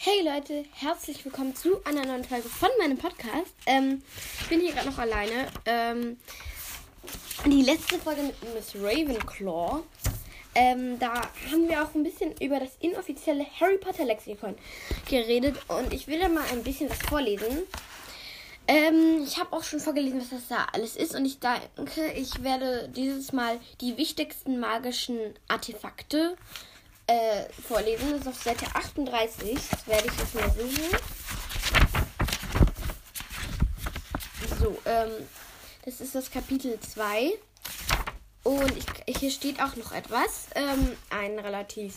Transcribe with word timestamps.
Hey 0.00 0.22
Leute, 0.22 0.64
herzlich 0.74 1.24
willkommen 1.24 1.56
zu 1.56 1.84
einer 1.84 2.06
neuen 2.06 2.22
Folge 2.22 2.48
von 2.48 2.68
meinem 2.78 2.96
Podcast. 2.98 3.52
Ähm, 3.66 4.00
ich 4.40 4.46
bin 4.48 4.60
hier 4.60 4.72
gerade 4.72 4.88
noch 4.88 4.98
alleine. 4.98 5.48
Ähm, 5.66 6.18
die 7.44 7.62
letzte 7.62 7.98
Folge 7.98 8.22
mit 8.22 8.36
Miss 8.54 8.76
Ravenclaw. 8.76 9.82
Ähm, 10.54 11.00
da 11.00 11.14
haben 11.50 11.68
wir 11.68 11.82
auch 11.82 11.92
ein 11.96 12.04
bisschen 12.04 12.32
über 12.40 12.60
das 12.60 12.76
inoffizielle 12.78 13.44
Harry 13.58 13.76
Potter 13.76 14.04
Lexikon 14.04 14.54
geredet 15.10 15.56
und 15.66 15.92
ich 15.92 16.06
will 16.06 16.20
da 16.20 16.28
mal 16.28 16.44
ein 16.52 16.62
bisschen 16.62 16.88
was 16.88 16.98
vorlesen. 16.98 17.64
Ähm, 18.68 19.24
ich 19.24 19.36
habe 19.36 19.52
auch 19.52 19.64
schon 19.64 19.80
vorgelesen, 19.80 20.20
was 20.20 20.30
das 20.30 20.46
da 20.46 20.68
alles 20.72 20.94
ist 20.94 21.16
und 21.16 21.24
ich 21.24 21.40
denke, 21.40 22.12
ich 22.14 22.44
werde 22.44 22.88
dieses 22.94 23.32
Mal 23.32 23.58
die 23.80 23.96
wichtigsten 23.96 24.60
magischen 24.60 25.18
Artefakte 25.48 26.36
äh, 26.36 26.67
vorlesen. 27.66 28.10
Das 28.10 28.20
ist 28.20 28.28
auf 28.28 28.42
Seite 28.42 28.66
38. 28.74 29.58
Das 29.70 29.86
werde 29.86 30.08
ich 30.08 30.18
jetzt 30.18 30.34
mal 30.34 30.50
suchen. 30.50 30.98
So, 34.60 34.78
ähm, 34.86 35.10
das 35.84 36.00
ist 36.00 36.14
das 36.14 36.30
Kapitel 36.30 36.78
2. 36.80 37.32
Und 38.44 38.72
ich, 38.76 39.16
hier 39.18 39.30
steht 39.30 39.60
auch 39.62 39.76
noch 39.76 39.92
etwas. 39.92 40.48
Ähm, 40.54 40.96
ein 41.10 41.38
relativ 41.38 41.94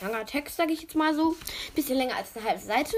langer 0.00 0.26
Text, 0.26 0.56
sage 0.56 0.72
ich 0.72 0.82
jetzt 0.82 0.94
mal 0.94 1.14
so. 1.14 1.36
Bisschen 1.74 1.96
länger 1.96 2.16
als 2.16 2.36
eine 2.36 2.46
halbe 2.46 2.62
Seite. 2.62 2.96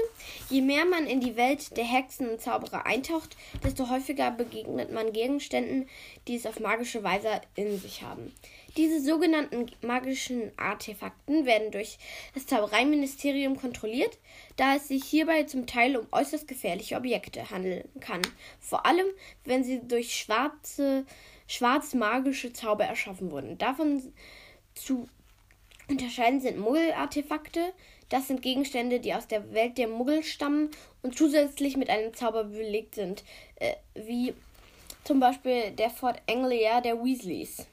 Je 0.49 0.61
mehr 0.61 0.85
man 0.85 1.07
in 1.07 1.21
die 1.21 1.35
Welt 1.35 1.75
der 1.77 1.85
Hexen 1.85 2.29
und 2.29 2.41
Zauberer 2.41 2.85
eintaucht, 2.85 3.37
desto 3.63 3.89
häufiger 3.89 4.31
begegnet 4.31 4.91
man 4.91 5.13
Gegenständen, 5.13 5.89
die 6.27 6.35
es 6.35 6.45
auf 6.45 6.59
magische 6.59 7.03
Weise 7.03 7.41
in 7.55 7.79
sich 7.79 8.03
haben. 8.03 8.33
Diese 8.79 9.01
sogenannten 9.01 9.69
magischen 9.81 10.53
Artefakten 10.55 11.45
werden 11.45 11.69
durch 11.69 11.97
das 12.33 12.45
Zaubereiministerium 12.45 13.57
kontrolliert, 13.57 14.17
da 14.55 14.77
es 14.77 14.87
sich 14.87 15.03
hierbei 15.03 15.43
zum 15.43 15.67
Teil 15.67 15.97
um 15.97 16.07
äußerst 16.13 16.47
gefährliche 16.47 16.95
Objekte 16.95 17.49
handeln 17.49 17.89
kann. 17.99 18.21
Vor 18.61 18.85
allem, 18.85 19.07
wenn 19.43 19.65
sie 19.65 19.81
durch 19.85 20.15
schwarze, 20.15 21.05
schwarzmagische 21.45 22.53
Zauber 22.53 22.85
erschaffen 22.85 23.31
wurden. 23.31 23.57
Davon 23.57 24.01
zu 24.75 25.09
unterscheiden 25.89 26.39
sind 26.39 26.57
Muggel-Artefakte. 26.57 27.73
Das 28.07 28.29
sind 28.29 28.41
Gegenstände, 28.41 29.01
die 29.01 29.13
aus 29.13 29.27
der 29.27 29.51
Welt 29.51 29.77
der 29.77 29.89
Muggel 29.89 30.23
stammen 30.23 30.71
und 31.01 31.17
zusätzlich 31.17 31.75
mit 31.75 31.89
einem 31.89 32.13
Zauber 32.13 32.45
belegt 32.45 32.95
sind, 32.95 33.25
äh, 33.55 33.73
wie 33.93 34.33
zum 35.03 35.19
Beispiel 35.19 35.71
der 35.71 35.89
Fort 35.89 36.21
Anglia 36.29 36.79
der 36.79 37.03
Weasleys. 37.03 37.67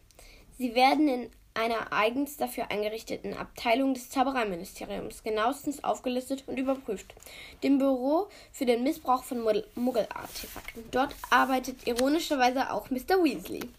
Sie 0.58 0.74
werden 0.74 1.08
in 1.08 1.30
einer 1.56 1.92
eigens 1.92 2.36
dafür 2.36 2.70
eingerichteten 2.70 3.34
Abteilung 3.34 3.94
des 3.94 4.10
Zaubereiministeriums 4.10 5.22
genauestens 5.22 5.82
aufgelistet 5.82 6.44
und 6.46 6.58
überprüft, 6.58 7.14
dem 7.62 7.78
Büro 7.78 8.28
für 8.52 8.66
den 8.66 8.82
Missbrauch 8.82 9.24
von 9.24 9.42
Muggelartefakten. 9.74 10.84
Dort 10.90 11.14
arbeitet 11.30 11.86
ironischerweise 11.86 12.70
auch 12.70 12.90
Mr. 12.90 13.22
Weasley 13.22 13.70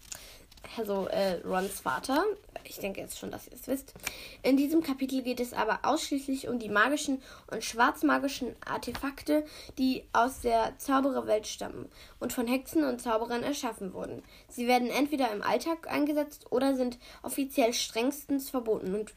also 0.76 1.06
äh, 1.08 1.40
Rons 1.44 1.80
Vater. 1.80 2.24
Ich 2.64 2.78
denke 2.78 3.00
jetzt 3.00 3.18
schon, 3.18 3.30
dass 3.30 3.46
ihr 3.46 3.54
es 3.54 3.66
wisst. 3.66 3.94
In 4.42 4.56
diesem 4.56 4.82
Kapitel 4.82 5.22
geht 5.22 5.40
es 5.40 5.52
aber 5.52 5.80
ausschließlich 5.82 6.48
um 6.48 6.58
die 6.58 6.68
magischen 6.68 7.22
und 7.50 7.64
schwarzmagischen 7.64 8.54
Artefakte, 8.64 9.44
die 9.78 10.04
aus 10.12 10.40
der 10.40 10.74
Zaubererwelt 10.78 11.46
stammen 11.46 11.88
und 12.20 12.32
von 12.32 12.46
Hexen 12.46 12.84
und 12.84 13.00
Zauberern 13.00 13.42
erschaffen 13.42 13.94
wurden. 13.94 14.22
Sie 14.48 14.66
werden 14.66 14.90
entweder 14.90 15.32
im 15.32 15.42
Alltag 15.42 15.90
eingesetzt 15.90 16.46
oder 16.50 16.76
sind 16.76 16.98
offiziell 17.22 17.72
strengstens 17.72 18.50
verboten 18.50 18.94
und 18.94 19.14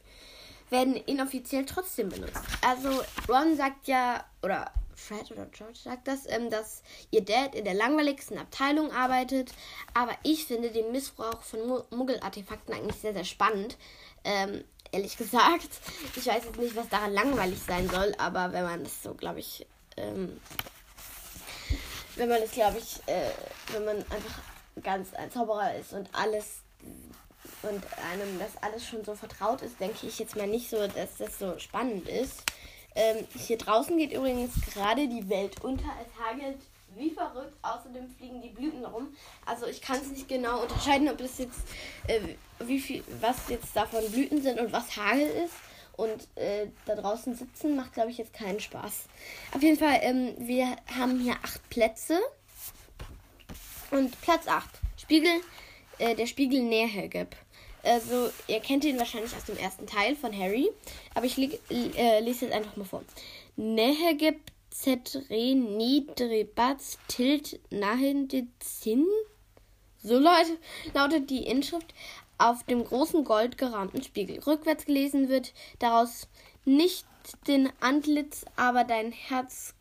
werden 0.69 0.95
inoffiziell 0.95 1.65
trotzdem 1.65 2.09
benutzt. 2.09 2.41
Also 2.65 2.89
Ron 3.27 3.57
sagt 3.57 3.87
ja, 3.87 4.23
oder 4.41 4.71
Fred 5.01 5.31
oder 5.31 5.45
George 5.47 5.79
sagt 5.83 6.07
das, 6.07 6.27
ähm, 6.27 6.49
dass 6.49 6.83
ihr 7.09 7.23
Dad 7.23 7.55
in 7.55 7.65
der 7.65 7.73
langweiligsten 7.73 8.37
Abteilung 8.37 8.91
arbeitet. 8.91 9.51
Aber 9.93 10.11
ich 10.23 10.45
finde 10.45 10.69
den 10.69 10.91
Missbrauch 10.91 11.41
von 11.41 11.83
Muggel-Artefakten 11.89 12.73
eigentlich 12.73 13.01
sehr, 13.01 13.13
sehr 13.13 13.25
spannend. 13.25 13.77
Ähm, 14.23 14.63
ehrlich 14.91 15.17
gesagt. 15.17 15.69
Ich 16.15 16.25
weiß 16.25 16.45
jetzt 16.45 16.59
nicht, 16.59 16.75
was 16.75 16.89
daran 16.89 17.13
langweilig 17.13 17.59
sein 17.59 17.89
soll, 17.89 18.13
aber 18.17 18.53
wenn 18.53 18.63
man 18.63 18.83
das 18.83 19.03
so, 19.03 19.13
glaube 19.13 19.39
ich, 19.39 19.65
ähm, 19.97 20.39
wenn 22.15 22.29
man 22.29 22.41
das, 22.41 22.51
glaube 22.51 22.77
ich, 22.77 22.97
äh, 23.07 23.31
wenn 23.71 23.85
man 23.85 23.97
einfach 23.97 24.39
ganz 24.83 25.13
ein 25.13 25.31
Zauberer 25.31 25.75
ist 25.75 25.93
und 25.93 26.09
alles 26.13 26.61
und 27.63 27.83
einem 28.11 28.39
das 28.39 28.61
alles 28.61 28.85
schon 28.85 29.03
so 29.03 29.15
vertraut 29.15 29.61
ist, 29.61 29.79
denke 29.79 30.07
ich 30.07 30.19
jetzt 30.19 30.35
mal 30.35 30.47
nicht 30.47 30.69
so, 30.69 30.87
dass 30.87 31.17
das 31.17 31.37
so 31.37 31.57
spannend 31.59 32.07
ist. 32.07 32.43
Ähm, 32.95 33.25
hier 33.37 33.57
draußen 33.57 33.97
geht 33.97 34.11
übrigens 34.11 34.53
gerade 34.73 35.07
die 35.07 35.29
Welt 35.29 35.63
unter. 35.63 35.89
Es 36.01 36.23
hagelt 36.23 36.59
wie 36.95 37.09
verrückt. 37.09 37.55
Außerdem 37.61 38.09
fliegen 38.17 38.41
die 38.41 38.49
Blüten 38.49 38.85
rum. 38.85 39.15
Also 39.45 39.65
ich 39.65 39.81
kann 39.81 39.97
es 39.97 40.09
nicht 40.09 40.27
genau 40.27 40.61
unterscheiden, 40.61 41.09
ob 41.09 41.17
das 41.17 41.37
jetzt 41.37 41.59
äh, 42.07 42.19
wie 42.59 42.79
viel, 42.79 43.03
was 43.19 43.49
jetzt 43.49 43.75
davon 43.75 44.09
Blüten 44.11 44.41
sind 44.41 44.59
und 44.59 44.71
was 44.73 44.95
Hagel 44.97 45.27
ist. 45.27 45.53
Und 45.97 46.27
äh, 46.35 46.67
da 46.85 46.95
draußen 46.95 47.35
sitzen 47.35 47.75
macht, 47.75 47.93
glaube 47.93 48.11
ich, 48.11 48.17
jetzt 48.17 48.33
keinen 48.33 48.59
Spaß. 48.59 49.03
Auf 49.53 49.61
jeden 49.61 49.77
Fall, 49.77 49.99
ähm, 50.01 50.33
wir 50.37 50.75
haben 50.97 51.19
hier 51.19 51.35
acht 51.43 51.69
Plätze. 51.69 52.19
Und 53.91 54.19
Platz 54.21 54.47
8. 54.47 54.69
Spiegel, 54.97 55.41
äh, 55.97 56.15
der 56.15 56.25
Spiegel 56.25 56.63
Nährhelgeb. 56.63 57.35
Also, 57.83 58.29
ihr 58.47 58.59
kennt 58.59 58.83
ihn 58.83 58.99
wahrscheinlich 58.99 59.35
aus 59.35 59.45
dem 59.45 59.57
ersten 59.57 59.87
Teil 59.87 60.15
von 60.15 60.37
Harry. 60.37 60.69
Aber 61.15 61.25
ich 61.25 61.37
äh, 61.37 62.19
lese 62.19 62.45
jetzt 62.45 62.53
einfach 62.53 62.75
mal 62.77 62.85
vor. 62.85 63.03
Nehegeb 63.55 64.39
zetre 64.69 65.21
nidrebats 65.55 66.97
tilt 67.07 67.59
nahin 67.69 68.29
zin. 68.59 69.05
So 70.01 70.17
Leute, 70.17 70.57
lautet 70.93 71.29
die 71.29 71.45
Inschrift 71.45 71.93
auf 72.37 72.63
dem 72.63 72.83
großen 72.83 73.23
gold 73.23 73.57
gerahmten 73.57 74.01
Spiegel. 74.01 74.39
Rückwärts 74.39 74.85
gelesen 74.85 75.29
wird 75.29 75.53
daraus 75.77 76.27
nicht 76.65 77.05
den 77.47 77.69
Antlitz, 77.81 78.45
aber 78.55 78.83
dein 78.83 79.11
Herz 79.11 79.75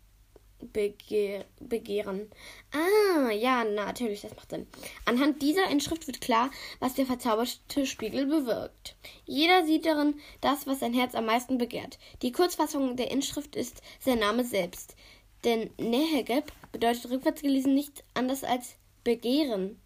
begehr, 0.72 1.44
begehren. 1.60 2.30
Ah, 2.72 3.30
ja, 3.30 3.64
natürlich, 3.64 4.22
das 4.22 4.34
macht 4.36 4.50
Sinn. 4.50 4.66
Anhand 5.04 5.42
dieser 5.42 5.68
Inschrift 5.70 6.06
wird 6.06 6.20
klar, 6.20 6.50
was 6.78 6.94
der 6.94 7.06
verzauberte 7.06 7.86
Spiegel 7.86 8.26
bewirkt. 8.26 8.96
Jeder 9.24 9.64
sieht 9.64 9.86
darin 9.86 10.20
das, 10.40 10.66
was 10.66 10.80
sein 10.80 10.94
Herz 10.94 11.14
am 11.14 11.26
meisten 11.26 11.58
begehrt. 11.58 11.98
Die 12.22 12.32
Kurzfassung 12.32 12.96
der 12.96 13.10
Inschrift 13.10 13.56
ist 13.56 13.82
sein 13.98 14.18
Name 14.18 14.44
selbst. 14.44 14.96
Denn 15.44 15.70
Nehegeb 15.78 16.52
bedeutet 16.72 17.10
rückwärts 17.10 17.42
gelesen 17.42 17.74
nichts 17.74 18.02
anders 18.14 18.44
als 18.44 18.74
begehren. 19.04 19.80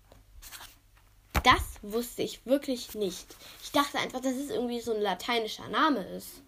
Das 1.44 1.62
wusste 1.82 2.22
ich 2.22 2.44
wirklich 2.46 2.94
nicht. 2.94 3.36
Ich 3.62 3.70
dachte 3.70 3.98
einfach, 3.98 4.20
dass 4.20 4.34
es 4.34 4.50
irgendwie 4.50 4.80
so 4.80 4.94
ein 4.94 5.00
lateinischer 5.00 5.68
Name 5.68 6.00
ist. 6.00 6.42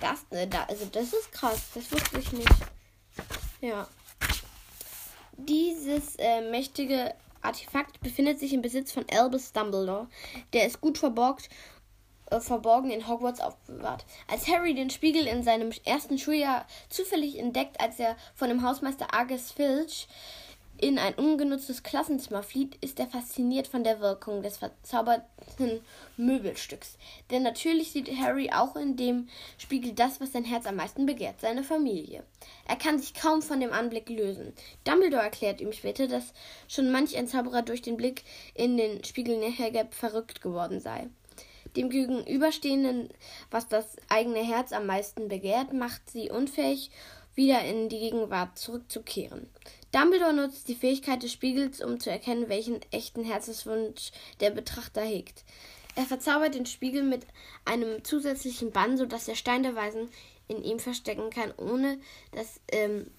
Das, 0.00 0.24
da, 0.30 0.64
also 0.64 0.86
das 0.86 1.12
ist 1.12 1.32
krass. 1.32 1.70
Das 1.74 1.90
wusste 1.90 2.18
ich 2.20 2.32
nicht. 2.32 2.48
Ja. 3.60 3.88
Dieses 5.36 6.16
äh, 6.16 6.48
mächtige 6.50 7.14
Artefakt 7.42 8.00
befindet 8.00 8.38
sich 8.38 8.52
im 8.52 8.62
Besitz 8.62 8.92
von 8.92 9.04
Albus 9.10 9.52
Dumbledore. 9.52 10.08
Der 10.52 10.66
ist 10.66 10.80
gut 10.80 10.98
verborgt, 10.98 11.48
äh, 12.30 12.40
verborgen 12.40 12.90
in 12.90 13.08
Hogwarts 13.08 13.40
aufbewahrt. 13.40 14.04
Als 14.28 14.48
Harry 14.48 14.74
den 14.74 14.90
Spiegel 14.90 15.26
in 15.26 15.42
seinem 15.42 15.72
ersten 15.84 16.18
Schuljahr 16.18 16.66
zufällig 16.88 17.38
entdeckt, 17.38 17.80
als 17.80 17.98
er 17.98 18.16
von 18.34 18.48
dem 18.48 18.62
Hausmeister 18.62 19.12
Argus 19.14 19.50
Filch 19.50 20.08
in 20.80 20.98
ein 20.98 21.14
ungenutztes 21.14 21.82
Klassenzimmer 21.82 22.42
flieht, 22.42 22.76
ist 22.80 23.00
er 23.00 23.08
fasziniert 23.08 23.66
von 23.66 23.82
der 23.82 24.00
Wirkung 24.00 24.42
des 24.42 24.56
verzauberten 24.56 25.80
Möbelstücks. 26.16 26.96
Denn 27.30 27.42
natürlich 27.42 27.90
sieht 27.92 28.10
Harry 28.16 28.50
auch 28.52 28.76
in 28.76 28.96
dem 28.96 29.28
Spiegel 29.58 29.92
das, 29.92 30.20
was 30.20 30.32
sein 30.32 30.44
Herz 30.44 30.66
am 30.66 30.76
meisten 30.76 31.04
begehrt, 31.04 31.40
seine 31.40 31.64
Familie. 31.64 32.22
Er 32.66 32.76
kann 32.76 32.98
sich 32.98 33.14
kaum 33.14 33.42
von 33.42 33.60
dem 33.60 33.72
Anblick 33.72 34.08
lösen. 34.08 34.52
Dumbledore 34.84 35.22
erklärt 35.22 35.60
ihm 35.60 35.72
später, 35.72 36.06
dass 36.06 36.32
schon 36.68 36.92
manch 36.92 37.16
ein 37.16 37.26
Zauberer 37.26 37.62
durch 37.62 37.82
den 37.82 37.96
Blick 37.96 38.22
in 38.54 38.76
den 38.76 39.02
Spiegel 39.04 39.38
Nehergeb 39.38 39.94
verrückt 39.94 40.40
geworden 40.40 40.80
sei. 40.80 41.08
Dem 41.76 41.90
Gegenüberstehenden, 41.90 43.10
was 43.50 43.68
das 43.68 43.96
eigene 44.08 44.44
Herz 44.44 44.72
am 44.72 44.86
meisten 44.86 45.28
begehrt, 45.28 45.72
macht 45.72 46.08
sie 46.08 46.30
unfähig, 46.30 46.90
wieder 47.34 47.62
in 47.62 47.88
die 47.88 48.00
Gegenwart 48.00 48.58
zurückzukehren. 48.58 49.48
Dumbledore 49.92 50.34
nutzt 50.34 50.68
die 50.68 50.74
Fähigkeit 50.74 51.22
des 51.22 51.32
Spiegels, 51.32 51.80
um 51.80 51.98
zu 51.98 52.10
erkennen, 52.10 52.48
welchen 52.48 52.80
echten 52.90 53.24
Herzenswunsch 53.24 54.10
der 54.40 54.50
Betrachter 54.50 55.00
hegt. 55.00 55.44
Er 55.94 56.04
verzaubert 56.04 56.54
den 56.54 56.66
Spiegel 56.66 57.02
mit 57.02 57.26
einem 57.64 58.04
zusätzlichen 58.04 58.70
Bann, 58.70 58.96
sodass 58.96 59.24
der 59.24 59.34
Stein 59.34 59.62
der 59.62 59.74
Weisen 59.74 60.08
in 60.46 60.62
ihm 60.62 60.78
verstecken 60.78 61.30
kann, 61.30 61.52
ohne 61.56 61.98
dass 62.32 62.60
ähm, 62.70 63.10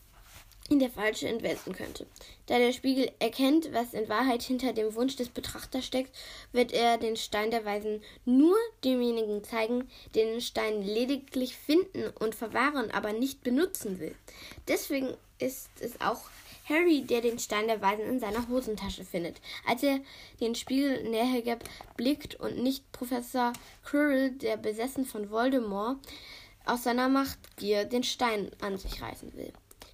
ihn 0.69 0.79
der 0.79 0.89
Falsche 0.89 1.27
entwenden 1.27 1.73
könnte. 1.73 2.05
Da 2.45 2.57
der 2.57 2.71
Spiegel 2.71 3.11
erkennt, 3.19 3.73
was 3.73 3.93
in 3.93 4.07
Wahrheit 4.07 4.43
hinter 4.43 4.73
dem 4.73 4.95
Wunsch 4.95 5.15
des 5.15 5.29
Betrachters 5.29 5.85
steckt, 5.85 6.15
wird 6.51 6.71
er 6.71 6.97
den 6.97 7.17
Stein 7.17 7.51
der 7.51 7.65
Weisen 7.65 8.01
nur 8.25 8.55
demjenigen 8.83 9.43
zeigen, 9.43 9.89
der 10.15 10.25
den 10.25 10.41
Stein 10.41 10.81
lediglich 10.81 11.55
finden 11.55 12.09
und 12.19 12.35
verwahren, 12.35 12.91
aber 12.91 13.13
nicht 13.13 13.43
benutzen 13.43 13.99
will. 13.99 14.15
Deswegen 14.67 15.15
ist 15.39 15.69
es 15.79 15.99
auch 16.01 16.21
Harry, 16.69 17.01
der 17.01 17.21
den 17.21 17.39
Stein 17.39 17.67
der 17.67 17.81
Weisen 17.81 18.05
in 18.05 18.19
seiner 18.19 18.47
Hosentasche 18.47 19.03
findet. 19.03 19.41
Als 19.67 19.83
er 19.83 19.99
den 20.39 20.55
Spiegel 20.55 21.09
näher 21.09 21.57
blickt 21.97 22.35
und 22.35 22.61
nicht 22.61 22.89
Professor 22.91 23.53
Quirrell, 23.83 24.31
der 24.31 24.57
besessen 24.57 25.05
von 25.05 25.29
Voldemort 25.29 25.97
aus 26.65 26.83
seiner 26.83 27.09
Machtgier 27.09 27.85
den 27.85 28.03
Stein 28.03 28.51
an 28.61 28.77
sich 28.77 29.01
reißen 29.01 29.33
will. 29.35 29.51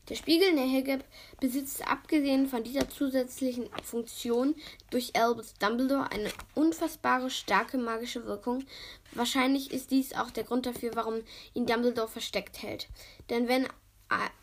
Der 0.09 0.15
Spiegel 0.15 0.53
Nehegeb 0.53 1.03
besitzt 1.39 1.87
abgesehen 1.87 2.47
von 2.47 2.63
dieser 2.63 2.87
zusätzlichen 2.89 3.67
Funktion 3.83 4.53
durch 4.91 5.15
Albus 5.15 5.55
Dumbledore 5.55 6.11
eine 6.11 6.29
unfassbare 6.53 7.31
starke 7.31 7.79
magische 7.79 8.25
Wirkung. 8.25 8.65
Wahrscheinlich 9.13 9.71
ist 9.71 9.89
dies 9.89 10.13
auch 10.13 10.29
der 10.29 10.43
Grund 10.43 10.67
dafür, 10.67 10.91
warum 10.93 11.23
ihn 11.55 11.65
Dumbledore 11.65 12.07
versteckt 12.07 12.61
hält. 12.61 12.87
Denn 13.31 13.47
wenn 13.47 13.67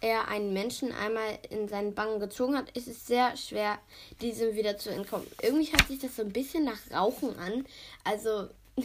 er 0.00 0.28
einen 0.28 0.52
Menschen 0.52 0.92
einmal 0.92 1.38
in 1.50 1.68
seinen 1.68 1.94
Bangen 1.94 2.20
gezogen 2.20 2.56
hat, 2.56 2.70
ist 2.76 2.88
es 2.88 3.06
sehr 3.06 3.36
schwer, 3.36 3.78
diesem 4.20 4.54
wieder 4.54 4.76
zu 4.76 4.90
entkommen. 4.90 5.26
Irgendwie 5.40 5.70
hört 5.70 5.86
sich 5.86 6.00
das 6.00 6.16
so 6.16 6.22
ein 6.22 6.32
bisschen 6.32 6.64
nach 6.64 6.78
Rauchen 6.92 7.38
an. 7.38 7.64
Also, 8.04 8.48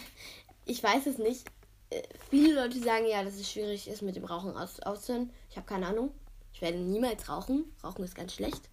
ich 0.65 0.81
weiß 0.81 1.07
es 1.07 1.17
nicht. 1.17 1.47
Äh, 1.89 2.03
viele 2.29 2.53
Leute 2.53 2.79
sagen 2.79 3.07
ja, 3.07 3.23
dass 3.23 3.35
es 3.35 3.51
schwierig 3.51 3.87
ist, 3.87 4.01
mit 4.01 4.15
dem 4.15 4.25
Rauchen 4.25 4.55
aus 4.55 4.79
auszuhören. 4.81 5.31
Ich 5.49 5.57
habe 5.57 5.65
keine 5.65 5.87
Ahnung. 5.87 6.11
Ich 6.53 6.61
werde 6.61 6.77
niemals 6.77 7.29
rauchen. 7.29 7.65
Rauchen 7.83 8.03
ist 8.03 8.15
ganz 8.15 8.33
schlecht. 8.33 8.69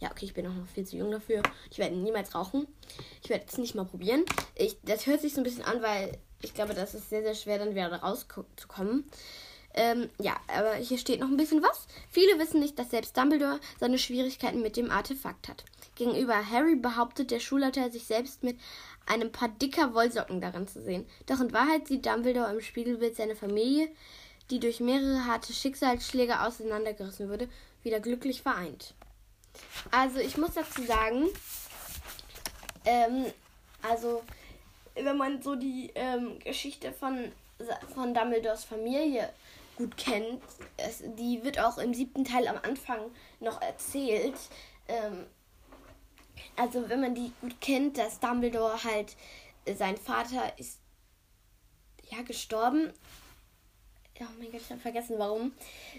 Ja, 0.00 0.10
okay, 0.12 0.26
ich 0.26 0.34
bin 0.34 0.46
auch 0.46 0.54
noch 0.54 0.66
viel 0.66 0.86
zu 0.86 0.96
jung 0.96 1.10
dafür. 1.10 1.42
Ich 1.70 1.78
werde 1.78 1.96
niemals 1.96 2.34
rauchen. 2.34 2.68
Ich 3.22 3.30
werde 3.30 3.46
es 3.48 3.58
nicht 3.58 3.74
mal 3.74 3.84
probieren. 3.84 4.24
Ich, 4.54 4.76
das 4.84 5.06
hört 5.06 5.20
sich 5.20 5.34
so 5.34 5.40
ein 5.40 5.44
bisschen 5.44 5.64
an, 5.64 5.82
weil 5.82 6.18
ich 6.40 6.54
glaube, 6.54 6.74
das 6.74 6.94
ist 6.94 7.10
sehr, 7.10 7.22
sehr 7.22 7.34
schwer, 7.34 7.58
dann 7.58 7.72
wieder 7.72 7.92
rauszukommen. 7.92 9.10
Ähm, 9.78 10.10
ja, 10.18 10.34
aber 10.48 10.74
hier 10.74 10.98
steht 10.98 11.20
noch 11.20 11.28
ein 11.28 11.36
bisschen 11.36 11.62
was. 11.62 11.86
Viele 12.10 12.36
wissen 12.40 12.58
nicht, 12.58 12.76
dass 12.80 12.90
selbst 12.90 13.16
Dumbledore 13.16 13.60
seine 13.78 13.96
Schwierigkeiten 13.96 14.60
mit 14.60 14.76
dem 14.76 14.90
Artefakt 14.90 15.48
hat. 15.48 15.64
Gegenüber 15.94 16.50
Harry 16.50 16.74
behauptet 16.74 17.30
der 17.30 17.38
Schulleiter, 17.38 17.88
sich 17.88 18.04
selbst 18.04 18.42
mit 18.42 18.58
einem 19.06 19.30
paar 19.30 19.48
dicker 19.48 19.94
Wollsocken 19.94 20.40
darin 20.40 20.66
zu 20.66 20.82
sehen. 20.82 21.06
Doch 21.26 21.38
in 21.40 21.52
Wahrheit 21.52 21.86
sieht 21.86 22.06
Dumbledore 22.06 22.52
im 22.52 22.60
Spiegelbild 22.60 23.14
seine 23.14 23.36
Familie, 23.36 23.88
die 24.50 24.58
durch 24.58 24.80
mehrere 24.80 25.26
harte 25.26 25.52
Schicksalsschläge 25.52 26.40
auseinandergerissen 26.40 27.30
wurde, 27.30 27.48
wieder 27.84 28.00
glücklich 28.00 28.42
vereint. 28.42 28.94
Also 29.92 30.18
ich 30.18 30.36
muss 30.36 30.54
dazu 30.54 30.82
sagen, 30.82 31.28
ähm, 32.84 33.26
also 33.82 34.24
wenn 34.94 35.16
man 35.16 35.40
so 35.40 35.54
die 35.54 35.92
ähm, 35.94 36.40
Geschichte 36.40 36.92
von, 36.92 37.30
von 37.94 38.12
Dumbledores 38.12 38.64
Familie 38.64 39.32
gut 39.78 39.96
kennt, 39.96 40.42
es, 40.76 41.02
die 41.16 41.42
wird 41.42 41.58
auch 41.58 41.78
im 41.78 41.94
siebten 41.94 42.24
Teil 42.24 42.46
am 42.48 42.58
Anfang 42.62 43.10
noch 43.40 43.62
erzählt. 43.62 44.36
Ähm, 44.88 45.26
also 46.56 46.88
wenn 46.88 47.00
man 47.00 47.14
die 47.14 47.32
gut 47.40 47.60
kennt, 47.60 47.96
dass 47.96 48.20
Dumbledore 48.20 48.84
halt, 48.84 49.16
äh, 49.64 49.74
sein 49.74 49.96
Vater 49.96 50.58
ist 50.58 50.80
ja 52.10 52.22
gestorben 52.22 52.92
oh 54.20 54.38
mein 54.38 54.50
Gott, 54.50 54.60
ich 54.60 54.70
habe 54.70 54.80
vergessen, 54.80 55.18
warum. 55.18 55.52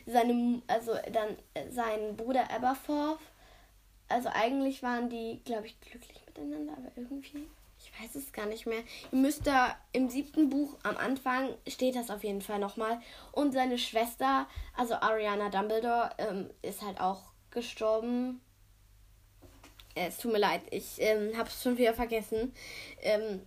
Seine, 0.06 0.62
also 0.68 0.94
dann 1.12 1.38
äh, 1.54 1.70
sein 1.72 2.16
Bruder 2.16 2.50
Aberforth. 2.52 3.20
Also 4.08 4.30
eigentlich 4.30 4.82
waren 4.82 5.10
die, 5.10 5.40
glaube 5.46 5.68
ich, 5.68 5.80
glücklich 5.82 6.26
miteinander, 6.26 6.74
aber 6.74 6.92
irgendwie, 6.96 7.48
weiß 8.02 8.16
es 8.16 8.32
gar 8.32 8.46
nicht 8.46 8.66
mehr. 8.66 8.84
Ihr 9.12 9.18
müsst 9.18 9.48
da 9.48 9.76
im 9.92 10.10
siebten 10.10 10.50
Buch 10.50 10.78
am 10.84 10.98
Anfang 10.98 11.50
steht 11.68 11.96
das 11.96 12.10
auf 12.10 12.24
jeden 12.24 12.42
Fall 12.42 12.60
nochmal. 12.60 13.02
Und 13.32 13.54
seine 13.54 13.78
Schwester, 13.78 14.48
also 14.76 14.96
Ariana 14.96 15.50
Dumbledore, 15.50 16.12
ähm, 16.18 16.50
ist 16.62 16.82
halt 16.82 17.00
auch 17.00 17.22
gestorben. 17.52 18.42
Äh, 19.96 20.08
es 20.08 20.18
tut 20.18 20.32
mir 20.32 20.40
leid, 20.40 20.62
ich 20.72 20.96
ähm, 21.00 21.38
habe 21.38 21.50
es 21.50 21.62
schon 21.62 21.78
wieder 21.78 21.94
vergessen. 21.94 22.54
Ähm, 23.02 23.42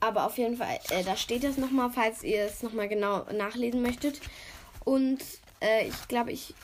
aber 0.00 0.26
auf 0.26 0.38
jeden 0.38 0.56
Fall, 0.56 0.78
äh, 0.90 1.04
da 1.04 1.16
steht 1.16 1.44
es 1.44 1.58
nochmal, 1.58 1.90
falls 1.90 2.22
ihr 2.22 2.44
es 2.44 2.62
nochmal 2.62 2.88
genau 2.88 3.26
nachlesen 3.32 3.82
möchtet. 3.82 4.20
Und 4.84 5.22
äh, 5.60 5.86
ich 5.86 6.08
glaube, 6.08 6.32
ich 6.32 6.54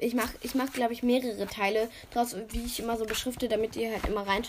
ich 0.00 0.14
mache, 0.14 0.34
ich 0.42 0.54
mach, 0.54 0.72
glaube 0.72 0.92
ich, 0.92 1.02
mehrere 1.02 1.46
Teile 1.46 1.90
draus, 2.12 2.34
wie 2.48 2.64
ich 2.64 2.80
immer 2.80 2.96
so 2.96 3.04
beschrifte, 3.04 3.48
damit 3.48 3.76
ihr 3.76 3.92
halt 3.92 4.06
immer 4.06 4.26
rein, 4.26 4.42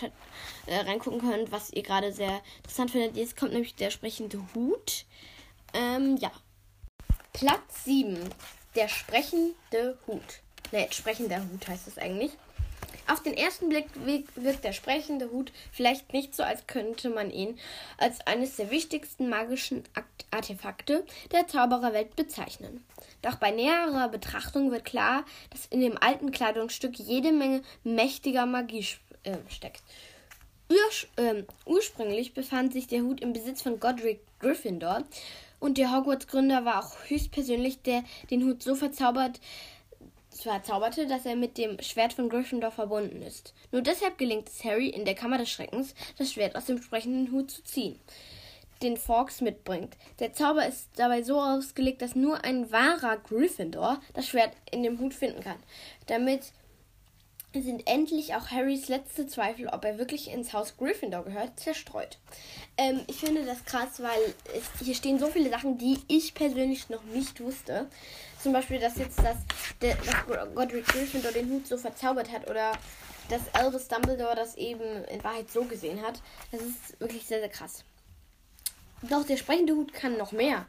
äh, 0.66 0.76
reingucken 0.76 1.20
könnt, 1.20 1.52
was 1.52 1.72
ihr 1.72 1.82
gerade 1.82 2.12
sehr 2.12 2.40
interessant 2.58 2.90
findet. 2.90 3.16
Jetzt 3.16 3.36
kommt 3.36 3.52
nämlich 3.52 3.74
der 3.74 3.90
sprechende 3.90 4.40
Hut. 4.54 5.04
Ähm, 5.74 6.16
ja. 6.16 6.30
Platz 7.32 7.84
7. 7.84 8.18
Der 8.74 8.88
sprechende 8.88 9.98
Hut. 10.06 10.40
Ne, 10.70 10.88
sprechender 10.90 11.38
Hut 11.38 11.68
heißt 11.68 11.86
es 11.86 11.98
eigentlich. 11.98 12.32
Auf 13.12 13.22
den 13.22 13.34
ersten 13.34 13.68
Blick 13.68 13.84
wirkt 14.36 14.64
der 14.64 14.72
sprechende 14.72 15.30
Hut 15.30 15.52
vielleicht 15.70 16.14
nicht 16.14 16.34
so, 16.34 16.42
als 16.44 16.66
könnte 16.66 17.10
man 17.10 17.30
ihn 17.30 17.58
als 17.98 18.26
eines 18.26 18.56
der 18.56 18.70
wichtigsten 18.70 19.28
magischen 19.28 19.84
Artefakte 20.30 21.04
der 21.30 21.46
Zaubererwelt 21.46 22.16
bezeichnen. 22.16 22.82
Doch 23.20 23.34
bei 23.34 23.50
näherer 23.50 24.08
Betrachtung 24.08 24.70
wird 24.70 24.86
klar, 24.86 25.26
dass 25.50 25.66
in 25.66 25.80
dem 25.80 25.98
alten 25.98 26.30
Kleidungsstück 26.30 26.98
jede 26.98 27.32
Menge 27.32 27.60
mächtiger 27.84 28.46
Magie 28.46 28.86
äh, 29.24 29.36
steckt. 29.50 29.82
Urs 30.70 31.06
äh, 31.16 31.42
ursprünglich 31.66 32.32
befand 32.32 32.72
sich 32.72 32.86
der 32.86 33.02
Hut 33.02 33.20
im 33.20 33.34
Besitz 33.34 33.60
von 33.60 33.78
Godric 33.78 34.20
Gryffindor 34.38 35.04
und 35.62 35.78
der 35.78 35.94
Hogwarts-Gründer 35.94 36.64
war 36.64 36.84
auch 36.84 36.96
höchstpersönlich, 37.08 37.82
der 37.82 38.02
den 38.30 38.42
Hut 38.44 38.62
so 38.64 38.74
verzaubert 38.74 39.38
verzauberte, 40.42 41.06
dass 41.06 41.26
er 41.26 41.36
mit 41.36 41.58
dem 41.58 41.80
Schwert 41.80 42.12
von 42.12 42.28
Gryffindor 42.28 42.70
verbunden 42.70 43.22
ist. 43.22 43.54
Nur 43.70 43.82
deshalb 43.82 44.18
gelingt 44.18 44.48
es 44.48 44.64
Harry, 44.64 44.88
in 44.88 45.04
der 45.04 45.14
Kammer 45.14 45.38
des 45.38 45.50
Schreckens 45.50 45.94
das 46.18 46.32
Schwert 46.32 46.56
aus 46.56 46.66
dem 46.66 46.82
sprechenden 46.82 47.32
Hut 47.32 47.50
zu 47.50 47.62
ziehen, 47.64 47.98
den 48.82 48.96
Fawkes 48.96 49.40
mitbringt. 49.40 49.96
Der 50.18 50.32
Zauber 50.32 50.66
ist 50.66 50.88
dabei 50.96 51.22
so 51.22 51.40
ausgelegt, 51.40 52.02
dass 52.02 52.14
nur 52.14 52.44
ein 52.44 52.70
wahrer 52.72 53.16
Gryffindor 53.16 54.00
das 54.14 54.26
Schwert 54.26 54.52
in 54.70 54.82
dem 54.82 54.98
Hut 54.98 55.14
finden 55.14 55.42
kann. 55.42 55.62
Damit 56.06 56.52
sind 57.60 57.86
endlich 57.86 58.34
auch 58.34 58.50
Harrys 58.50 58.88
letzte 58.88 59.26
Zweifel, 59.26 59.68
ob 59.68 59.84
er 59.84 59.98
wirklich 59.98 60.30
ins 60.30 60.52
Haus 60.52 60.76
Gryffindor 60.78 61.24
gehört, 61.24 61.60
zerstreut. 61.60 62.18
Ähm, 62.78 63.00
ich 63.08 63.16
finde 63.16 63.44
das 63.44 63.64
krass, 63.64 64.00
weil 64.00 64.34
es, 64.56 64.84
hier 64.84 64.94
stehen 64.94 65.18
so 65.18 65.26
viele 65.26 65.50
Sachen, 65.50 65.76
die 65.76 65.98
ich 66.08 66.32
persönlich 66.34 66.88
noch 66.88 67.04
nicht 67.04 67.40
wusste. 67.42 67.88
Zum 68.42 68.52
Beispiel, 68.52 68.80
dass 68.80 68.96
jetzt 68.96 69.18
das, 69.18 69.36
der, 69.80 69.94
dass 69.94 70.54
Godric 70.54 70.86
Gryffindor 70.86 71.30
den 71.30 71.48
Hut 71.48 71.68
so 71.68 71.76
verzaubert 71.76 72.32
hat 72.32 72.50
oder 72.50 72.72
dass 73.28 73.54
Albus 73.54 73.86
Dumbledore 73.86 74.34
das 74.34 74.56
eben 74.56 75.04
in 75.04 75.22
Wahrheit 75.22 75.48
so 75.48 75.64
gesehen 75.64 76.02
hat. 76.02 76.20
Das 76.50 76.60
ist 76.60 76.98
wirklich 76.98 77.24
sehr, 77.24 77.38
sehr 77.38 77.48
krass. 77.48 77.84
Doch 79.02 79.24
der 79.24 79.36
sprechende 79.36 79.74
Hut 79.74 79.92
kann 79.92 80.18
noch 80.18 80.32
mehr. 80.32 80.66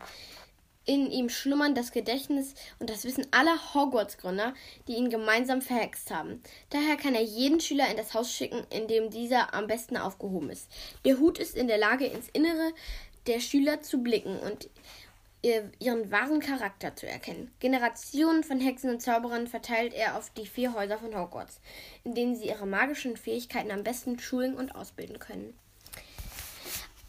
In 0.85 1.09
ihm 1.09 1.29
schlummern 1.29 1.73
das 1.73 1.91
Gedächtnis 1.91 2.53
und 2.77 2.91
das 2.91 3.05
Wissen 3.05 3.25
aller 3.31 3.73
Hogwarts-Gründer, 3.73 4.53
die 4.87 4.93
ihn 4.93 5.09
gemeinsam 5.09 5.61
verhext 5.61 6.11
haben. 6.11 6.43
Daher 6.69 6.97
kann 6.97 7.15
er 7.15 7.23
jeden 7.23 7.59
Schüler 7.59 7.89
in 7.89 7.97
das 7.97 8.13
Haus 8.13 8.31
schicken, 8.31 8.67
in 8.69 8.87
dem 8.87 9.09
dieser 9.09 9.53
am 9.53 9.65
besten 9.65 9.97
aufgehoben 9.97 10.51
ist. 10.51 10.69
Der 11.05 11.17
Hut 11.17 11.39
ist 11.39 11.55
in 11.55 11.67
der 11.67 11.77
Lage, 11.79 12.05
ins 12.05 12.29
Innere 12.33 12.73
der 13.27 13.39
Schüler 13.39 13.81
zu 13.81 14.03
blicken 14.03 14.37
und 14.39 14.69
ihren 15.43 16.11
wahren 16.11 16.39
Charakter 16.39 16.95
zu 16.95 17.07
erkennen. 17.07 17.51
Generationen 17.59 18.43
von 18.43 18.59
Hexen 18.59 18.89
und 18.89 19.01
Zauberern 19.01 19.47
verteilt 19.47 19.93
er 19.93 20.17
auf 20.17 20.29
die 20.29 20.45
vier 20.45 20.73
Häuser 20.73 20.97
von 20.97 21.15
Hogwarts, 21.15 21.59
in 22.03 22.15
denen 22.15 22.35
sie 22.35 22.47
ihre 22.47 22.65
magischen 22.65 23.17
Fähigkeiten 23.17 23.71
am 23.71 23.83
besten 23.83 24.17
schulen 24.19 24.55
und 24.55 24.73
ausbilden 24.73 25.19
können. 25.19 25.53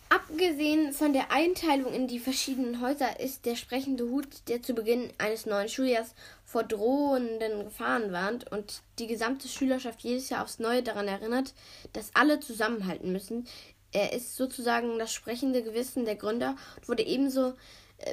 Abgesehen 0.09 0.93
von 0.93 1.13
der 1.13 1.33
Einteilung 1.33 1.93
in 1.93 2.07
die 2.07 2.19
verschiedenen 2.19 2.81
Häuser 2.81 3.19
ist 3.19 3.47
der 3.47 3.57
sprechende 3.57 4.05
Hut, 4.05 4.29
der 4.49 4.63
zu 4.63 4.75
Beginn 4.75 5.13
eines 5.19 5.45
neuen 5.45 5.69
Schuljahrs 5.69 6.15
vor 6.45 6.63
drohenden 6.63 7.65
Gefahren 7.65 8.13
warnt 8.13 8.51
und 8.53 8.83
die 8.99 9.09
gesamte 9.09 9.49
Schülerschaft 9.49 10.03
jedes 10.03 10.29
Jahr 10.31 10.45
aufs 10.45 10.61
Neue 10.61 10.83
daran 10.83 11.09
erinnert, 11.09 11.53
dass 11.93 12.15
alle 12.15 12.39
zusammenhalten 12.39 13.11
müssen. 13.11 13.49
Er 13.93 14.13
ist 14.13 14.37
sozusagen 14.37 14.99
das 14.99 15.13
sprechende 15.13 15.63
Gewissen 15.63 16.05
der 16.05 16.17
Gründer 16.17 16.57
und 16.77 16.89
wurde 16.89 17.05
ebenso 17.05 17.55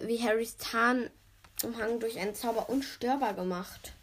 wie 0.03 0.21
Harrys 0.21 0.57
Tarnumhang 0.57 1.99
durch 1.99 2.19
einen 2.19 2.35
Zauber 2.35 2.69
unstörbar 2.69 3.33
gemacht. 3.33 3.93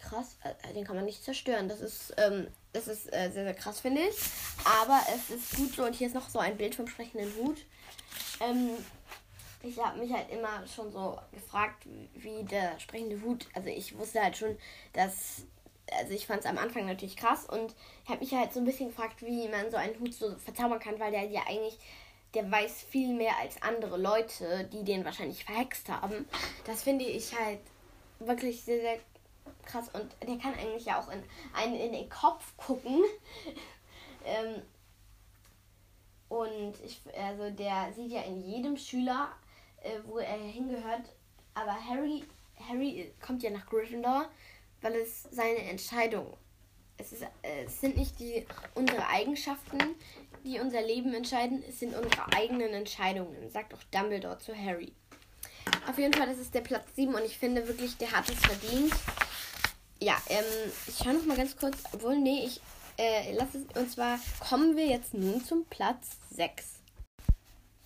Krass, 0.00 0.36
äh, 0.42 0.74
den 0.74 0.84
kann 0.84 0.96
man 0.96 1.04
nicht 1.04 1.24
zerstören. 1.24 1.68
Das 1.68 1.80
ist 1.80 2.12
ähm, 2.18 2.48
das 2.74 2.88
ist 2.88 3.06
äh, 3.12 3.30
sehr, 3.30 3.44
sehr 3.44 3.54
krass, 3.54 3.80
finde 3.80 4.02
ich. 4.02 4.16
Aber 4.64 5.00
es 5.14 5.30
ist 5.30 5.56
gut 5.56 5.74
so. 5.74 5.84
Und 5.84 5.94
hier 5.94 6.08
ist 6.08 6.14
noch 6.14 6.28
so 6.28 6.40
ein 6.40 6.56
Bild 6.56 6.74
vom 6.74 6.88
sprechenden 6.88 7.32
Hut. 7.36 7.58
Ähm, 8.40 8.70
ich 9.62 9.78
habe 9.78 9.98
mich 9.98 10.12
halt 10.12 10.28
immer 10.30 10.66
schon 10.66 10.92
so 10.92 11.18
gefragt, 11.32 11.86
wie 12.14 12.42
der 12.42 12.78
sprechende 12.80 13.22
Hut. 13.22 13.46
Also 13.54 13.68
ich 13.68 13.96
wusste 13.96 14.22
halt 14.22 14.36
schon, 14.36 14.58
dass. 14.92 15.44
Also 15.92 16.14
ich 16.14 16.26
fand 16.26 16.40
es 16.40 16.46
am 16.46 16.58
Anfang 16.58 16.86
natürlich 16.86 17.16
krass 17.16 17.44
und 17.44 17.74
habe 18.08 18.20
mich 18.20 18.32
halt 18.32 18.52
so 18.52 18.58
ein 18.58 18.64
bisschen 18.64 18.88
gefragt, 18.88 19.22
wie 19.22 19.46
man 19.48 19.70
so 19.70 19.76
einen 19.76 19.98
Hut 20.00 20.14
so 20.14 20.34
verzaubern 20.38 20.80
kann, 20.80 20.98
weil 20.98 21.12
der 21.12 21.24
ja 21.24 21.42
eigentlich, 21.46 21.78
der 22.34 22.50
weiß 22.50 22.82
viel 22.82 23.14
mehr 23.14 23.36
als 23.38 23.60
andere 23.62 23.96
Leute, 23.96 24.68
die 24.72 24.84
den 24.84 25.04
wahrscheinlich 25.04 25.44
verhext 25.44 25.88
haben. 25.88 26.26
Das 26.64 26.82
finde 26.82 27.04
ich 27.04 27.38
halt 27.38 27.60
wirklich 28.18 28.62
sehr, 28.62 28.80
sehr 28.80 28.98
krass 29.64 29.88
und 29.92 30.14
der 30.26 30.38
kann 30.38 30.54
eigentlich 30.54 30.86
ja 30.86 31.00
auch 31.00 31.10
in 31.10 31.22
einen 31.54 31.76
in 31.76 31.92
den 31.92 32.08
Kopf 32.08 32.56
gucken. 32.56 33.02
ähm, 34.24 34.62
und 36.28 36.74
ich, 36.84 37.00
also 37.16 37.50
der 37.50 37.92
sieht 37.92 38.10
ja 38.10 38.22
in 38.22 38.40
jedem 38.40 38.76
Schüler, 38.76 39.28
äh, 39.82 39.98
wo 40.04 40.18
er 40.18 40.36
hingehört. 40.36 41.14
Aber 41.54 41.72
Harry, 41.72 42.24
Harry 42.68 43.12
kommt 43.24 43.42
ja 43.42 43.50
nach 43.50 43.66
Gryffindor, 43.66 44.28
weil 44.80 44.94
es 44.96 45.22
seine 45.24 45.58
Entscheidung. 45.58 46.36
Es, 46.96 47.12
ist, 47.12 47.22
äh, 47.22 47.64
es 47.66 47.80
sind 47.80 47.96
nicht 47.96 48.18
die 48.20 48.46
unsere 48.74 49.06
Eigenschaften, 49.08 49.78
die 50.44 50.60
unser 50.60 50.82
Leben 50.82 51.14
entscheiden, 51.14 51.64
es 51.68 51.80
sind 51.80 51.94
unsere 51.94 52.32
eigenen 52.36 52.72
Entscheidungen, 52.72 53.50
sagt 53.50 53.74
auch 53.74 53.82
Dumbledore 53.90 54.38
zu 54.38 54.54
Harry. 54.56 54.92
Auf 55.88 55.98
jeden 55.98 56.12
Fall, 56.12 56.26
das 56.26 56.38
ist 56.38 56.54
der 56.54 56.60
Platz 56.60 56.86
7 56.94 57.14
und 57.14 57.24
ich 57.24 57.38
finde 57.38 57.66
wirklich, 57.66 57.96
der 57.96 58.12
hat 58.12 58.28
es 58.28 58.38
verdient. 58.38 58.92
Ja, 60.00 60.16
ähm, 60.28 60.44
ich 60.86 60.98
schaue 60.98 61.14
noch 61.14 61.24
mal 61.24 61.36
ganz 61.36 61.56
kurz, 61.56 61.78
obwohl, 61.92 62.16
nee, 62.18 62.44
ich 62.44 62.60
äh, 62.96 63.32
lass 63.32 63.54
es, 63.54 63.64
und 63.76 63.90
zwar 63.90 64.18
kommen 64.48 64.76
wir 64.76 64.86
jetzt 64.86 65.14
nun 65.14 65.44
zum 65.44 65.64
Platz 65.66 66.18
6. 66.30 66.64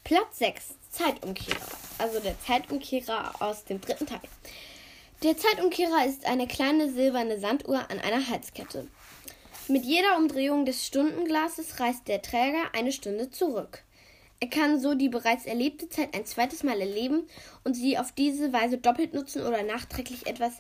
Platz 0.05 0.39
6, 0.39 0.75
Zeitumkehrer. 0.91 1.69
Also 1.99 2.21
der 2.21 2.39
Zeitumkehrer 2.41 3.35
aus 3.41 3.65
dem 3.65 3.81
dritten 3.81 4.07
Teil. 4.07 4.21
Der 5.25 5.37
Zeitumkehrer 5.37 6.07
ist 6.07 6.27
eine 6.27 6.47
kleine 6.47 6.93
silberne 6.93 7.41
Sanduhr 7.41 7.91
an 7.91 7.99
einer 7.99 8.29
Halskette. 8.29 8.87
Mit 9.67 9.85
jeder 9.85 10.17
Umdrehung 10.17 10.65
des 10.65 10.87
Stundenglases 10.87 11.81
reist 11.81 12.07
der 12.07 12.23
Träger 12.23 12.73
eine 12.73 12.93
Stunde 12.93 13.29
zurück. 13.29 13.83
Er 14.39 14.49
kann 14.49 14.79
so 14.79 14.95
die 14.95 15.09
bereits 15.09 15.45
erlebte 15.45 15.89
Zeit 15.89 16.15
ein 16.15 16.25
zweites 16.25 16.63
Mal 16.63 16.81
erleben 16.81 17.29
und 17.65 17.75
sie 17.75 17.99
auf 17.99 18.13
diese 18.13 18.53
Weise 18.53 18.79
doppelt 18.79 19.13
nutzen 19.13 19.45
oder 19.45 19.65
nachträglich 19.65 20.29
etwas 20.29 20.53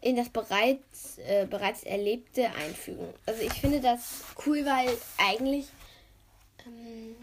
in 0.00 0.16
das 0.16 0.28
bereits, 0.28 1.18
äh, 1.18 1.46
bereits 1.48 1.84
Erlebte 1.84 2.50
einfügen. 2.64 3.14
Also 3.26 3.42
ich 3.42 3.52
finde 3.52 3.80
das 3.80 4.24
cool, 4.44 4.66
weil 4.66 4.88
eigentlich 5.18 5.66
ähm, 6.66 7.14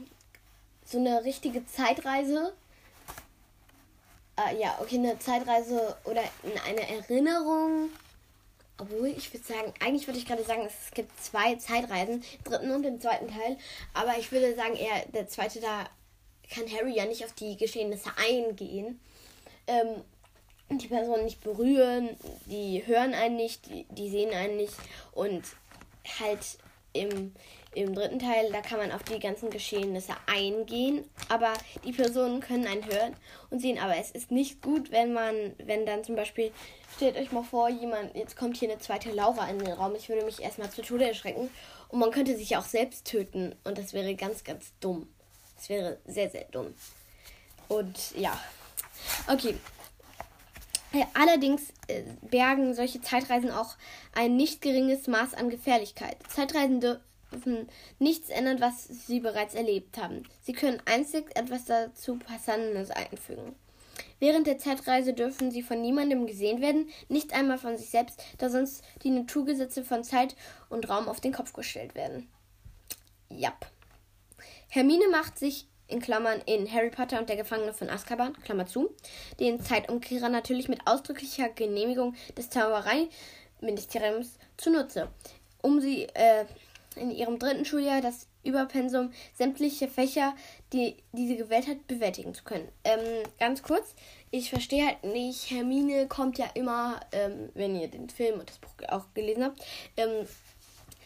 so 0.86 1.00
eine 1.00 1.26
richtige 1.26 1.66
Zeitreise, 1.66 2.54
äh, 4.38 4.60
ja, 4.60 4.78
okay, 4.80 4.98
eine 4.98 5.20
Zeitreise 5.20 5.98
oder 6.06 6.24
eine 6.66 6.90
Erinnerung, 6.90 7.90
obwohl 8.78 9.08
ich 9.08 9.34
würde 9.34 9.46
sagen, 9.46 9.74
eigentlich 9.80 10.08
würde 10.08 10.20
ich 10.20 10.26
gerade 10.26 10.44
sagen, 10.44 10.66
es 10.66 10.92
gibt 10.92 11.12
zwei 11.24 11.56
Zeitreisen, 11.56 12.24
dritten 12.44 12.72
und 12.72 12.84
den 12.84 13.02
zweiten 13.02 13.28
Teil, 13.28 13.58
aber 13.94 14.18
ich 14.18 14.32
würde 14.32 14.56
sagen, 14.56 14.76
eher 14.76 15.06
der 15.14 15.28
zweite, 15.28 15.60
da 15.60 15.90
kann 16.54 16.72
Harry 16.72 16.96
ja 16.96 17.06
nicht 17.06 17.26
auf 17.26 17.34
die 17.34 17.58
Geschehnisse 17.58 18.10
eingehen. 18.18 19.00
Ähm, 19.68 20.04
die 20.70 20.88
Personen 20.88 21.24
nicht 21.24 21.42
berühren, 21.42 22.18
die 22.46 22.86
hören 22.86 23.14
einen 23.14 23.38
nicht, 23.38 23.66
die, 23.68 23.86
die 23.90 24.10
sehen 24.10 24.34
einen 24.34 24.58
nicht. 24.58 24.76
Und 25.14 25.44
halt 26.20 26.58
im, 26.94 27.34
im 27.78 27.94
dritten 27.94 28.20
Teil, 28.20 28.52
da 28.52 28.62
kann 28.62 28.80
man 28.80 28.92
auf 28.92 29.04
die 29.04 29.20
ganzen 29.20 29.50
Geschehnisse 29.52 30.14
eingehen, 30.26 31.08
aber 31.30 31.54
die 31.86 31.92
Personen 31.92 32.40
können 32.40 32.66
einen 32.66 32.86
hören 32.86 33.16
und 33.52 33.60
sehen, 33.60 33.78
aber 33.78 33.96
es 33.98 34.12
ist 34.12 34.32
nicht 34.32 34.62
gut, 34.64 34.92
wenn 34.92 35.14
man, 35.14 35.54
wenn 35.64 35.86
dann 35.86 36.04
zum 36.04 36.16
Beispiel, 36.16 36.52
stellt 36.96 37.18
euch 37.18 37.32
mal 37.32 37.44
vor, 37.44 37.70
jemand, 37.70 38.16
jetzt 38.16 38.36
kommt 38.36 38.58
hier 38.58 38.72
eine 38.72 38.80
zweite 38.80 39.12
Laura 39.12 39.48
in 39.50 39.60
den 39.60 39.74
Raum, 39.74 39.94
ich 39.96 40.10
würde 40.10 40.26
mich 40.26 40.42
erstmal 40.42 40.72
zu 40.72 40.82
Tode 40.82 41.08
erschrecken 41.08 41.50
und 41.90 42.00
man 42.00 42.12
könnte 42.12 42.36
sich 42.36 42.58
auch 42.58 42.66
selbst 42.66 43.06
töten 43.06 43.56
und 43.64 43.78
das 43.78 43.94
wäre 43.94 44.16
ganz, 44.16 44.44
ganz 44.44 44.74
dumm. 44.80 45.08
Das 45.56 45.70
wäre 45.70 45.98
sehr, 46.06 46.30
sehr 46.30 46.46
dumm. 46.46 46.74
Und 47.68 48.16
ja. 48.16 48.40
Okay, 49.28 49.56
äh, 50.94 51.04
allerdings 51.14 51.74
äh, 51.88 52.04
bergen 52.22 52.74
solche 52.74 53.02
Zeitreisen 53.02 53.52
auch 53.52 53.76
ein 54.16 54.36
nicht 54.36 54.62
geringes 54.62 55.08
Maß 55.08 55.34
an 55.34 55.50
Gefährlichkeit. 55.50 56.18
Zeitreisen 56.28 56.80
dürfen 56.80 57.07
nichts 58.00 58.30
ändern, 58.30 58.62
was 58.62 58.88
sie 59.08 59.20
bereits 59.20 59.54
erlebt 59.54 59.98
haben. 59.98 60.24
Sie 60.42 60.54
können 60.54 60.82
einzig 60.86 61.26
etwas 61.36 61.66
dazu 61.66 62.18
Passantes 62.18 62.92
einfügen. 62.92 63.56
Während 64.20 64.48
der 64.48 64.58
Zeitreise 64.58 65.14
dürfen 65.14 65.52
sie 65.52 65.62
von 65.62 65.82
niemandem 65.82 66.26
gesehen 66.26 66.62
werden, 66.62 66.90
nicht 67.08 67.34
einmal 67.34 67.58
von 67.58 67.78
sich 67.78 67.90
selbst, 67.90 68.24
da 68.38 68.50
sonst 68.50 68.84
die 69.04 69.12
Naturgesetze 69.12 69.84
von 69.84 70.04
Zeit 70.04 70.36
und 70.70 70.90
Raum 70.90 71.08
auf 71.08 71.22
den 71.22 71.34
Kopf 71.34 71.54
gestellt 71.54 71.96
werden. 71.96 72.28
Jap. 73.30 73.68
Hermine 74.70 75.08
macht 75.10 75.38
sich 75.38 75.68
in 75.88 76.02
Klammern 76.02 76.42
in 76.46 76.72
Harry 76.72 76.90
Potter 76.90 77.20
und 77.20 77.30
der 77.30 77.38
Gefangene 77.38 77.74
von 77.74 77.90
Azkaban, 77.90 78.34
Klammer 78.42 78.66
zu, 78.66 78.94
den 79.40 79.62
Zeitumkehrer 79.62 80.30
natürlich 80.30 80.68
mit 80.68 80.86
ausdrücklicher 80.86 81.50
Genehmigung 81.50 82.16
des 82.38 82.50
Zaubereiministeriums 82.50 84.38
zunutze, 84.58 85.10
um 85.62 85.80
sie 85.80 86.04
äh, 86.14 86.46
in 86.98 87.12
ihrem 87.12 87.40
dritten 87.40 87.66
Schuljahr 87.66 88.02
das 88.02 88.28
Überpensum 88.44 89.12
sämtliche 89.34 89.88
Fächer, 89.88 90.36
die, 90.74 90.98
die 91.12 91.28
sie 91.28 91.38
gewählt 91.38 91.68
hat, 91.68 91.88
bewältigen 91.88 92.34
zu 92.34 92.44
können. 92.44 92.68
Ähm, 92.84 93.24
ganz 93.40 93.62
kurz, 93.62 93.96
ich 94.32 94.50
verstehe 94.50 94.86
halt 94.86 95.04
nicht, 95.04 95.52
Hermine 95.52 96.08
kommt 96.08 96.38
ja 96.38 96.48
immer, 96.54 97.00
ähm, 97.12 97.50
wenn 97.54 97.76
ihr 97.76 97.88
den 97.88 98.10
Film 98.10 98.40
und 98.40 98.50
das 98.50 98.60
Buch 98.60 98.72
auch 98.90 99.06
gelesen 99.14 99.44
habt, 99.44 99.64
ähm, 99.98 100.28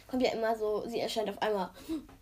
kommt 0.08 0.24
ja 0.24 0.32
immer 0.34 0.56
so, 0.58 0.88
sie 0.88 1.00
erscheint 1.00 1.30
auf 1.30 1.42
einmal 1.42 1.72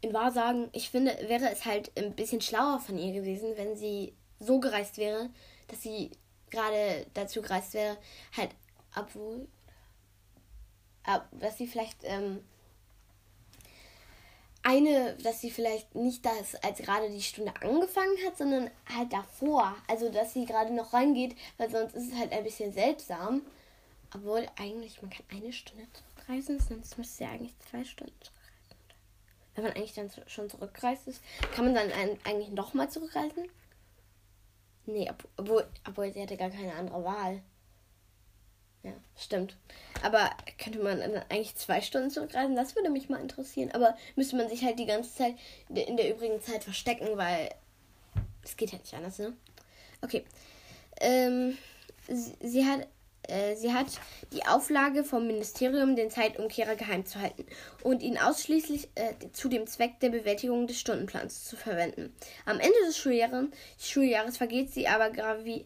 in 0.01 0.13
Wahrsagen. 0.13 0.69
Ich 0.73 0.89
finde, 0.89 1.17
wäre 1.27 1.49
es 1.49 1.65
halt 1.65 1.91
ein 1.97 2.13
bisschen 2.13 2.39
schlauer 2.39 2.79
von 2.79 2.97
ihr 2.97 3.13
gewesen, 3.13 3.53
wenn 3.55 3.75
sie 3.75 4.13
so 4.39 4.59
gereist 4.59 4.97
wäre, 4.97 5.29
dass 5.67 5.81
sie 5.81 6.11
gerade 6.51 7.05
dazu 7.13 7.41
gereist 7.41 7.73
wäre, 7.73 7.97
halt, 8.37 8.51
obwohl, 8.95 9.47
ab, 11.03 11.27
dass 11.31 11.57
sie 11.57 11.67
vielleicht 11.67 12.03
ähm, 12.03 12.41
eine, 14.69 15.15
dass 15.15 15.41
sie 15.41 15.49
vielleicht 15.49 15.95
nicht 15.95 16.23
das, 16.23 16.55
als 16.63 16.79
gerade 16.79 17.09
die 17.09 17.23
Stunde 17.23 17.53
angefangen 17.61 18.17
hat, 18.25 18.37
sondern 18.37 18.69
halt 18.95 19.11
davor. 19.11 19.75
Also, 19.87 20.09
dass 20.09 20.33
sie 20.33 20.45
gerade 20.45 20.73
noch 20.73 20.93
reingeht, 20.93 21.35
weil 21.57 21.71
sonst 21.71 21.95
ist 21.95 22.11
es 22.11 22.19
halt 22.19 22.31
ein 22.31 22.43
bisschen 22.43 22.71
seltsam. 22.71 23.41
Obwohl, 24.13 24.47
eigentlich, 24.59 25.01
man 25.01 25.09
kann 25.09 25.25
eine 25.31 25.51
Stunde 25.51 25.85
zurückreisen, 25.93 26.59
sonst 26.59 26.97
müsste 26.97 27.23
ja 27.23 27.31
eigentlich 27.31 27.57
zwei 27.59 27.83
Stunden 27.83 28.13
zurückreisen. 28.21 28.39
Wenn 29.55 29.63
man 29.63 29.73
eigentlich 29.73 29.93
dann 29.93 30.11
schon 30.27 30.49
zurückreist 30.49 31.07
ist, 31.07 31.21
kann 31.53 31.65
man 31.65 31.73
dann 31.73 31.91
eigentlich 32.23 32.49
nochmal 32.49 32.89
zurückreisen? 32.89 33.49
Nee, 34.85 35.11
obwohl, 35.37 35.67
obwohl 35.87 36.13
sie 36.13 36.21
hatte 36.21 36.37
gar 36.37 36.49
keine 36.49 36.73
andere 36.73 37.03
Wahl. 37.03 37.41
Ja, 38.83 38.93
stimmt. 39.17 39.57
Aber 40.03 40.29
könnte 40.57 40.79
man 40.79 41.01
eigentlich 41.01 41.55
zwei 41.55 41.81
Stunden 41.81 42.09
zurückreisen? 42.09 42.55
Das 42.55 42.75
würde 42.75 42.89
mich 42.89 43.09
mal 43.09 43.19
interessieren. 43.21 43.71
Aber 43.71 43.97
müsste 44.15 44.37
man 44.37 44.49
sich 44.49 44.63
halt 44.63 44.79
die 44.79 44.85
ganze 44.85 45.13
Zeit 45.13 45.35
in 45.67 45.97
der 45.97 46.13
übrigen 46.13 46.41
Zeit 46.41 46.63
verstecken, 46.63 47.17
weil 47.17 47.49
es 48.43 48.55
geht 48.55 48.71
halt 48.71 48.83
nicht 48.83 48.93
anders, 48.93 49.19
ne? 49.19 49.35
Okay. 50.01 50.23
Ähm, 51.01 51.57
sie, 52.07 52.35
sie 52.41 52.65
hat 52.65 52.87
äh, 53.29 53.55
sie 53.55 53.73
hat 53.73 53.87
die 54.33 54.45
Auflage 54.45 55.03
vom 55.03 55.27
Ministerium, 55.27 55.95
den 55.95 56.09
Zeitumkehrer 56.09 56.75
geheim 56.75 57.05
zu 57.05 57.19
halten 57.19 57.45
und 57.83 58.01
ihn 58.01 58.17
ausschließlich 58.17 58.89
äh, 58.95 59.13
zu 59.33 59.49
dem 59.49 59.67
Zweck 59.67 59.99
der 59.99 60.09
Bewältigung 60.09 60.67
des 60.67 60.79
Stundenplans 60.79 61.45
zu 61.45 61.55
verwenden. 61.55 62.13
Am 62.45 62.59
Ende 62.59 62.77
des 62.87 62.97
Schuljahres, 62.97 63.49
Schuljahres 63.77 64.37
vergeht 64.37 64.73
sie 64.73 64.87
aber 64.87 65.11
gravi 65.11 65.65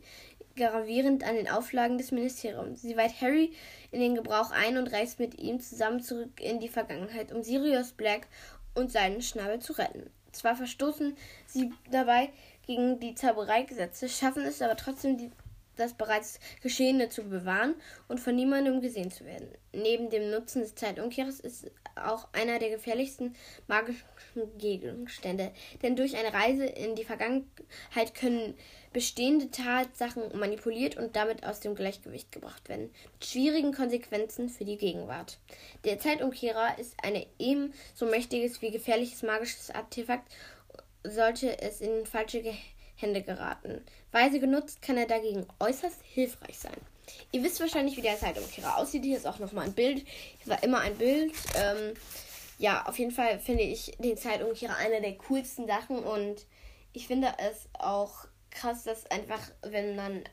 gravierend 0.56 1.24
an 1.24 1.36
den 1.36 1.50
Auflagen 1.50 1.98
des 1.98 2.12
Ministeriums. 2.12 2.82
Sie 2.82 2.98
weiht 2.98 3.22
Harry 3.22 3.54
in 3.92 4.00
den 4.00 4.16
Gebrauch 4.16 4.52
ein 4.52 4.78
und 4.78 4.92
reist 4.92 5.20
mit 5.20 5.40
ihm 5.40 5.60
zusammen 5.60 6.02
zurück 6.02 6.40
in 6.40 6.60
die 6.60 6.70
Vergangenheit, 6.70 7.32
um 7.32 7.44
Sirius 7.44 7.92
Black 7.92 8.28
und 8.76 8.92
seinen 8.92 9.22
Schnabel 9.22 9.60
zu 9.60 9.74
retten. 9.74 10.10
Zwar 10.32 10.56
verstoßen 10.56 11.16
sie 11.46 11.72
dabei 11.92 12.30
gegen 12.66 13.00
die 13.00 13.16
Zaubereigesetze, 13.16 14.10
schaffen 14.10 14.44
es 14.44 14.62
aber 14.62 14.76
trotzdem, 14.76 15.18
die 15.18 15.32
das 15.76 15.94
bereits 15.94 16.40
Geschehene 16.62 17.10
zu 17.10 17.24
bewahren 17.24 17.76
und 18.08 18.20
von 18.20 18.36
niemandem 18.36 18.82
gesehen 18.82 19.12
zu 19.12 19.26
werden. 19.26 19.50
Neben 19.72 20.10
dem 20.10 20.30
Nutzen 20.30 20.62
des 20.62 20.76
Zeitumkehrers 20.76 21.40
ist 21.40 21.72
auch 21.96 22.28
einer 22.34 22.60
der 22.60 22.70
gefährlichsten 22.70 23.36
magischen 23.68 24.04
Gegenstände, 24.58 25.52
denn 25.82 25.96
durch 25.96 26.16
eine 26.16 26.34
Reise 26.34 26.66
in 26.66 26.96
die 26.96 27.06
Vergangenheit 27.06 28.16
können 28.16 28.56
bestehende 28.92 29.50
Tatsachen 29.50 30.38
manipuliert 30.38 30.98
und 30.98 31.16
damit 31.16 31.46
aus 31.46 31.60
dem 31.60 31.76
Gleichgewicht 31.76 32.32
gebracht 32.32 32.70
werden, 32.70 32.92
mit 33.14 33.26
schwierigen 33.26 33.74
Konsequenzen 33.74 34.50
für 34.50 34.66
die 34.66 34.78
Gegenwart. 34.78 35.40
Der 35.84 36.00
Zeitumkehrer 36.00 36.78
ist 36.78 36.96
ein 37.02 37.26
ebenso 37.40 38.06
mächtiges 38.06 38.62
wie 38.62 38.72
gefährliches 38.72 39.24
magisches 39.24 39.72
Artefakt, 39.72 40.32
sollte 41.04 41.60
es 41.62 41.82
in 41.82 42.06
falsche 42.06 42.44
Hände 43.04 43.22
geraten. 43.22 43.86
Weise 44.12 44.40
genutzt 44.40 44.82
kann 44.82 44.98
er 44.98 45.06
dagegen 45.06 45.46
äußerst 45.60 46.02
hilfreich 46.04 46.58
sein. 46.58 46.78
Ihr 47.32 47.44
wisst 47.44 47.60
wahrscheinlich, 47.60 47.98
wie 47.98 48.02
der 48.02 48.18
Zeitumkehrer 48.18 48.78
aussieht. 48.78 49.04
Hier 49.04 49.18
ist 49.18 49.28
auch 49.28 49.40
nochmal 49.40 49.66
ein 49.66 49.74
Bild. 49.74 50.06
Hier 50.40 50.54
war 50.54 50.64
immer 50.64 50.80
ein 50.80 50.98
Bild. 50.98 51.34
Ähm, 51.56 51.94
ja, 52.58 52.86
auf 52.86 52.98
jeden 52.98 53.12
Fall 53.12 53.40
finde 53.40 53.64
ich 53.64 53.96
den 54.00 54.18
Zeitumkehrer 54.18 54.78
eine 54.78 55.02
der 55.02 55.18
coolsten 55.18 55.68
Sachen 55.68 56.00
und 56.00 56.46
ich 56.94 57.08
finde 57.08 57.34
es 57.40 57.68
auch 57.78 58.26
krass, 58.52 58.84
dass 58.84 59.10
einfach, 59.12 59.42
wenn 59.64 59.96
man, 59.96 60.24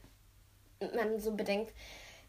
man 0.95 1.19
so 1.19 1.33
bedenkt, 1.33 1.73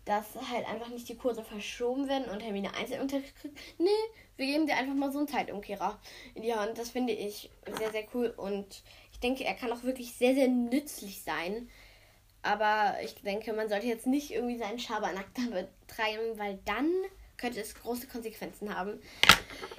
dass 0.05 0.25
halt 0.49 0.67
einfach 0.67 0.89
nicht 0.89 1.07
die 1.09 1.17
Kurse 1.17 1.43
verschoben 1.43 2.07
werden 2.07 2.29
und 2.31 2.39
Hermine 2.39 2.73
Einzelunterricht 2.73 3.35
kriegt. 3.35 3.59
Nee, 3.77 3.89
wir 4.37 4.47
geben 4.47 4.65
dir 4.65 4.75
einfach 4.77 4.95
mal 4.95 5.11
so 5.11 5.19
einen 5.19 5.27
Zeitumkehrer 5.27 5.99
in 6.33 6.41
die 6.41 6.53
Hand. 6.53 6.77
Das 6.77 6.89
finde 6.89 7.13
ich 7.13 7.51
sehr, 7.77 7.91
sehr 7.91 8.05
cool 8.13 8.33
und 8.35 8.81
denke, 9.21 9.43
er 9.43 9.53
kann 9.53 9.71
auch 9.71 9.83
wirklich 9.83 10.13
sehr, 10.13 10.33
sehr 10.33 10.47
nützlich 10.47 11.21
sein. 11.23 11.69
Aber 12.43 12.95
ich 13.03 13.15
denke, 13.15 13.53
man 13.53 13.69
sollte 13.69 13.85
jetzt 13.85 14.07
nicht 14.07 14.31
irgendwie 14.31 14.57
seinen 14.57 14.79
Schabernack 14.79 15.27
da 15.35 15.43
betreiben, 15.43 16.37
weil 16.37 16.59
dann 16.65 16.91
könnte 17.37 17.59
es 17.59 17.75
große 17.75 18.07
Konsequenzen 18.07 18.75
haben. 18.75 18.99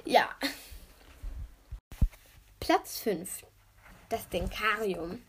Ja. 0.05 0.29
Platz 2.59 2.99
5. 2.99 3.45
Das 4.09 4.29
Denkarium. 4.29 5.21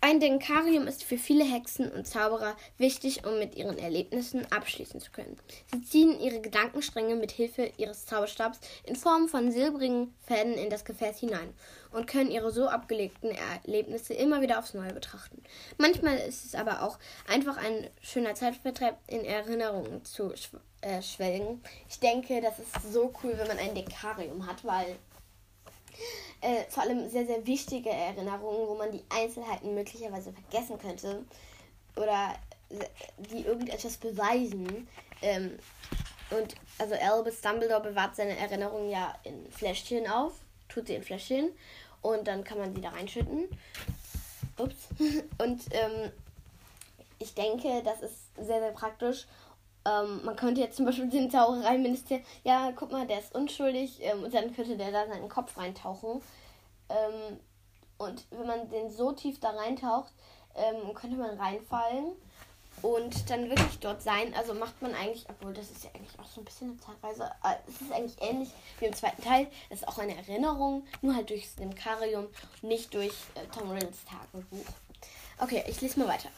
Ein 0.00 0.20
Denkarium 0.20 0.86
ist 0.86 1.02
für 1.02 1.18
viele 1.18 1.42
Hexen 1.42 1.90
und 1.90 2.06
Zauberer 2.06 2.56
wichtig, 2.76 3.26
um 3.26 3.40
mit 3.40 3.56
ihren 3.56 3.78
Erlebnissen 3.78 4.46
abschließen 4.52 5.00
zu 5.00 5.10
können. 5.10 5.36
Sie 5.72 5.82
ziehen 5.82 6.20
ihre 6.20 6.40
Gedankenstränge 6.40 7.16
mit 7.16 7.32
Hilfe 7.32 7.72
ihres 7.78 8.06
Zauberstabs 8.06 8.60
in 8.84 8.94
Form 8.94 9.28
von 9.28 9.50
silbrigen 9.50 10.14
Fäden 10.24 10.54
in 10.54 10.70
das 10.70 10.84
Gefäß 10.84 11.18
hinein 11.18 11.52
und 11.90 12.06
können 12.06 12.30
ihre 12.30 12.52
so 12.52 12.68
abgelegten 12.68 13.32
Erlebnisse 13.64 14.14
immer 14.14 14.40
wieder 14.40 14.60
aufs 14.60 14.74
Neue 14.74 14.92
betrachten. 14.92 15.42
Manchmal 15.78 16.16
ist 16.18 16.44
es 16.44 16.54
aber 16.54 16.82
auch 16.82 17.00
einfach 17.26 17.56
ein 17.56 17.90
schöner 18.00 18.36
Zeitvertreib 18.36 18.96
in 19.08 19.24
Erinnerungen 19.24 20.04
zu 20.04 20.32
äh, 20.80 21.02
schwelgen. 21.02 21.60
Ich 21.88 21.98
denke, 21.98 22.40
das 22.40 22.60
ist 22.60 22.92
so 22.92 23.12
cool, 23.22 23.32
wenn 23.36 23.48
man 23.48 23.58
ein 23.58 23.74
Dekarium 23.74 24.46
hat, 24.46 24.64
weil 24.64 24.96
äh, 26.40 26.64
vor 26.68 26.84
allem 26.84 27.08
sehr, 27.08 27.26
sehr 27.26 27.46
wichtige 27.46 27.90
Erinnerungen, 27.90 28.68
wo 28.68 28.74
man 28.74 28.92
die 28.92 29.04
Einzelheiten 29.08 29.74
möglicherweise 29.74 30.32
vergessen 30.32 30.78
könnte 30.78 31.24
oder 31.96 32.34
die 33.18 33.44
irgendetwas 33.44 33.96
beweisen. 33.96 34.88
Ähm, 35.22 35.58
und 36.30 36.54
also 36.78 36.94
Albus 36.94 37.40
Dumbledore 37.40 37.82
bewahrt 37.82 38.16
seine 38.16 38.36
Erinnerungen 38.36 38.90
ja 38.90 39.14
in 39.24 39.50
Fläschchen 39.50 40.06
auf, 40.06 40.32
tut 40.68 40.86
sie 40.86 40.94
in 40.94 41.02
Fläschchen 41.02 41.50
und 42.02 42.28
dann 42.28 42.44
kann 42.44 42.58
man 42.58 42.74
sie 42.74 42.80
da 42.80 42.90
reinschütten. 42.90 43.48
Ups. 44.58 44.88
Und 45.38 45.62
ähm, 45.70 46.10
ich 47.18 47.34
denke, 47.34 47.82
das 47.84 48.02
ist 48.02 48.16
sehr, 48.36 48.60
sehr 48.60 48.72
praktisch 48.72 49.26
ähm, 49.88 50.24
man 50.24 50.36
könnte 50.36 50.60
jetzt 50.60 50.76
zum 50.76 50.86
Beispiel 50.86 51.08
den 51.08 51.30
Zaubereiminister, 51.30 52.20
ja, 52.44 52.72
guck 52.74 52.92
mal, 52.92 53.06
der 53.06 53.20
ist 53.20 53.34
unschuldig 53.34 53.98
ähm, 54.02 54.24
und 54.24 54.34
dann 54.34 54.54
könnte 54.54 54.76
der 54.76 54.92
da 54.92 55.06
seinen 55.06 55.28
Kopf 55.28 55.56
reintauchen. 55.56 56.20
Ähm, 56.88 57.38
und 57.98 58.26
wenn 58.30 58.46
man 58.46 58.68
den 58.70 58.90
so 58.90 59.12
tief 59.12 59.40
da 59.40 59.50
reintaucht, 59.50 60.12
ähm, 60.54 60.94
könnte 60.94 61.16
man 61.16 61.38
reinfallen 61.38 62.12
und 62.82 63.28
dann 63.30 63.48
wirklich 63.48 63.78
dort 63.80 64.02
sein. 64.02 64.34
Also 64.34 64.54
macht 64.54 64.80
man 64.82 64.94
eigentlich, 64.94 65.26
obwohl 65.28 65.52
das 65.52 65.70
ist 65.70 65.84
ja 65.84 65.90
eigentlich 65.94 66.18
auch 66.18 66.26
so 66.26 66.40
ein 66.40 66.44
bisschen 66.44 66.70
eine 66.70 66.78
Zeitreise. 66.78 67.30
Äh, 67.44 67.56
es 67.68 67.80
ist 67.80 67.92
eigentlich 67.92 68.16
ähnlich 68.20 68.50
wie 68.78 68.86
im 68.86 68.94
zweiten 68.94 69.22
Teil. 69.22 69.48
Es 69.68 69.80
ist 69.80 69.88
auch 69.88 69.98
eine 69.98 70.16
Erinnerung, 70.16 70.86
nur 71.02 71.14
halt 71.14 71.30
durchs 71.30 71.56
Nemkarium, 71.56 72.28
nicht 72.62 72.94
durch 72.94 73.14
äh, 73.34 73.46
Tom 73.56 73.70
Riddles 73.70 74.04
Tagebuch. 74.04 74.66
Okay, 75.40 75.64
ich 75.68 75.80
lese 75.80 76.00
mal 76.00 76.08
weiter. 76.08 76.28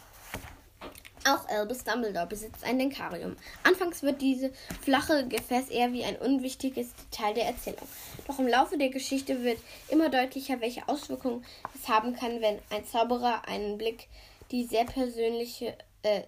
Auch 1.29 1.47
Albus 1.49 1.85
Dumbledore 1.85 2.27
besitzt 2.27 2.65
ein 2.65 2.79
Denkarium. 2.79 3.37
Anfangs 3.62 4.03
wird 4.03 4.23
diese 4.23 4.53
flache 4.81 5.29
Gefäß 5.29 5.69
eher 5.69 5.93
wie 5.93 6.03
ein 6.05 6.17
unwichtiges 6.17 6.95
Detail 6.95 7.35
der 7.35 7.45
Erzählung. 7.45 7.87
Doch 8.27 8.39
im 8.39 8.49
Laufe 8.49 8.79
der 8.79 8.89
Geschichte 8.89 9.45
wird 9.45 9.59
immer 9.89 10.09
deutlicher, 10.09 10.61
welche 10.61 10.89
Auswirkungen 10.89 11.45
es 11.75 11.89
haben 11.89 12.15
kann, 12.15 12.41
wenn 12.41 12.59
ein 12.71 12.87
Zauberer 12.87 13.47
einen 13.47 13.77
Blick 13.77 14.09
die 14.50 14.65
sehr 14.65 14.85
persönliche, 14.85 15.77
äh, 16.03 16.23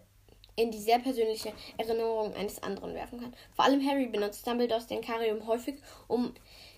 in 0.56 0.70
die 0.70 0.78
sehr 0.78 0.98
persönliche 0.98 1.52
Erinnerung 1.78 2.34
eines 2.34 2.62
anderen 2.62 2.94
werfen 2.94 3.20
kann. 3.20 3.34
Vor 3.54 3.64
allem 3.64 3.84
Harry 3.86 4.06
benutzt 4.06 4.46
Dumbledores 4.46 4.86
Denkarium 4.86 5.46
häufig, 5.46 5.76
um 6.06 6.34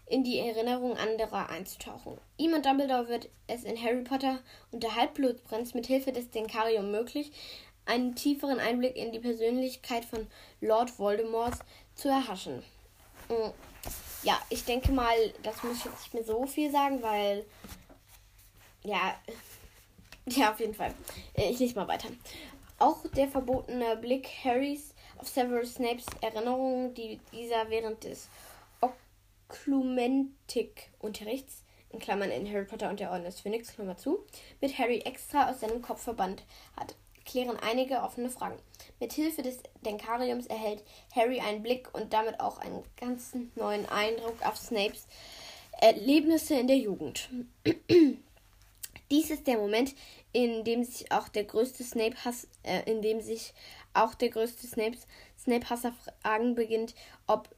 in 0.06 0.22
die 0.22 0.38
Erinnerung 0.38 0.96
anderer 0.96 1.48
einzutauchen. 1.48 2.18
Ihm 2.36 2.52
und 2.52 2.66
Dumbledore 2.66 3.08
wird 3.08 3.28
es 3.46 3.64
in 3.64 3.82
Harry 3.82 4.02
Potter 4.02 4.40
und 4.70 4.82
der 4.82 4.96
Halbblutprinz 4.96 5.74
mit 5.74 5.86
Hilfe 5.86 6.12
des 6.12 6.30
Denkarium 6.30 6.90
möglich, 6.90 7.32
einen 7.86 8.14
tieferen 8.14 8.58
Einblick 8.58 8.96
in 8.96 9.12
die 9.12 9.20
Persönlichkeit 9.20 10.04
von 10.04 10.26
Lord 10.60 10.98
Voldemort 10.98 11.54
zu 11.94 12.08
erhaschen. 12.08 12.62
Mm, 13.28 13.50
ja, 14.22 14.40
ich 14.50 14.64
denke 14.64 14.90
mal, 14.92 15.14
das 15.42 15.62
muss 15.62 15.78
ich 15.78 15.84
jetzt 15.84 16.02
nicht 16.02 16.14
mehr 16.14 16.24
so 16.24 16.46
viel 16.46 16.70
sagen, 16.70 17.02
weil 17.02 17.44
ja, 18.82 19.14
ja, 20.26 20.52
auf 20.52 20.60
jeden 20.60 20.74
Fall. 20.74 20.94
Äh, 21.34 21.50
ich 21.50 21.58
lese 21.58 21.74
mal 21.74 21.88
weiter. 21.88 22.08
Auch 22.78 23.04
der 23.16 23.28
verbotene 23.28 23.96
Blick 23.96 24.28
Harrys 24.44 24.94
auf 25.18 25.28
Severus 25.28 25.74
Snapes 25.74 26.06
Erinnerungen, 26.20 26.94
die 26.94 27.20
dieser 27.32 27.70
während 27.70 28.04
des 28.04 28.28
Oklumentik-Unterrichts 29.48 31.62
in 31.90 31.98
Klammern 32.00 32.30
in 32.30 32.50
Harry 32.50 32.64
Potter 32.64 32.88
und 32.90 32.98
der 32.98 33.12
Orden 33.12 33.24
des 33.24 33.40
Phönix, 33.40 33.72
Klammer 33.72 33.96
zu, 33.96 34.26
mit 34.60 34.76
Harry 34.78 34.98
extra 35.00 35.48
aus 35.48 35.60
seinem 35.60 35.80
Kopf 35.80 36.02
verbannt 36.02 36.42
hat 36.76 36.96
klären 37.24 37.58
einige 37.58 38.02
offene 38.02 38.30
Fragen. 38.30 38.58
Mit 39.00 39.12
Hilfe 39.12 39.42
des 39.42 39.58
Denkariums 39.84 40.46
erhält 40.46 40.82
Harry 41.14 41.40
einen 41.40 41.62
Blick 41.62 41.92
und 41.94 42.12
damit 42.12 42.40
auch 42.40 42.58
einen 42.58 42.82
ganz 43.00 43.32
neuen 43.54 43.88
Eindruck 43.88 44.44
auf 44.46 44.56
Snapes 44.56 45.06
Erlebnisse 45.80 46.54
in 46.54 46.68
der 46.68 46.78
Jugend. 46.78 47.28
Dies 49.10 49.30
ist 49.30 49.46
der 49.46 49.58
Moment, 49.58 49.94
in 50.32 50.64
dem 50.64 50.82
sich 50.84 51.12
auch 51.12 51.28
der 51.28 51.44
größte 51.44 51.84
Snape 51.84 52.16
Hass, 52.24 52.48
äh, 52.62 52.90
in 52.90 53.02
dem 53.02 53.20
sich 53.20 53.52
auch 53.92 54.14
der 54.14 54.30
größte 54.30 54.66
Snapes 54.66 55.06
Snape 55.38 55.68
Hasser 55.68 55.94
fragen 56.22 56.54
beginnt, 56.54 56.94
ob 57.26 57.48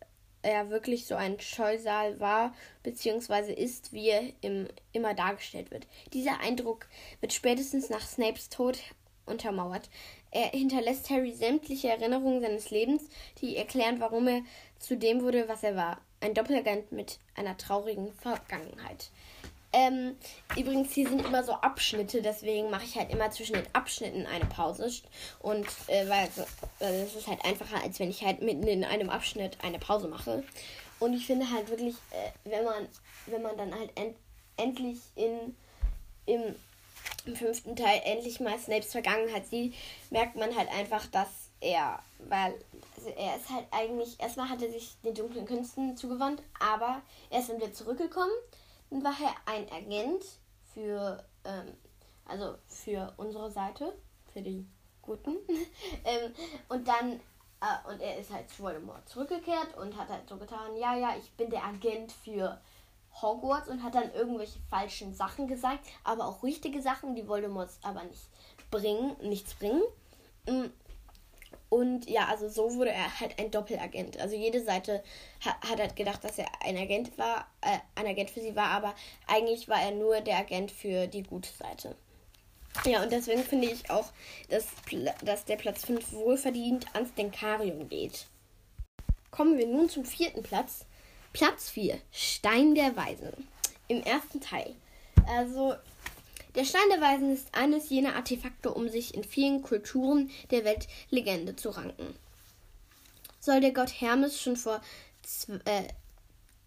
er 0.43 0.71
wirklich 0.71 1.07
so 1.07 1.15
ein 1.17 1.41
Scheusal 1.41 2.21
war 2.21 2.55
bzw. 2.83 3.53
ist, 3.53 3.93
wie 3.93 4.09
er 4.09 4.23
im, 4.43 4.69
immer 4.93 5.15
dargestellt 5.15 5.71
wird. 5.71 5.87
Dieser 6.13 6.41
Eindruck 6.41 6.87
wird 7.21 7.33
spätestens 7.33 7.91
nach 7.91 8.07
Snapes 8.07 8.49
Tod 8.49 8.79
untermauert. 9.27 9.89
Er 10.31 10.49
hinterlässt 10.49 11.11
Harry 11.11 11.33
sämtliche 11.33 11.89
Erinnerungen 11.89 12.41
seines 12.41 12.71
Lebens, 12.71 13.03
die 13.41 13.57
erklären, 13.57 14.01
warum 14.01 14.29
er 14.29 14.43
zu 14.79 14.97
dem 14.97 15.23
wurde, 15.23 15.49
was 15.49 15.63
er 15.63 15.77
war. 15.77 15.99
Ein 16.21 16.35
Doppelagent 16.35 16.93
mit 16.93 17.19
einer 17.35 17.57
traurigen 17.57 18.13
Vergangenheit. 18.15 19.11
Ähm, 19.73 20.17
übrigens, 20.57 20.93
hier 20.93 21.09
sind 21.09 21.25
immer 21.25 21.45
so 21.45 21.53
Abschnitte, 21.53 22.23
deswegen 22.23 22.71
mache 22.71 22.85
ich 22.85 22.97
halt 22.97 23.11
immer 23.11 23.31
zwischen 23.31 23.55
den 23.55 23.67
Abschnitten 23.75 24.27
eine 24.27 24.47
Pause. 24.47 24.91
Und 25.41 25.67
äh, 25.89 26.09
weil 26.09 26.29
äh, 26.81 27.03
es 27.03 27.15
ist 27.15 27.27
halt 27.27 27.45
einfacher, 27.45 27.83
als 27.83 27.99
wenn 27.99 28.09
ich 28.09 28.25
halt 28.25 28.41
mitten 28.41 28.67
in 28.67 28.85
einem 28.85 29.11
Abschnitt 29.11 29.59
eine 29.63 29.79
Pause 29.79 30.09
mache. 30.09 30.45
Und 30.99 31.13
ich 31.13 31.27
finde 31.27 31.51
halt 31.51 31.69
wirklich, 31.69 31.97
äh, 32.11 32.51
wenn 32.51 32.65
man, 32.65 32.89
wenn 33.27 33.43
man 33.43 33.57
dann 33.59 33.75
halt 33.75 33.91
end 33.97 34.17
endlich 34.57 34.99
in 35.17 35.55
im 36.25 36.55
im 37.27 37.37
fünften 37.37 37.77
Teil 37.77 38.01
endlich 38.05 38.41
mal 38.41 38.59
Snapes 38.59 38.93
Vergangenheit 38.93 39.47
sieht, 39.47 39.75
merkt 40.11 40.37
man 40.37 40.57
halt 40.57 40.69
einfach, 40.71 41.07
dass 41.07 41.29
er, 41.61 41.99
weil 42.29 42.55
also 42.97 43.11
er 43.11 43.37
ist 43.37 43.51
halt 43.51 43.67
eigentlich, 43.71 44.21
erstmal 44.21 44.49
hat 44.49 44.63
er 44.63 44.71
sich 44.71 44.97
den 45.03 45.15
dunklen 45.15 45.47
Künsten 45.47 45.97
zugewandt, 45.97 46.43
aber 46.61 47.03
er 47.31 47.41
ist 47.41 47.49
dann 47.49 47.59
wieder 47.59 47.73
zurückgekommen. 47.73 48.33
Dann 48.91 49.05
war 49.05 49.15
er 49.21 49.35
ein 49.53 49.71
Agent 49.71 50.25
für, 50.75 51.25
ähm, 51.45 51.73
also 52.25 52.57
für 52.67 53.13
unsere 53.17 53.51
Seite, 53.51 53.97
für 54.33 54.43
die 54.43 54.67
Guten. 55.03 55.37
ähm, 56.05 56.33
und 56.69 56.87
dann, 56.87 57.13
äh, 57.13 57.91
und 57.91 58.01
er 58.01 58.19
ist 58.19 58.33
halt 58.33 58.51
zu 58.51 58.63
Voldemort 58.63 59.09
zurückgekehrt 59.09 59.77
und 59.77 59.97
hat 59.97 60.09
halt 60.09 60.29
so 60.29 60.37
getan, 60.37 60.77
ja, 60.77 60.97
ja, 60.97 61.15
ich 61.17 61.31
bin 61.33 61.51
der 61.51 61.65
Agent 61.65 62.13
für 62.13 62.61
Hogwarts 63.23 63.69
und 63.69 63.83
hat 63.83 63.95
dann 63.95 64.13
irgendwelche 64.13 64.59
falschen 64.69 65.15
Sachen 65.15 65.47
gesagt, 65.47 65.81
aber 66.05 66.27
auch 66.27 66.43
richtige 66.43 66.83
Sachen, 66.83 67.15
die 67.15 67.27
Voldemort 67.27 67.71
aber 67.83 68.05
nicht 68.05 68.29
bringen, 68.71 69.17
nichts 69.23 69.55
bringen. 69.55 69.83
Mm. 70.49 70.67
Und 71.69 72.09
ja, 72.09 72.27
also 72.27 72.49
so 72.49 72.75
wurde 72.75 72.93
er 72.93 73.21
halt 73.21 73.39
ein 73.41 73.51
Doppelagent. 73.51 74.21
Also 74.21 74.37
jede 74.37 74.63
Seite 74.63 75.03
hat, 75.45 75.79
halt 75.79 75.97
gedacht, 75.97 76.23
dass 76.23 76.39
er 76.39 76.47
ein 76.65 76.77
Agent 76.77 77.19
war, 77.19 77.47
äh, 77.61 77.79
ein 77.97 78.07
Agent 78.07 78.31
für 78.31 78.41
sie 78.41 78.55
war, 78.55 78.69
aber 78.69 78.95
eigentlich 79.27 79.69
war 79.69 79.81
er 79.81 79.91
nur 79.91 80.21
der 80.21 80.39
Agent 80.39 80.71
für 80.71 81.07
die 81.09 81.25
gute 81.25 81.51
Seite. 81.51 81.97
Ja, 82.85 83.03
und 83.03 83.11
deswegen 83.11 83.43
finde 83.43 83.69
ich 83.69 83.91
auch, 83.91 84.13
dass, 84.49 84.67
dass 85.25 85.45
der 85.45 85.57
Platz 85.57 85.85
5 85.85 86.13
wohlverdient 86.13 86.95
ans 86.95 87.15
Denkarium 87.15 87.89
geht. 87.89 88.27
Kommen 89.31 89.59
wir 89.59 89.67
nun 89.67 89.89
zum 89.89 90.05
vierten 90.05 90.43
Platz. 90.43 90.87
Platz 91.37 91.69
4, 91.69 92.01
Stein 92.13 92.75
der 92.75 92.97
Weisen. 92.97 93.47
Im 93.89 94.01
ersten 94.01 94.41
Teil. 94.41 94.75
Also, 95.29 95.75
Der 96.55 96.65
Stein 96.65 96.89
der 96.91 97.03
Weisen 97.03 97.31
ist 97.31 97.55
eines 97.55 97.91
jener 97.91 98.17
Artefakte, 98.17 98.73
um 98.73 98.89
sich 98.89 99.15
in 99.15 99.23
vielen 99.23 99.61
Kulturen 99.61 100.31
der 100.51 100.65
Welt 100.65 100.89
Legende 101.11 101.55
zu 101.55 101.69
ranken. 101.69 102.15
Soll 103.39 103.61
der 103.61 103.75
Gott 103.75 104.01
Hermes 104.01 104.41
schon 104.41 104.57
vor 104.57 104.81
äh, 105.67 105.83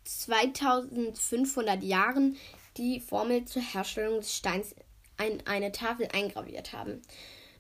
2500 0.04 1.82
Jahren 1.82 2.38
die 2.78 3.00
Formel 3.00 3.46
zur 3.46 3.64
Herstellung 3.64 4.18
des 4.18 4.36
Steins 4.36 4.76
in 5.20 5.42
eine 5.48 5.72
Tafel 5.72 6.10
eingraviert 6.14 6.74
haben. 6.74 7.02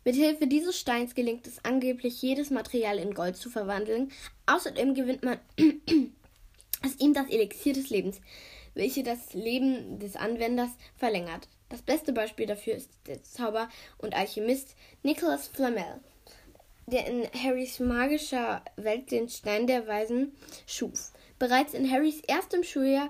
Mithilfe 0.06 0.45
dieses 0.45 0.80
Steins 0.80 1.15
gelingt 1.15 1.48
es 1.48 1.65
angeblich, 1.65 2.22
jedes 2.22 2.52
Material 2.52 3.00
in 3.00 3.15
Gold 3.15 3.36
zu 3.36 3.50
verwandeln. 3.50 4.12
Außerdem 4.45 4.93
gewinnt 4.93 5.24
man 5.24 5.39
aus 6.85 6.95
ihm 6.99 7.13
das 7.13 7.27
Elixier 7.29 7.73
des 7.73 7.89
Lebens, 7.89 8.21
welche 8.73 9.03
das 9.03 9.33
Leben 9.33 9.99
des 9.99 10.15
Anwenders 10.15 10.71
verlängert. 10.95 11.47
Das 11.69 11.81
beste 11.81 12.13
Beispiel 12.13 12.47
dafür 12.47 12.75
ist 12.75 12.91
der 13.07 13.23
Zauber 13.23 13.69
und 13.97 14.15
Alchemist 14.15 14.75
Nicholas 15.03 15.47
Flamel, 15.47 15.99
der 16.87 17.05
in 17.07 17.23
Harrys 17.43 17.79
magischer 17.79 18.63
Welt 18.75 19.11
den 19.11 19.29
Stein 19.29 19.67
der 19.67 19.87
Weisen 19.87 20.33
schuf. 20.65 21.11
Bereits 21.37 21.73
in 21.73 21.89
Harrys 21.89 22.21
erstem 22.27 22.63
Schuljahr 22.63 23.09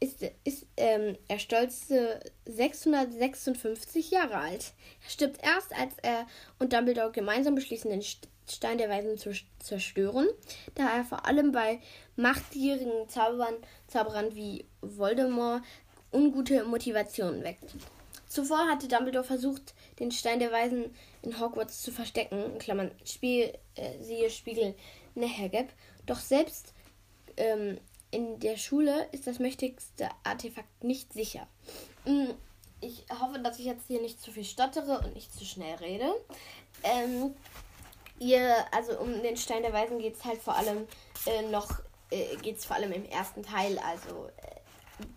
ist, 0.00 0.24
ist 0.44 0.66
ähm, 0.76 1.16
er 1.28 1.38
stolze 1.38 2.20
656 2.46 4.10
Jahre 4.10 4.36
alt. 4.36 4.72
Er 5.04 5.10
stirbt 5.10 5.42
erst, 5.42 5.74
als 5.74 5.94
er 6.02 6.26
und 6.58 6.72
Dumbledore 6.72 7.12
gemeinsam 7.12 7.54
beschließen, 7.54 7.90
den 7.90 8.02
Stein 8.02 8.78
der 8.78 8.88
Weisen 8.88 9.18
zu 9.18 9.32
zerstören, 9.58 10.28
da 10.74 10.96
er 10.96 11.04
vor 11.04 11.26
allem 11.26 11.52
bei 11.52 11.80
machtgierigen 12.16 13.08
Zauberern, 13.08 13.56
Zauberern 13.86 14.34
wie 14.34 14.64
Voldemort 14.80 15.62
ungute 16.12 16.64
Motivationen 16.64 17.44
weckt. 17.44 17.74
Zuvor 18.26 18.68
hatte 18.68 18.88
Dumbledore 18.88 19.24
versucht, 19.24 19.74
den 19.98 20.12
Stein 20.12 20.38
der 20.38 20.52
Weisen 20.52 20.94
in 21.22 21.40
Hogwarts 21.40 21.82
zu 21.82 21.90
verstecken, 21.90 22.52
in 22.52 22.58
Klammern 22.58 22.90
Spiel, 23.04 23.52
äh, 23.74 24.02
siehe 24.02 24.30
Spiegel 24.30 24.74
Nehergeb, 25.14 25.68
doch 26.06 26.18
selbst 26.18 26.74
ähm, 27.36 27.78
in 28.10 28.38
der 28.40 28.56
Schule 28.56 29.06
ist 29.12 29.26
das 29.26 29.38
mächtigste 29.38 30.08
Artefakt 30.24 30.82
nicht 30.82 31.12
sicher. 31.12 31.46
Mm, 32.04 32.30
ich 32.80 33.04
hoffe, 33.20 33.38
dass 33.40 33.58
ich 33.58 33.66
jetzt 33.66 33.86
hier 33.86 34.00
nicht 34.00 34.20
zu 34.20 34.30
viel 34.30 34.44
stottere 34.44 35.00
und 35.00 35.14
nicht 35.14 35.32
zu 35.32 35.44
schnell 35.44 35.74
rede. 35.76 36.12
Ähm, 36.82 37.34
ihr, 38.18 38.54
also 38.72 38.98
um 38.98 39.22
den 39.22 39.36
Stein 39.36 39.62
der 39.62 39.72
Weisen 39.72 39.98
geht 39.98 40.16
es 40.16 40.24
halt 40.24 40.40
vor 40.40 40.56
allem 40.56 40.86
äh, 41.26 41.42
noch, 41.50 41.68
äh, 42.10 42.36
geht 42.36 42.58
es 42.58 42.64
vor 42.64 42.76
allem 42.76 42.92
im 42.92 43.04
ersten 43.04 43.42
Teil, 43.42 43.78
also 43.78 44.28
äh, 44.36 44.58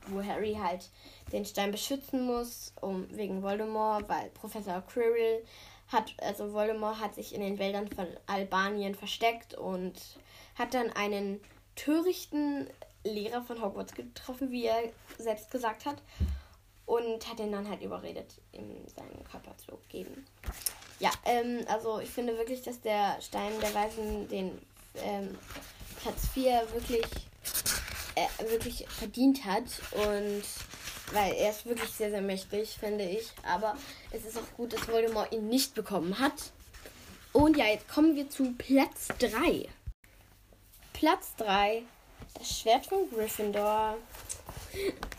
wo 0.07 0.23
Harry 0.23 0.57
halt 0.61 0.89
den 1.31 1.45
Stein 1.45 1.71
beschützen 1.71 2.25
muss, 2.25 2.73
um 2.81 3.07
wegen 3.15 3.41
Voldemort, 3.41 4.09
weil 4.09 4.29
Professor 4.31 4.81
Quirrell 4.81 5.43
hat, 5.87 6.13
also 6.21 6.53
Voldemort 6.53 6.99
hat 6.99 7.15
sich 7.15 7.33
in 7.33 7.41
den 7.41 7.59
Wäldern 7.59 7.87
von 7.87 8.07
Albanien 8.27 8.95
versteckt 8.95 9.53
und 9.53 9.93
hat 10.57 10.73
dann 10.73 10.91
einen 10.91 11.41
törichten 11.75 12.67
Lehrer 13.03 13.41
von 13.41 13.61
Hogwarts 13.61 13.93
getroffen, 13.93 14.51
wie 14.51 14.65
er 14.65 14.91
selbst 15.17 15.49
gesagt 15.51 15.85
hat. 15.85 15.97
Und 16.85 17.27
hat 17.29 17.39
ihn 17.39 17.51
dann 17.51 17.69
halt 17.69 17.81
überredet, 17.81 18.41
ihm 18.51 18.85
seinen 18.87 19.23
Körper 19.23 19.55
zu 19.57 19.79
geben. 19.87 20.25
Ja, 20.99 21.11
ähm, 21.25 21.63
also 21.67 21.99
ich 21.99 22.09
finde 22.09 22.37
wirklich, 22.37 22.61
dass 22.63 22.81
der 22.81 23.19
Stein 23.21 23.53
der 23.61 23.73
Weisen 23.73 24.27
den 24.27 24.61
ähm, 24.95 25.37
Platz 26.01 26.27
4 26.33 26.67
wirklich, 26.73 27.05
äh, 28.15 28.51
wirklich 28.51 28.85
verdient 28.89 29.45
hat. 29.45 29.63
Und 29.91 30.43
weil 31.13 31.33
er 31.33 31.51
ist 31.51 31.65
wirklich 31.65 31.89
sehr, 31.91 32.09
sehr 32.09 32.21
mächtig, 32.21 32.77
finde 32.79 33.05
ich. 33.05 33.31
Aber 33.43 33.77
es 34.11 34.25
ist 34.25 34.37
auch 34.37 34.57
gut, 34.57 34.73
dass 34.73 34.87
Voldemort 34.87 35.31
ihn 35.31 35.47
nicht 35.47 35.73
bekommen 35.75 36.19
hat. 36.19 36.51
Und 37.33 37.55
ja, 37.55 37.67
jetzt 37.67 37.87
kommen 37.87 38.15
wir 38.15 38.29
zu 38.29 38.53
Platz 38.57 39.07
3. 39.19 39.69
Platz 41.01 41.35
3 41.37 41.81
das 42.37 42.59
Schwert 42.59 42.85
von 42.85 43.09
Gryffindor. 43.09 43.97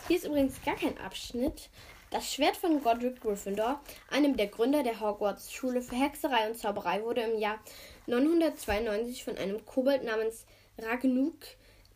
Hier 0.06 0.16
ist 0.16 0.24
übrigens 0.24 0.62
gar 0.64 0.76
kein 0.76 0.96
Abschnitt. 0.98 1.70
Das 2.08 2.32
Schwert 2.32 2.56
von 2.56 2.80
Godric 2.84 3.20
Gryffindor, 3.20 3.80
einem 4.08 4.36
der 4.36 4.46
Gründer 4.46 4.84
der 4.84 5.00
Hogwarts 5.00 5.52
Schule 5.52 5.82
für 5.82 5.96
Hexerei 5.96 6.48
und 6.48 6.56
Zauberei, 6.56 7.02
wurde 7.02 7.22
im 7.22 7.36
Jahr 7.36 7.58
992 8.06 9.24
von 9.24 9.36
einem 9.36 9.66
Kobold 9.66 10.04
namens 10.04 10.46
Ragnuk 10.78 11.34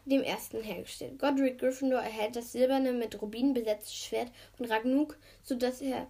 dem 0.05 0.25
ersten 0.25 0.64
hergestellt. 0.64 1.20
Godric 1.20 1.61
Gryffindor 1.61 2.01
erhält 2.01 2.35
das 2.35 2.51
silberne 2.51 2.92
mit 2.92 3.22
Rubinen 3.22 3.55
besetzte 3.55 3.94
Schwert 3.94 4.33
von 4.57 4.66
Ragnuk, 4.66 5.16
sodass 5.44 5.81
er 5.81 6.09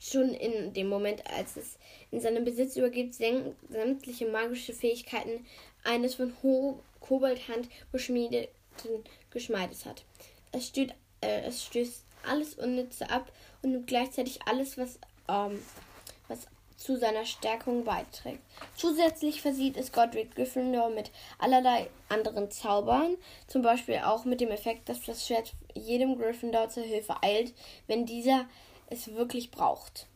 schon 0.00 0.34
in 0.34 0.72
dem 0.72 0.88
Moment, 0.88 1.26
als 1.26 1.56
es 1.56 1.78
in 2.10 2.20
seinem 2.20 2.44
Besitz 2.44 2.76
übergibt, 2.76 3.14
sämtliche 3.14 4.26
magische 4.28 4.72
Fähigkeiten 4.72 5.46
eines 5.84 6.14
von 6.14 6.34
Ho 6.42 6.80
Koboldhand 7.00 7.68
beschmiedeten 7.92 9.04
Geschmeides 9.30 9.86
hat. 9.86 10.04
Es, 10.52 10.68
stößt, 10.68 10.94
äh, 11.22 11.40
es 11.42 11.64
stößt 11.64 12.04
alles 12.28 12.54
Unnütze 12.54 13.10
ab 13.10 13.30
und 13.62 13.72
nimmt 13.72 13.86
gleichzeitig 13.86 14.40
alles, 14.46 14.76
was, 14.78 14.98
ähm, 15.28 15.62
was 16.28 16.46
zu 16.76 16.96
seiner 16.96 17.26
Stärkung 17.26 17.84
beiträgt. 17.84 18.40
Zusätzlich 18.74 19.42
versieht 19.42 19.76
es 19.76 19.92
Godric 19.92 20.34
Gryffindor 20.34 20.88
mit 20.88 21.10
allerlei 21.38 21.90
anderen 22.08 22.50
Zaubern, 22.50 23.16
zum 23.46 23.62
Beispiel 23.62 23.98
auch 23.98 24.24
mit 24.24 24.40
dem 24.40 24.50
Effekt, 24.50 24.88
dass 24.88 25.02
das 25.02 25.26
Schwert 25.26 25.52
jedem 25.74 26.16
Gryffindor 26.18 26.70
zur 26.70 26.84
Hilfe 26.84 27.22
eilt, 27.22 27.52
wenn 27.86 28.06
dieser 28.06 28.46
es 28.86 29.14
wirklich 29.14 29.50
braucht. 29.50 30.06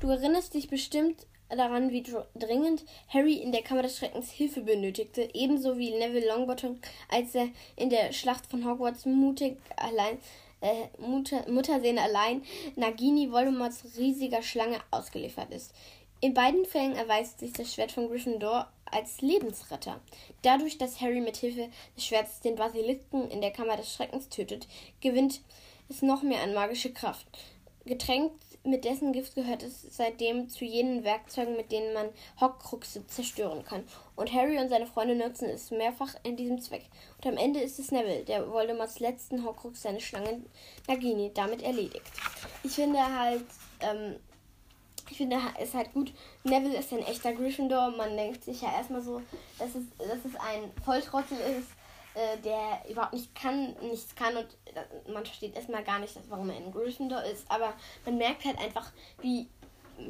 Du 0.00 0.08
erinnerst 0.10 0.54
dich 0.54 0.68
bestimmt 0.68 1.26
daran, 1.56 1.90
wie 1.90 2.04
dringend 2.34 2.84
Harry 3.08 3.34
in 3.34 3.52
der 3.52 3.62
Kammer 3.62 3.82
des 3.82 3.96
Schreckens 3.96 4.30
Hilfe 4.30 4.60
benötigte, 4.60 5.28
ebenso 5.34 5.78
wie 5.78 5.90
Neville 5.90 6.28
Longbottom, 6.28 6.78
als 7.08 7.34
er 7.34 7.48
in 7.76 7.90
der 7.90 8.12
Schlacht 8.12 8.46
von 8.46 8.64
Hogwarts 8.64 9.06
mutig 9.06 9.56
allein 9.76 10.18
äh, 10.60 10.86
Mutter, 10.98 11.48
Muttersehne 11.48 12.02
allein 12.02 12.42
Nagini 12.76 13.30
Voldemorts 13.30 13.84
riesiger 13.96 14.42
Schlange 14.42 14.78
ausgeliefert 14.90 15.52
ist. 15.52 15.72
In 16.20 16.34
beiden 16.34 16.64
Fällen 16.66 16.96
erweist 16.96 17.38
sich 17.38 17.52
das 17.52 17.72
Schwert 17.72 17.92
von 17.92 18.08
Gryffindor 18.08 18.68
als 18.90 19.20
Lebensretter. 19.20 20.00
Dadurch, 20.42 20.76
dass 20.76 21.00
Harry 21.00 21.20
mit 21.20 21.36
Hilfe 21.36 21.68
des 21.96 22.04
Schwerts 22.04 22.40
den 22.40 22.56
Basilisken 22.56 23.30
in 23.30 23.40
der 23.40 23.52
Kammer 23.52 23.76
des 23.76 23.92
Schreckens 23.92 24.28
tötet, 24.28 24.66
gewinnt 25.00 25.40
es 25.88 26.02
noch 26.02 26.22
mehr 26.22 26.42
an 26.42 26.54
magische 26.54 26.92
Kraft. 26.92 27.26
Getränkt 27.84 28.34
mit 28.68 28.84
dessen 28.84 29.12
Gift 29.12 29.34
gehört 29.34 29.62
es 29.62 29.86
seitdem 29.90 30.48
zu 30.48 30.64
jenen 30.64 31.04
Werkzeugen, 31.04 31.56
mit 31.56 31.72
denen 31.72 31.92
man 31.94 32.08
Hockcruxe 32.40 33.06
zerstören 33.06 33.64
kann. 33.64 33.84
Und 34.16 34.32
Harry 34.32 34.58
und 34.58 34.68
seine 34.68 34.86
Freunde 34.86 35.14
nutzen 35.14 35.48
es 35.48 35.70
mehrfach 35.70 36.14
in 36.22 36.36
diesem 36.36 36.60
Zweck. 36.60 36.84
Und 37.16 37.26
am 37.26 37.36
Ende 37.36 37.60
ist 37.60 37.78
es 37.78 37.90
Neville, 37.90 38.24
der 38.24 38.50
Voldemorts 38.50 39.00
letzten 39.00 39.44
Horcrux, 39.44 39.82
seine 39.82 40.00
Schlange 40.00 40.42
Nagini, 40.86 41.30
damit 41.34 41.62
erledigt. 41.62 42.02
Ich 42.62 42.72
finde 42.72 42.98
halt, 42.98 43.44
ähm, 43.80 44.16
ich 45.10 45.16
finde 45.16 45.38
es 45.58 45.74
halt 45.74 45.92
gut. 45.92 46.12
Neville 46.44 46.76
ist 46.76 46.92
ein 46.92 47.06
echter 47.06 47.32
Gryffindor. 47.32 47.90
Man 47.90 48.16
denkt 48.16 48.44
sich 48.44 48.60
ja 48.60 48.72
erstmal 48.72 49.02
so, 49.02 49.22
dass 49.58 49.74
es, 49.74 49.84
dass 49.98 50.24
es 50.24 50.38
ein 50.38 50.70
Volltrottel 50.84 51.38
ist 51.38 51.77
äh, 52.18 52.36
der 52.38 52.82
überhaupt 52.90 53.12
nicht 53.12 53.32
kann, 53.36 53.76
nichts 53.80 54.12
kann 54.16 54.36
und 54.36 54.46
äh, 54.74 55.12
man 55.12 55.24
versteht 55.24 55.54
erstmal 55.54 55.84
gar 55.84 56.00
nicht, 56.00 56.18
warum 56.28 56.50
er 56.50 56.56
in 56.56 56.72
Gryffindor 56.72 57.22
ist, 57.22 57.48
aber 57.48 57.74
man 58.04 58.18
merkt 58.18 58.44
halt 58.44 58.58
einfach, 58.58 58.90
wie 59.22 59.46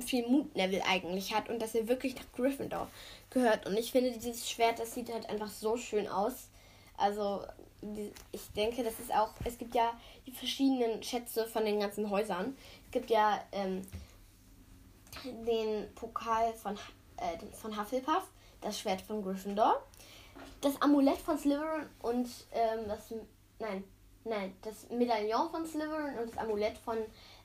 viel 0.00 0.26
Mut 0.26 0.56
Neville 0.56 0.84
eigentlich 0.86 1.34
hat 1.34 1.50
und 1.50 1.60
dass 1.60 1.74
er 1.74 1.86
wirklich 1.86 2.16
nach 2.16 2.32
Gryffindor 2.34 2.88
gehört. 3.28 3.66
Und 3.66 3.76
ich 3.78 3.92
finde, 3.92 4.12
dieses 4.12 4.48
Schwert, 4.48 4.78
das 4.78 4.94
sieht 4.94 5.12
halt 5.12 5.28
einfach 5.28 5.48
so 5.48 5.76
schön 5.76 6.08
aus. 6.08 6.48
Also, 6.96 7.42
ich 8.32 8.52
denke, 8.56 8.82
das 8.82 8.98
ist 9.00 9.14
auch, 9.14 9.30
es 9.44 9.58
gibt 9.58 9.74
ja 9.74 9.92
die 10.26 10.32
verschiedenen 10.32 11.02
Schätze 11.02 11.46
von 11.46 11.64
den 11.64 11.78
ganzen 11.78 12.08
Häusern. 12.08 12.56
Es 12.86 12.90
gibt 12.90 13.10
ja 13.10 13.38
ähm, 13.52 13.86
den 15.46 15.94
Pokal 15.94 16.54
von, 16.54 16.74
äh, 17.18 17.38
von 17.54 17.78
Hufflepuff, 17.78 18.28
das 18.62 18.78
Schwert 18.78 19.02
von 19.02 19.22
Gryffindor 19.22 19.82
das 20.60 20.80
Amulett 20.82 21.18
von 21.18 21.38
Slytherin 21.38 21.86
und 22.02 22.28
ähm, 22.52 22.88
das 22.88 23.12
nein 23.58 23.84
nein 24.24 24.54
das 24.62 24.88
Medaillon 24.90 25.50
von 25.50 25.66
Slytherin 25.66 26.18
und 26.18 26.30
das 26.30 26.38
Amulett 26.38 26.78
von 26.78 26.98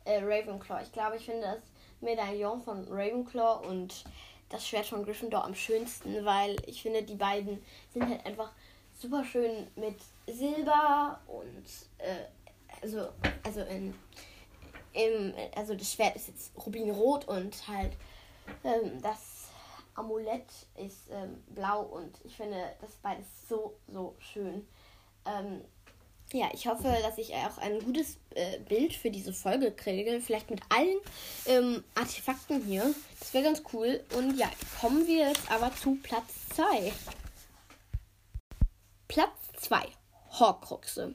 äh, 0.05 0.19
Ravenclaw. 0.23 0.81
Ich 0.81 0.91
glaube, 0.91 1.17
ich 1.17 1.25
finde 1.25 1.41
das 1.41 1.61
Medaillon 2.01 2.61
von 2.61 2.85
Ravenclaw 2.89 3.67
und 3.67 4.03
das 4.49 4.67
Schwert 4.67 4.85
von 4.85 5.03
Gryffindor 5.03 5.45
am 5.45 5.55
schönsten, 5.55 6.25
weil 6.25 6.55
ich 6.67 6.81
finde, 6.81 7.03
die 7.03 7.15
beiden 7.15 7.63
sind 7.91 8.07
halt 8.07 8.25
einfach 8.25 8.51
super 8.99 9.23
schön 9.23 9.67
mit 9.75 9.97
Silber 10.27 11.19
und 11.27 11.65
äh, 11.97 12.25
also 12.81 13.09
also 13.43 13.61
in 13.61 13.93
im, 14.93 15.33
also 15.55 15.73
das 15.73 15.91
Schwert 15.91 16.15
ist 16.15 16.27
jetzt 16.27 16.51
rubinrot 16.65 17.27
und 17.27 17.67
halt 17.67 17.93
ähm, 18.63 19.01
das 19.01 19.32
Amulett 19.95 20.51
ist 20.75 21.09
ähm, 21.11 21.43
blau 21.49 21.81
und 21.81 22.19
ich 22.23 22.35
finde 22.35 22.57
das 22.81 22.95
beides 23.01 23.25
so, 23.47 23.77
so 23.87 24.15
schön. 24.19 24.67
Ähm, 25.25 25.61
ja, 26.31 26.49
ich 26.51 26.65
hoffe, 26.65 26.97
dass 27.03 27.19
ich 27.19 27.33
auch 27.35 27.59
ein 27.59 27.79
gutes 27.79 28.17
äh, 28.33 28.59
Bild 28.59 28.93
für 28.93 29.11
diese 29.11 29.33
Folge 29.33 29.71
kriege. 29.71 30.19
Vielleicht 30.19 30.49
mit 30.49 30.61
allen 30.69 30.97
ähm, 31.45 31.83
Artefakten 31.93 32.63
hier. 32.65 32.93
Das 33.19 33.33
wäre 33.33 33.43
ganz 33.43 33.61
cool. 33.71 34.03
Und 34.17 34.35
ja, 34.37 34.49
kommen 34.81 35.05
wir 35.05 35.27
jetzt 35.27 35.51
aber 35.51 35.71
zu 35.75 35.95
Platz 36.01 36.49
2. 36.55 36.91
Platz 39.07 39.37
2. 39.57 39.85
Horcruxe. 40.39 41.13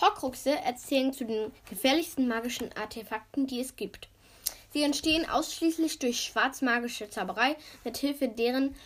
Horcruxe 0.00 0.58
erzählen 0.58 1.12
zu 1.12 1.26
den 1.26 1.52
gefährlichsten 1.68 2.26
magischen 2.26 2.72
Artefakten, 2.72 3.46
die 3.46 3.60
es 3.60 3.76
gibt. 3.76 4.08
Sie 4.76 4.82
entstehen 4.82 5.26
ausschließlich 5.26 6.00
durch 6.00 6.20
schwarzmagische 6.20 7.08
Zauberei, 7.08 7.56
mit 7.82 7.96
Hilfe 7.96 8.28
deren 8.28 8.76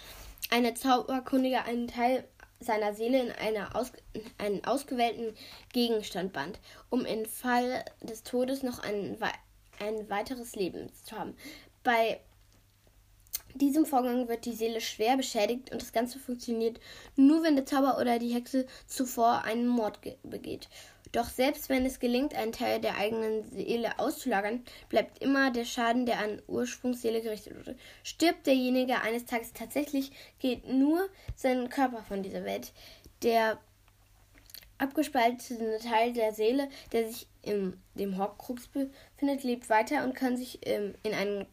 eine 0.49 0.75
Zauberkundige 0.75 1.65
einen 1.65 1.89
Teil 1.89 2.23
seiner 2.61 2.95
Seele 2.95 3.21
in 3.21 3.33
eine 3.33 3.75
aus, 3.75 3.91
einen 4.39 4.65
ausgewählten 4.65 5.35
Gegenstand 5.73 6.33
band, 6.33 6.61
um 6.91 7.05
im 7.05 7.27
Fall 7.27 7.85
des 8.03 8.23
Todes 8.23 8.63
noch 8.63 8.79
ein, 8.79 9.19
ein 9.81 10.09
weiteres 10.09 10.55
Leben 10.55 10.93
zu 11.03 11.19
haben. 11.19 11.35
Bei 11.83 12.21
diesem 13.57 13.85
Vorgang 13.85 14.29
wird 14.29 14.45
die 14.45 14.55
Seele 14.55 14.81
schwer 14.81 15.17
beschädigt 15.17 15.73
und 15.73 15.83
das 15.83 15.93
Ganze 15.93 16.21
funktioniert 16.21 16.79
nur, 17.17 17.43
wenn 17.43 17.57
der 17.57 17.67
Zauber 17.67 17.99
oder 17.99 18.21
die 18.21 18.33
Hexe 18.33 18.69
zuvor 18.87 19.43
einen 19.43 19.67
Mord 19.67 19.99
begeht. 20.23 20.69
Doch 21.13 21.29
selbst 21.29 21.69
wenn 21.69 21.85
es 21.85 21.99
gelingt, 21.99 22.35
einen 22.35 22.53
Teil 22.53 22.81
der 22.81 22.97
eigenen 22.97 23.45
Seele 23.51 23.99
auszulagern, 23.99 24.65
bleibt 24.89 25.23
immer 25.23 25.51
der 25.51 25.65
Schaden, 25.65 26.07
der 26.07 26.21
an 26.21 26.41
Ursprungsseele 26.47 27.21
gerichtet 27.21 27.59
wurde. 27.59 27.77
Stirbt 28.05 28.47
derjenige 28.47 29.01
eines 29.01 29.25
Tages 29.25 29.53
tatsächlich, 29.53 30.13
geht 30.39 30.69
nur 30.69 31.09
sein 31.35 31.69
Körper 31.69 32.03
von 32.03 32.23
dieser 32.23 32.45
Welt. 32.45 32.73
Der 33.23 33.59
abgespaltene 34.79 35.79
Teil 35.79 36.13
der 36.13 36.33
Seele, 36.33 36.69
der 36.93 37.09
sich 37.09 37.27
in 37.43 37.79
dem 37.95 38.17
Horcrux 38.17 38.69
befindet, 38.69 39.43
lebt 39.43 39.69
weiter 39.69 40.05
und 40.05 40.15
kann 40.15 40.37
sich 40.37 40.61
ähm, 40.63 40.95
in 41.03 41.13
einen 41.13 41.47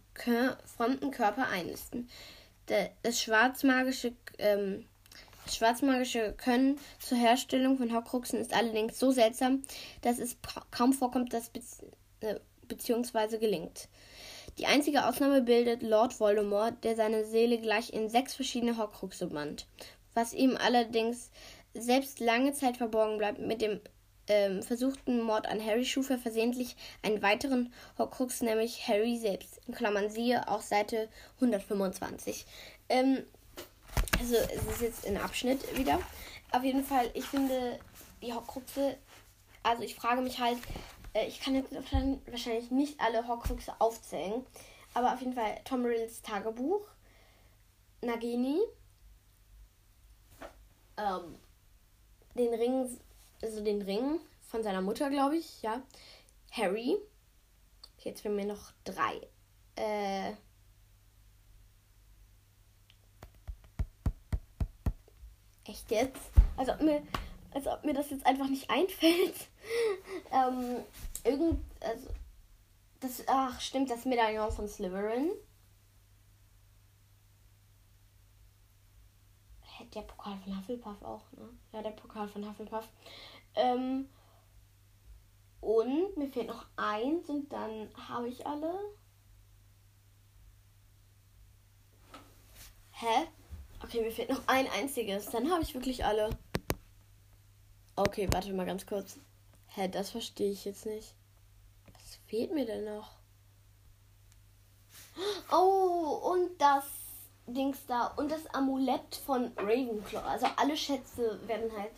fremden 0.66 1.12
Körper 1.12 1.48
einnisten. 1.50 2.10
Das 2.66 3.22
schwarzmagische 3.22 4.14
ähm, 4.40 4.86
schwarzmagische 5.56 6.34
Können 6.34 6.80
zur 7.00 7.18
Herstellung 7.18 7.78
von 7.78 7.94
Horcruxen 7.94 8.40
ist 8.40 8.54
allerdings 8.54 9.00
so 9.00 9.12
seltsam, 9.12 9.64
dass 10.02 10.20
es 10.20 10.38
kaum 10.72 10.94
vorkommt, 10.94 11.34
dass 11.34 11.50
be 11.50 11.62
äh, 12.22 12.40
beziehungsweise 12.68 13.40
gelingt. 13.40 13.88
Die 14.58 14.66
einzige 14.66 15.06
Ausnahme 15.06 15.42
bildet 15.42 15.84
Lord 15.84 16.20
Voldemort, 16.20 16.84
der 16.84 16.96
seine 16.96 17.26
Seele 17.26 17.60
gleich 17.60 17.94
in 17.94 18.10
sechs 18.10 18.34
verschiedene 18.34 18.78
Horcruxe 18.78 19.28
band, 19.28 19.68
was 20.14 20.34
ihm 20.34 20.58
allerdings 20.58 21.30
selbst 21.74 22.20
lange 22.20 22.54
Zeit 22.54 22.78
verborgen 22.78 23.20
bleibt. 23.20 23.40
Mit 23.40 23.62
dem 23.62 23.80
ähm, 24.28 24.64
versuchten 24.64 25.22
Mord 25.22 25.48
an 25.48 25.64
Harry 25.64 25.86
schuf 25.86 26.10
er 26.10 26.18
versehentlich 26.18 26.76
einen 27.02 27.22
weiteren 27.22 27.72
Horcrux, 27.98 28.42
nämlich 28.42 28.88
Harry 28.88 29.18
selbst. 29.18 29.60
In 29.68 29.74
Klammern 29.74 30.10
siehe 30.10 30.48
auch 30.48 30.62
Seite 30.62 31.10
125. 31.36 32.46
Ähm, 32.90 33.24
also 34.20 34.36
es 34.36 34.66
ist 34.66 34.82
jetzt 34.82 35.06
ein 35.06 35.18
Abschnitt 35.18 35.78
wieder. 35.78 36.00
Auf 36.52 36.64
jeden 36.64 36.84
Fall, 36.84 37.10
ich 37.14 37.26
finde 37.26 37.80
die 38.22 38.34
Horcruxe, 38.34 38.98
also 39.64 39.84
ich 39.84 39.96
frage 39.96 40.22
mich 40.22 40.40
halt, 40.40 40.58
äh, 41.14 41.28
ich 41.28 41.40
kann 41.40 41.56
jetzt 41.56 41.74
wahrscheinlich 41.74 42.72
nicht 42.72 43.00
alle 43.00 43.28
Horcruxe 43.28 43.74
aufzählen, 43.80 44.46
aber 44.94 45.14
auf 45.14 45.20
jeden 45.20 45.34
Fall 45.34 45.60
Tom 45.66 45.86
Riddles 45.86 46.22
Tagebuch, 46.22 46.82
Nagini, 48.02 48.60
ähm, 50.98 51.36
den 52.36 52.54
Ring, 52.54 52.98
also 53.42 53.64
den 53.64 53.82
Ring 53.82 54.20
von 54.48 54.64
seiner 54.64 54.82
Mutter, 54.82 55.10
glaube 55.10 55.38
ich, 55.38 55.62
ja, 55.62 55.82
Harry, 56.52 56.98
jetzt 58.00 58.22
fehlen 58.22 58.36
mir 58.36 58.46
noch 58.46 58.72
drei, 58.84 59.22
äh, 59.76 60.34
Echt 65.78 65.92
jetzt? 65.92 66.32
Als 66.56 66.70
ob 66.70 66.82
mir, 66.82 67.04
als 67.52 67.68
ob 67.68 67.84
mir 67.86 67.94
das 67.94 68.10
jetzt 68.10 68.26
einfach 68.26 68.50
nicht 68.50 68.70
einfällt. 68.70 69.48
ähm, 70.32 70.84
irgend, 71.24 71.64
also, 71.82 72.10
das, 73.00 73.24
ach, 73.28 73.62
stimmt, 73.62 73.92
das 73.92 74.06
Medaillon 74.06 74.52
von 74.52 74.68
Slytherin. 74.68 75.32
Der 79.94 80.02
Pokal 80.02 80.38
von 80.44 80.58
Hufflepuff 80.58 81.02
auch, 81.02 81.32
ne? 81.32 81.50
Ja, 81.72 81.82
der 81.82 81.92
Pokal 81.92 82.28
von 82.28 82.48
Hufflepuff. 82.48 82.88
Ähm, 83.56 84.10
und 85.62 86.18
mir 86.18 86.28
fehlt 86.28 86.48
noch 86.48 86.66
eins 86.76 87.30
und 87.30 87.52
dann 87.54 87.90
habe 87.96 88.28
ich 88.28 88.46
alle. 88.46 88.74
Hä? 92.92 93.28
Okay, 93.84 94.02
mir 94.02 94.12
fehlt 94.12 94.30
noch 94.30 94.42
ein 94.48 94.68
einziges. 94.70 95.30
Dann 95.30 95.52
habe 95.52 95.62
ich 95.62 95.74
wirklich 95.74 96.04
alle. 96.04 96.30
Okay, 97.96 98.28
warte 98.32 98.54
mal 98.54 98.66
ganz 98.66 98.86
kurz. 98.86 99.18
Hä, 99.68 99.88
das 99.88 100.12
verstehe 100.12 100.52
ich 100.52 100.66
jetzt 100.66 100.86
nicht. 100.86 101.14
Was 101.94 102.20
fehlt 102.28 102.54
mir 102.54 102.66
denn 102.66 102.86
noch? 102.86 103.18
Oh, 105.52 106.32
und 106.34 106.60
das 106.60 106.86
Dings 107.46 107.86
da. 107.88 108.08
Und 108.18 108.32
das 108.32 108.46
Amulett 108.48 109.16
von 109.26 109.52
Ravenclaw. 109.58 110.28
Also 110.28 110.48
alle 110.58 110.76
Schätze 110.76 111.40
werden 111.48 111.72
halt. 111.78 111.92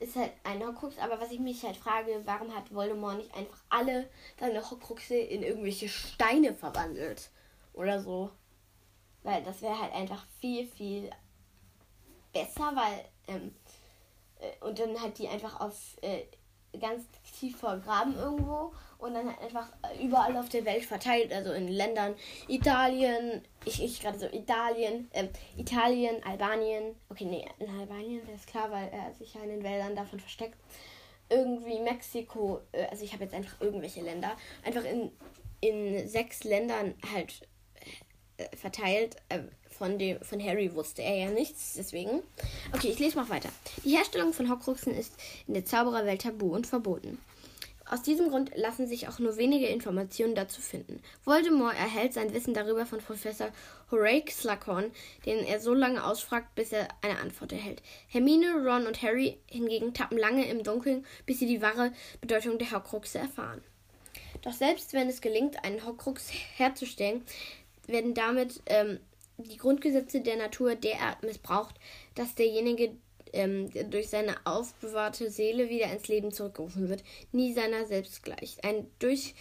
Ist 0.00 0.16
halt 0.16 0.32
ein 0.44 0.60
Horcrux. 0.64 0.98
Aber 0.98 1.20
was 1.20 1.30
ich 1.30 1.40
mich 1.40 1.62
halt 1.62 1.76
frage, 1.76 2.22
warum 2.24 2.54
hat 2.54 2.74
Voldemort 2.74 3.18
nicht 3.18 3.34
einfach 3.34 3.58
alle 3.68 4.08
seine 4.38 4.70
Horcruxe 4.70 5.16
in 5.16 5.42
irgendwelche 5.42 5.88
Steine 5.88 6.54
verwandelt? 6.54 7.30
Oder 7.72 8.00
so. 8.00 8.30
Weil 9.22 9.42
das 9.42 9.62
wäre 9.62 9.80
halt 9.80 9.92
einfach 9.92 10.24
viel, 10.40 10.66
viel 10.66 11.10
besser, 12.34 12.72
weil 12.74 13.04
ähm, 13.28 13.54
äh, 14.40 14.64
und 14.64 14.78
dann 14.78 15.00
halt 15.00 15.18
die 15.18 15.28
einfach 15.28 15.60
auf 15.60 15.96
äh, 16.02 16.24
ganz 16.78 17.04
tief 17.38 17.56
vergraben 17.58 18.16
irgendwo 18.16 18.72
und 18.98 19.14
dann 19.14 19.28
halt 19.28 19.40
einfach 19.40 19.68
überall 20.00 20.36
auf 20.36 20.48
der 20.48 20.64
Welt 20.64 20.84
verteilt, 20.84 21.32
also 21.32 21.52
in 21.52 21.68
Ländern 21.68 22.14
Italien, 22.48 23.42
ich, 23.64 23.82
ich 23.82 24.00
gerade 24.00 24.18
so 24.18 24.26
Italien, 24.26 25.08
ähm, 25.12 25.28
Italien, 25.56 26.22
Albanien, 26.24 26.96
okay, 27.08 27.24
nee, 27.24 27.46
in 27.58 27.68
Albanien, 27.78 28.22
das 28.26 28.40
ist 28.40 28.46
klar, 28.48 28.70
weil 28.70 28.88
er 28.88 29.12
sich 29.14 29.34
ja 29.34 29.42
in 29.42 29.50
den 29.50 29.62
Wäldern 29.62 29.94
davon 29.94 30.20
versteckt. 30.20 30.56
Irgendwie 31.30 31.80
Mexiko, 31.80 32.60
äh, 32.72 32.86
also 32.86 33.04
ich 33.04 33.12
habe 33.12 33.24
jetzt 33.24 33.34
einfach 33.34 33.60
irgendwelche 33.60 34.00
Länder, 34.00 34.36
einfach 34.64 34.84
in, 34.84 35.12
in 35.60 36.08
sechs 36.08 36.44
Ländern 36.44 36.94
halt 37.12 37.46
äh, 38.36 38.56
verteilt. 38.56 39.16
Von, 39.78 39.98
dem, 39.98 40.20
von 40.20 40.42
Harry 40.42 40.72
wusste 40.74 41.02
er 41.02 41.16
ja 41.16 41.30
nichts, 41.30 41.74
deswegen. 41.76 42.22
Okay, 42.72 42.88
ich 42.88 42.98
lese 43.00 43.16
mal 43.16 43.28
weiter. 43.28 43.48
Die 43.84 43.96
Herstellung 43.96 44.32
von 44.32 44.48
Horcruxen 44.48 44.94
ist 44.94 45.12
in 45.48 45.54
der 45.54 45.64
Zaubererwelt 45.64 46.22
tabu 46.22 46.54
und 46.54 46.66
verboten. 46.66 47.18
Aus 47.86 48.02
diesem 48.02 48.30
Grund 48.30 48.50
lassen 48.56 48.86
sich 48.86 49.08
auch 49.08 49.18
nur 49.18 49.36
wenige 49.36 49.66
Informationen 49.66 50.34
dazu 50.34 50.62
finden. 50.62 51.02
Voldemort 51.24 51.74
erhält 51.74 52.14
sein 52.14 52.32
Wissen 52.32 52.54
darüber 52.54 52.86
von 52.86 53.00
Professor 53.00 53.50
Horace 53.90 54.30
Slughorn, 54.30 54.90
den 55.26 55.44
er 55.44 55.60
so 55.60 55.74
lange 55.74 56.02
ausfragt, 56.02 56.54
bis 56.54 56.72
er 56.72 56.88
eine 57.02 57.18
Antwort 57.18 57.52
erhält. 57.52 57.82
Hermine, 58.08 58.54
Ron 58.64 58.86
und 58.86 59.02
Harry 59.02 59.38
hingegen 59.50 59.92
tappen 59.92 60.16
lange 60.16 60.48
im 60.48 60.62
Dunkeln, 60.62 61.04
bis 61.26 61.40
sie 61.40 61.46
die 61.46 61.60
wahre 61.60 61.92
Bedeutung 62.20 62.58
der 62.58 62.70
Horcruxe 62.70 63.18
erfahren. 63.18 63.62
Doch 64.42 64.52
selbst 64.52 64.94
wenn 64.94 65.08
es 65.08 65.20
gelingt, 65.20 65.62
einen 65.64 65.84
Horcrux 65.84 66.30
herzustellen, 66.56 67.22
werden 67.86 68.14
damit 68.14 68.62
ähm, 68.66 68.98
die 69.38 69.56
Grundgesetze 69.56 70.20
der 70.20 70.36
Natur 70.36 70.74
derart 70.74 71.22
missbraucht, 71.22 71.74
dass 72.14 72.34
derjenige 72.34 72.96
ähm, 73.32 73.70
durch 73.90 74.08
seine 74.08 74.34
aufbewahrte 74.44 75.30
Seele 75.30 75.68
wieder 75.68 75.90
ins 75.92 76.08
Leben 76.08 76.32
zurückgerufen 76.32 76.88
wird, 76.88 77.02
nie 77.32 77.52
seiner 77.52 77.84
selbst 77.84 78.22
gleicht. 78.22 78.64
Ein 78.64 78.86
durch, 79.00 79.34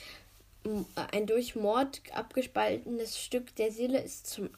ein 1.12 1.28
durch 1.28 1.56
Mord 1.56 2.02
abgespaltenes 2.14 3.20
Stück 3.20 3.56
der 3.56 3.72
Seele 3.72 4.02
ist 4.02 4.28
zum 4.28 4.50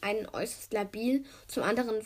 einen 0.00 0.28
äußerst 0.28 0.72
labil, 0.72 1.24
zum 1.46 1.62
anderen 1.62 2.02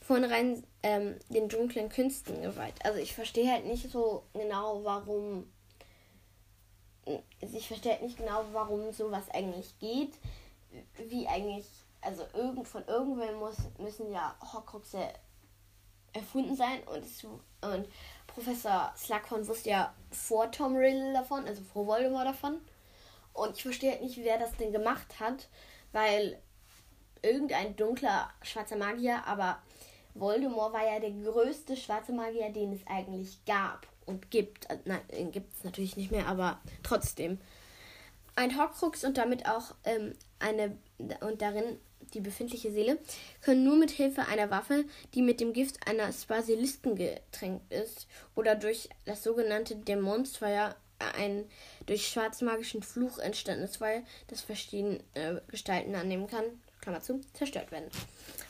vornherein 0.00 0.62
ähm, 0.82 1.16
den 1.28 1.48
dunklen 1.48 1.88
Künsten 1.88 2.42
geweiht. 2.42 2.74
Also 2.84 2.98
ich 2.98 3.14
verstehe 3.14 3.50
halt 3.50 3.66
nicht 3.66 3.90
so 3.90 4.22
genau, 4.32 4.84
warum. 4.84 5.50
Ich 7.40 7.66
verstehe 7.66 7.92
halt 7.92 8.02
nicht 8.02 8.18
genau, 8.18 8.44
warum 8.52 8.92
sowas 8.92 9.24
eigentlich 9.32 9.76
geht. 9.80 10.12
Wie 11.08 11.26
eigentlich 11.26 11.64
also 12.02 12.24
irgend, 12.34 12.66
von 12.66 12.84
irgendwem 12.86 13.38
muss, 13.38 13.56
müssen 13.78 14.10
ja 14.12 14.34
Horcruxe 14.52 15.08
erfunden 16.12 16.56
sein 16.56 16.80
und, 16.84 17.04
und 17.70 17.88
Professor 18.26 18.92
Slughorn 18.96 19.46
wusste 19.46 19.70
ja 19.70 19.94
vor 20.10 20.50
Tom 20.50 20.76
Riddle 20.76 21.12
davon, 21.12 21.46
also 21.46 21.62
vor 21.62 21.86
Voldemort 21.86 22.26
davon. 22.26 22.60
Und 23.32 23.56
ich 23.56 23.62
verstehe 23.62 23.92
halt 23.92 24.02
nicht, 24.02 24.18
wer 24.18 24.38
das 24.38 24.56
denn 24.56 24.72
gemacht 24.72 25.20
hat, 25.20 25.48
weil 25.92 26.40
irgendein 27.22 27.76
dunkler 27.76 28.30
schwarzer 28.42 28.76
Magier, 28.76 29.24
aber 29.26 29.60
Voldemort 30.14 30.72
war 30.72 30.84
ja 30.84 30.98
der 30.98 31.12
größte 31.12 31.76
schwarze 31.76 32.12
Magier, 32.12 32.50
den 32.50 32.72
es 32.72 32.86
eigentlich 32.86 33.44
gab. 33.44 33.86
und 34.06 34.30
gibt. 34.30 34.68
Äh, 34.70 34.78
nein, 34.84 35.30
gibt 35.30 35.52
es 35.54 35.64
natürlich 35.64 35.96
nicht 35.96 36.10
mehr, 36.10 36.26
aber 36.26 36.60
trotzdem. 36.82 37.38
Ein 38.34 38.56
Horcrux 38.56 39.04
und 39.04 39.18
damit 39.18 39.48
auch 39.48 39.74
ähm, 39.84 40.14
eine 40.38 40.76
und 41.20 41.42
darin 41.42 41.78
die 42.14 42.20
befindliche 42.20 42.70
Seele 42.70 42.98
können 43.42 43.64
nur 43.64 43.76
mit 43.76 43.90
Hilfe 43.90 44.26
einer 44.26 44.50
Waffe, 44.50 44.84
die 45.14 45.22
mit 45.22 45.40
dem 45.40 45.52
Gift 45.52 45.86
eines 45.86 46.26
Basilisken 46.26 46.96
getränkt 46.96 47.72
ist, 47.72 48.06
oder 48.34 48.54
durch 48.54 48.88
das 49.04 49.22
sogenannte 49.22 49.76
Dämonsfeuer, 49.76 50.76
ein 51.16 51.48
durch 51.86 52.08
schwarzmagischen 52.08 52.82
Fluch 52.82 53.18
entstandenes 53.18 53.78
Feuer, 53.78 54.02
das 54.28 54.42
verschiedene 54.42 55.00
äh, 55.14 55.36
Gestalten 55.48 55.94
annehmen 55.94 56.26
kann, 56.26 56.44
Klammer 56.80 57.00
zu, 57.00 57.20
zerstört 57.32 57.72
werden. 57.72 57.88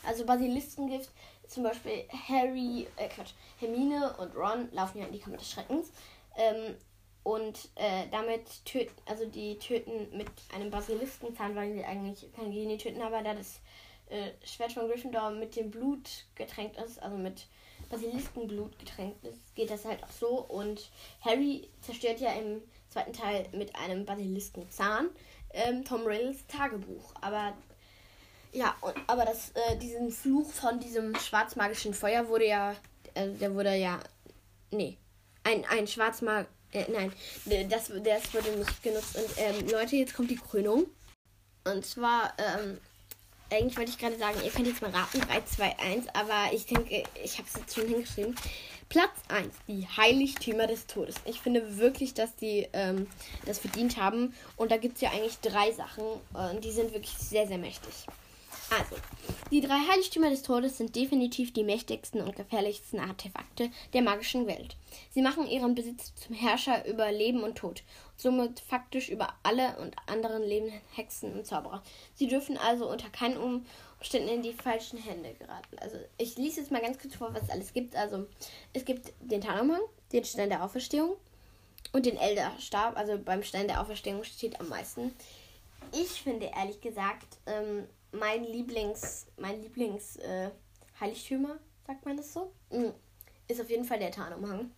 Also 0.05 0.25
Basiliskengift, 0.25 1.11
zum 1.47 1.63
Beispiel 1.63 2.03
Harry, 2.27 2.87
äh 2.97 3.07
Quatsch, 3.07 3.33
Hermine 3.59 4.15
und 4.17 4.35
Ron 4.35 4.69
laufen 4.71 4.99
ja 4.99 5.05
in 5.05 5.13
die 5.13 5.19
Kammer 5.19 5.37
des 5.37 5.49
Schreckens. 5.49 5.91
Ähm, 6.37 6.75
und 7.23 7.69
äh, 7.75 8.07
damit 8.11 8.65
töten, 8.65 8.93
also 9.05 9.25
die 9.25 9.57
töten 9.59 10.15
mit 10.15 10.27
einem 10.55 10.71
Basiliskenzahn, 10.71 11.55
weil 11.55 11.73
sie 11.73 11.83
eigentlich 11.83 12.31
kein 12.33 12.51
Genie 12.51 12.77
töten, 12.77 13.01
aber 13.01 13.21
da 13.21 13.33
das 13.33 13.59
äh, 14.09 14.31
Schwert 14.45 14.73
von 14.73 14.87
Gryffindor 14.87 15.31
mit 15.31 15.55
dem 15.55 15.71
Blut 15.71 16.25
getränkt 16.35 16.77
ist, 16.77 17.01
also 17.01 17.17
mit 17.17 17.47
Basiliskenblut 17.89 18.77
getränkt 18.79 19.23
ist, 19.25 19.55
geht 19.55 19.69
das 19.69 19.85
halt 19.85 20.03
auch 20.03 20.11
so. 20.11 20.27
Und 20.27 20.89
Harry 21.21 21.69
zerstört 21.81 22.19
ja 22.19 22.31
im 22.33 22.61
zweiten 22.89 23.13
Teil 23.13 23.47
mit 23.51 23.75
einem 23.75 24.05
Basiliskenzahn 24.05 25.09
ähm, 25.53 25.83
Tom 25.85 26.05
Riddles 26.05 26.45
Tagebuch. 26.47 27.13
Aber 27.21 27.53
ja, 28.51 28.75
und, 28.81 28.95
aber 29.07 29.25
das, 29.25 29.51
äh, 29.51 29.77
diesen 29.77 30.11
Fluch 30.11 30.49
von 30.49 30.79
diesem 30.79 31.15
schwarzmagischen 31.15 31.93
Feuer 31.93 32.27
wurde 32.27 32.47
ja, 32.47 32.75
äh, 33.13 33.29
der 33.29 33.53
wurde 33.55 33.75
ja, 33.75 33.99
nee, 34.71 34.97
ein, 35.43 35.65
ein 35.65 35.87
Schwarzmag, 35.87 36.47
äh, 36.73 36.85
nein, 36.91 37.11
das, 37.69 37.91
das 38.03 38.33
wurde 38.33 38.57
nicht 38.57 38.83
genutzt. 38.83 39.15
Und 39.15 39.29
ähm, 39.37 39.67
Leute, 39.69 39.95
jetzt 39.95 40.13
kommt 40.13 40.31
die 40.31 40.37
Krönung. 40.37 40.85
Und 41.63 41.85
zwar, 41.85 42.33
ähm, 42.37 42.79
eigentlich 43.51 43.77
wollte 43.77 43.91
ich 43.91 43.97
gerade 43.97 44.17
sagen, 44.17 44.39
ihr 44.43 44.51
könnt 44.51 44.67
jetzt 44.67 44.81
mal 44.81 44.91
raten, 44.91 45.21
3, 45.21 45.41
2, 45.41 45.79
1, 45.79 46.07
aber 46.13 46.53
ich 46.53 46.65
denke, 46.65 47.03
ich 47.23 47.37
habe 47.37 47.47
es 47.47 47.59
jetzt 47.59 47.75
schon 47.75 47.87
hingeschrieben. 47.87 48.35
Platz 48.89 49.11
1, 49.29 49.53
die 49.69 49.87
Heiligtümer 49.87 50.67
des 50.67 50.85
Todes. 50.85 51.15
Ich 51.25 51.39
finde 51.39 51.77
wirklich, 51.77 52.13
dass 52.13 52.35
die 52.35 52.67
ähm, 52.73 53.07
das 53.45 53.59
verdient 53.59 53.95
haben. 53.95 54.33
Und 54.57 54.69
da 54.69 54.77
gibt 54.77 54.95
es 54.95 55.01
ja 55.01 55.11
eigentlich 55.11 55.39
drei 55.39 55.71
Sachen, 55.71 56.03
und 56.03 56.57
äh, 56.57 56.59
die 56.59 56.71
sind 56.71 56.93
wirklich 56.93 57.13
sehr, 57.13 57.47
sehr 57.47 57.57
mächtig. 57.57 57.93
Also, 58.71 58.95
die 59.51 59.59
drei 59.59 59.79
Heiligtümer 59.91 60.29
des 60.29 60.43
Todes 60.43 60.77
sind 60.77 60.95
definitiv 60.95 61.51
die 61.51 61.65
mächtigsten 61.65 62.21
und 62.21 62.37
gefährlichsten 62.37 62.99
Artefakte 62.99 63.69
der 63.93 64.01
magischen 64.01 64.47
Welt. 64.47 64.77
Sie 65.09 65.21
machen 65.21 65.45
ihren 65.45 65.75
Besitz 65.75 66.15
zum 66.15 66.33
Herrscher 66.33 66.87
über 66.87 67.11
Leben 67.11 67.43
und 67.43 67.57
Tod 67.57 67.83
somit 68.21 68.59
faktisch 68.59 69.09
über 69.09 69.33
alle 69.43 69.77
und 69.79 69.95
anderen 70.05 70.43
lebenden 70.43 70.79
Hexen 70.93 71.33
und 71.33 71.45
Zauberer. 71.45 71.83
Sie 72.15 72.27
dürfen 72.27 72.57
also 72.57 72.89
unter 72.89 73.09
keinen 73.09 73.37
Umständen 73.37 74.29
in 74.29 74.41
die 74.41 74.53
falschen 74.53 74.99
Hände 74.99 75.33
geraten. 75.33 75.77
Also, 75.79 75.97
ich 76.17 76.37
lese 76.37 76.61
jetzt 76.61 76.71
mal 76.71 76.81
ganz 76.81 76.99
kurz 76.99 77.15
vor, 77.15 77.33
was 77.33 77.43
es 77.43 77.49
alles 77.49 77.73
gibt. 77.73 77.95
Also, 77.95 78.27
es 78.73 78.85
gibt 78.85 79.11
den 79.19 79.41
Tarnumhang, 79.41 79.81
den 80.13 80.23
Stein 80.23 80.49
der 80.49 80.63
Auferstehung 80.63 81.15
und 81.91 82.05
den 82.05 82.17
Elderstab. 82.17 82.95
Also, 82.95 83.17
beim 83.17 83.43
Stein 83.43 83.67
der 83.67 83.81
Auferstehung 83.81 84.23
steht 84.23 84.59
am 84.59 84.69
meisten. 84.69 85.13
Ich 85.93 86.21
finde 86.21 86.51
ehrlich 86.55 86.79
gesagt, 86.79 87.37
ähm, 87.47 87.87
mein 88.11 88.43
Lieblings, 88.43 89.27
mein 89.37 89.61
Lieblings 89.61 90.17
äh, 90.17 90.49
Heiligtümer, 90.99 91.57
sagt 91.87 92.05
man 92.05 92.17
das 92.17 92.33
so, 92.33 92.51
mhm. 92.69 92.93
ist 93.47 93.61
auf 93.61 93.69
jeden 93.69 93.85
Fall 93.85 93.99
der 93.99 94.11
Tarnumhang. 94.11 94.71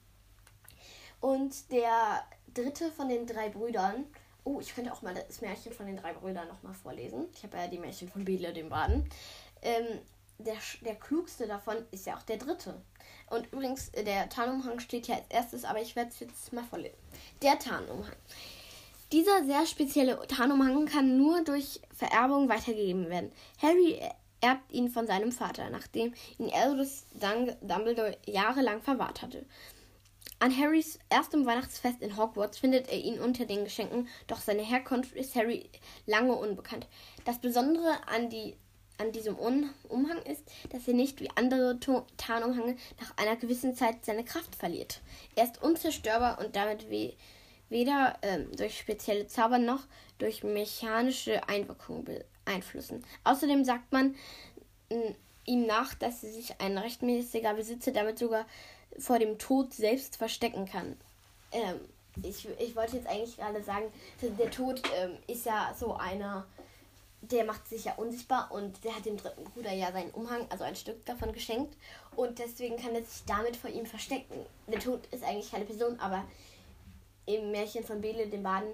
Und 1.20 1.72
der 1.72 2.24
dritte 2.54 2.92
von 2.92 3.10
den 3.10 3.26
drei 3.26 3.50
Brüdern, 3.50 4.06
oh, 4.44 4.60
ich 4.60 4.76
könnte 4.76 4.92
auch 4.92 5.02
mal 5.02 5.14
das 5.14 5.42
Märchen 5.42 5.74
von 5.74 5.86
den 5.86 5.98
drei 5.98 6.14
Brüdern 6.14 6.48
nochmal 6.48 6.74
vorlesen. 6.74 7.28
Ich 7.34 7.44
habe 7.44 7.58
ja 7.58 7.68
die 7.68 7.80
Märchen 7.80 8.10
von 8.10 8.26
Bedle, 8.26 8.54
dem 8.54 8.70
Baden. 8.70 9.10
Ähm, 9.62 10.00
der, 10.38 10.58
der 10.82 10.96
klugste 10.96 11.48
davon 11.48 11.78
ist 11.92 12.06
ja 12.06 12.18
auch 12.18 12.24
der 12.24 12.38
dritte. 12.38 12.82
Und 13.30 13.52
übrigens, 13.52 13.92
der 13.92 14.30
Tarnumhang 14.30 14.80
steht 14.80 15.08
ja 15.08 15.16
als 15.16 15.26
erstes, 15.30 15.64
aber 15.64 15.82
ich 15.82 15.96
werde 15.96 16.10
es 16.10 16.20
jetzt 16.20 16.52
mal 16.54 16.64
vorlesen. 16.64 16.98
Der 17.42 17.58
Tarnumhang. 17.58 18.12
Dieser 19.14 19.46
sehr 19.46 19.68
spezielle 19.68 20.20
Tarnumhang 20.28 20.88
kann 20.88 21.20
nur 21.20 21.44
durch 21.44 21.80
Vererbung 21.96 22.50
weitergegeben 22.50 23.12
werden. 23.12 23.32
Harry 23.62 24.00
erbt 24.42 24.72
ihn 24.72 24.90
von 24.90 25.06
seinem 25.06 25.32
Vater, 25.32 25.70
nachdem 25.70 26.16
ihn 26.40 26.50
Albus 26.52 27.06
Dumbledore 27.62 28.18
jahrelang 28.26 28.82
verwahrt 28.82 29.22
hatte. 29.22 29.46
An 30.40 30.58
Harrys 30.58 30.98
erstem 31.10 31.46
Weihnachtsfest 31.46 32.02
in 32.02 32.18
Hogwarts 32.18 32.58
findet 32.58 32.90
er 32.90 32.98
ihn 32.98 33.20
unter 33.20 33.46
den 33.46 33.64
Geschenken, 33.66 34.08
doch 34.26 34.40
seine 34.40 34.64
Herkunft 34.64 35.16
ist 35.16 35.36
Harry 35.36 35.70
lange 36.08 36.34
unbekannt. 36.34 36.88
Das 37.24 37.38
Besondere 37.38 38.08
an, 38.08 38.32
die, 38.32 38.56
an 38.98 39.12
diesem 39.12 39.36
Umhang 39.36 40.24
ist, 40.24 40.42
dass 40.72 40.88
er 40.88 40.96
nicht 40.96 41.22
wie 41.22 41.30
andere 41.36 41.80
Tarnumhänge 42.18 42.78
nach 43.00 43.16
einer 43.18 43.36
gewissen 43.36 43.76
Zeit 43.76 44.04
seine 44.06 44.26
Kraft 44.26 44.56
verliert. 44.56 45.02
Er 45.36 45.44
ist 45.44 45.62
unzerstörbar 45.62 46.40
und 46.40 46.56
damit 46.56 46.90
wie 46.90 47.16
weder 47.70 48.18
ähm, 48.22 48.52
durch 48.56 48.78
spezielle 48.78 49.28
Zauber 49.28 49.58
noch 49.58 49.82
durch 50.20 50.44
mechanische 50.44 51.48
Einwirkungen 51.48 52.06
beeinflussen. 52.46 53.04
Außerdem 53.24 53.66
sagt 53.66 53.92
man 53.92 54.16
ihm 55.46 55.66
nach, 55.66 55.94
dass 55.94 56.24
er 56.24 56.32
sich 56.32 56.60
ein 56.60 56.78
rechtmäßiger 56.78 57.54
Besitzer 57.54 57.92
damit 57.92 58.20
sogar 58.20 58.46
vor 58.98 59.20
dem 59.20 59.38
Tod 59.38 59.74
selbst 59.74 60.18
verstecken 60.18 60.66
kann. 60.66 60.98
Ähm, 61.52 61.80
ich, 62.22 62.48
ich 62.60 62.76
wollte 62.76 62.98
jetzt 62.98 63.08
eigentlich 63.08 63.38
gerade 63.38 63.64
sagen, 63.64 63.86
der 64.22 64.52
Tod 64.52 64.82
ähm, 64.96 65.18
ist 65.28 65.46
ja 65.46 65.74
so 65.78 65.96
einer, 65.96 66.46
der 67.22 67.44
macht 67.44 67.68
sich 67.68 67.86
ja 67.86 67.96
unsichtbar 67.96 68.52
und 68.52 68.84
der 68.84 68.96
hat 68.96 69.06
dem 69.06 69.18
dritten 69.18 69.44
Bruder 69.46 69.72
ja 69.72 69.92
seinen 69.92 70.12
Umhang, 70.12 70.46
also 70.50 70.64
ein 70.64 70.76
Stück 70.76 71.04
davon 71.06 71.34
geschenkt 71.34 71.76
und 72.16 72.38
deswegen 72.38 72.78
kann 72.78 72.94
er 72.94 73.04
sich 73.04 73.24
damit 73.26 73.56
vor 73.56 73.70
ihm 73.70 73.86
verstecken. 73.86 74.46
Der 74.68 74.80
Tod 74.80 75.08
ist 75.08 75.24
eigentlich 75.24 75.52
keine 75.52 75.66
Person, 75.66 76.00
aber 76.00 76.24
im 77.26 77.52
Märchen 77.52 77.84
von 77.84 78.02
Bele, 78.02 78.28
dem 78.28 78.44
Baden, 78.44 78.74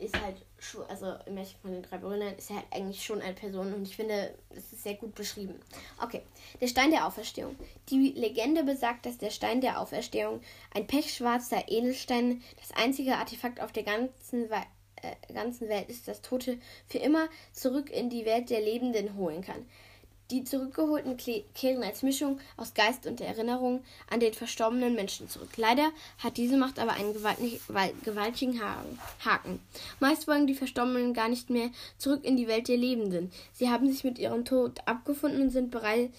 ist 0.00 0.20
halt 0.20 0.36
schon, 0.58 0.84
also 0.86 1.14
im 1.26 1.34
Märchen 1.34 1.60
von 1.60 1.72
den 1.72 1.82
drei 1.82 1.98
Brüdern 1.98 2.34
ist 2.36 2.50
er 2.50 2.56
halt 2.56 2.66
eigentlich 2.70 3.04
schon 3.04 3.20
eine 3.20 3.34
Person 3.34 3.72
und 3.72 3.86
ich 3.86 3.96
finde, 3.96 4.34
es 4.50 4.72
ist 4.72 4.82
sehr 4.82 4.94
gut 4.94 5.14
beschrieben. 5.14 5.54
Okay, 6.02 6.22
der 6.60 6.68
Stein 6.68 6.90
der 6.90 7.06
Auferstehung. 7.06 7.54
Die 7.90 8.12
Legende 8.12 8.64
besagt, 8.64 9.06
dass 9.06 9.18
der 9.18 9.30
Stein 9.30 9.60
der 9.60 9.80
Auferstehung, 9.80 10.40
ein 10.74 10.86
pechschwarzer 10.86 11.68
Edelstein, 11.68 12.42
das 12.58 12.72
einzige 12.72 13.16
Artefakt 13.16 13.60
auf 13.60 13.72
der 13.72 13.82
ganzen, 13.82 14.50
äh, 14.50 15.32
ganzen 15.34 15.68
Welt 15.68 15.88
ist, 15.88 16.08
das 16.08 16.22
Tote 16.22 16.58
für 16.86 16.98
immer 16.98 17.28
zurück 17.52 17.90
in 17.90 18.10
die 18.10 18.24
Welt 18.24 18.50
der 18.50 18.60
Lebenden 18.60 19.16
holen 19.16 19.42
kann. 19.42 19.66
Die 20.30 20.44
Zurückgeholten 20.44 21.16
kehren 21.54 21.82
als 21.82 22.02
Mischung 22.02 22.38
aus 22.56 22.74
Geist 22.74 23.06
und 23.06 23.20
Erinnerung 23.20 23.82
an 24.08 24.20
den 24.20 24.32
verstorbenen 24.32 24.94
Menschen 24.94 25.28
zurück. 25.28 25.56
Leider 25.56 25.90
hat 26.18 26.36
diese 26.36 26.56
Macht 26.56 26.78
aber 26.78 26.92
einen 26.92 27.14
gewaltigen 27.14 28.60
Haken. 28.60 29.60
Meist 29.98 30.28
wollen 30.28 30.46
die 30.46 30.54
Verstorbenen 30.54 31.14
gar 31.14 31.28
nicht 31.28 31.50
mehr 31.50 31.70
zurück 31.98 32.24
in 32.24 32.36
die 32.36 32.46
Welt 32.46 32.68
der 32.68 32.76
Lebenden. 32.76 33.32
Sie 33.52 33.70
haben 33.70 33.90
sich 33.90 34.04
mit 34.04 34.20
ihrem 34.20 34.44
Tod 34.44 34.78
abgefunden 34.86 35.42
und 35.42 35.50
sind 35.50 35.72
bereits 35.72 36.12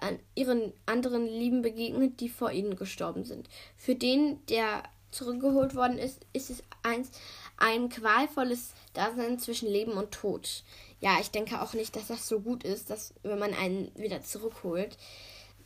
an 0.00 0.18
ihren 0.34 0.72
anderen 0.86 1.26
Lieben 1.26 1.62
begegnet, 1.62 2.20
die 2.20 2.28
vor 2.28 2.50
ihnen 2.50 2.74
gestorben 2.74 3.24
sind. 3.24 3.48
Für 3.76 3.94
den, 3.94 4.44
der 4.46 4.82
zurückgeholt 5.10 5.74
worden 5.74 5.98
ist, 5.98 6.26
ist 6.32 6.50
es 6.50 6.62
eins, 6.82 7.10
ein 7.56 7.88
qualvolles 7.88 8.72
Dasein 8.94 9.38
zwischen 9.38 9.68
Leben 9.68 9.92
und 9.92 10.12
Tod 10.12 10.64
ja, 11.00 11.18
ich 11.20 11.30
denke 11.30 11.60
auch 11.60 11.74
nicht, 11.74 11.96
dass 11.96 12.08
das 12.08 12.28
so 12.28 12.40
gut 12.40 12.64
ist, 12.64 12.90
dass 12.90 13.14
wenn 13.22 13.38
man 13.38 13.54
einen 13.54 13.90
wieder 13.96 14.22
zurückholt. 14.22 14.96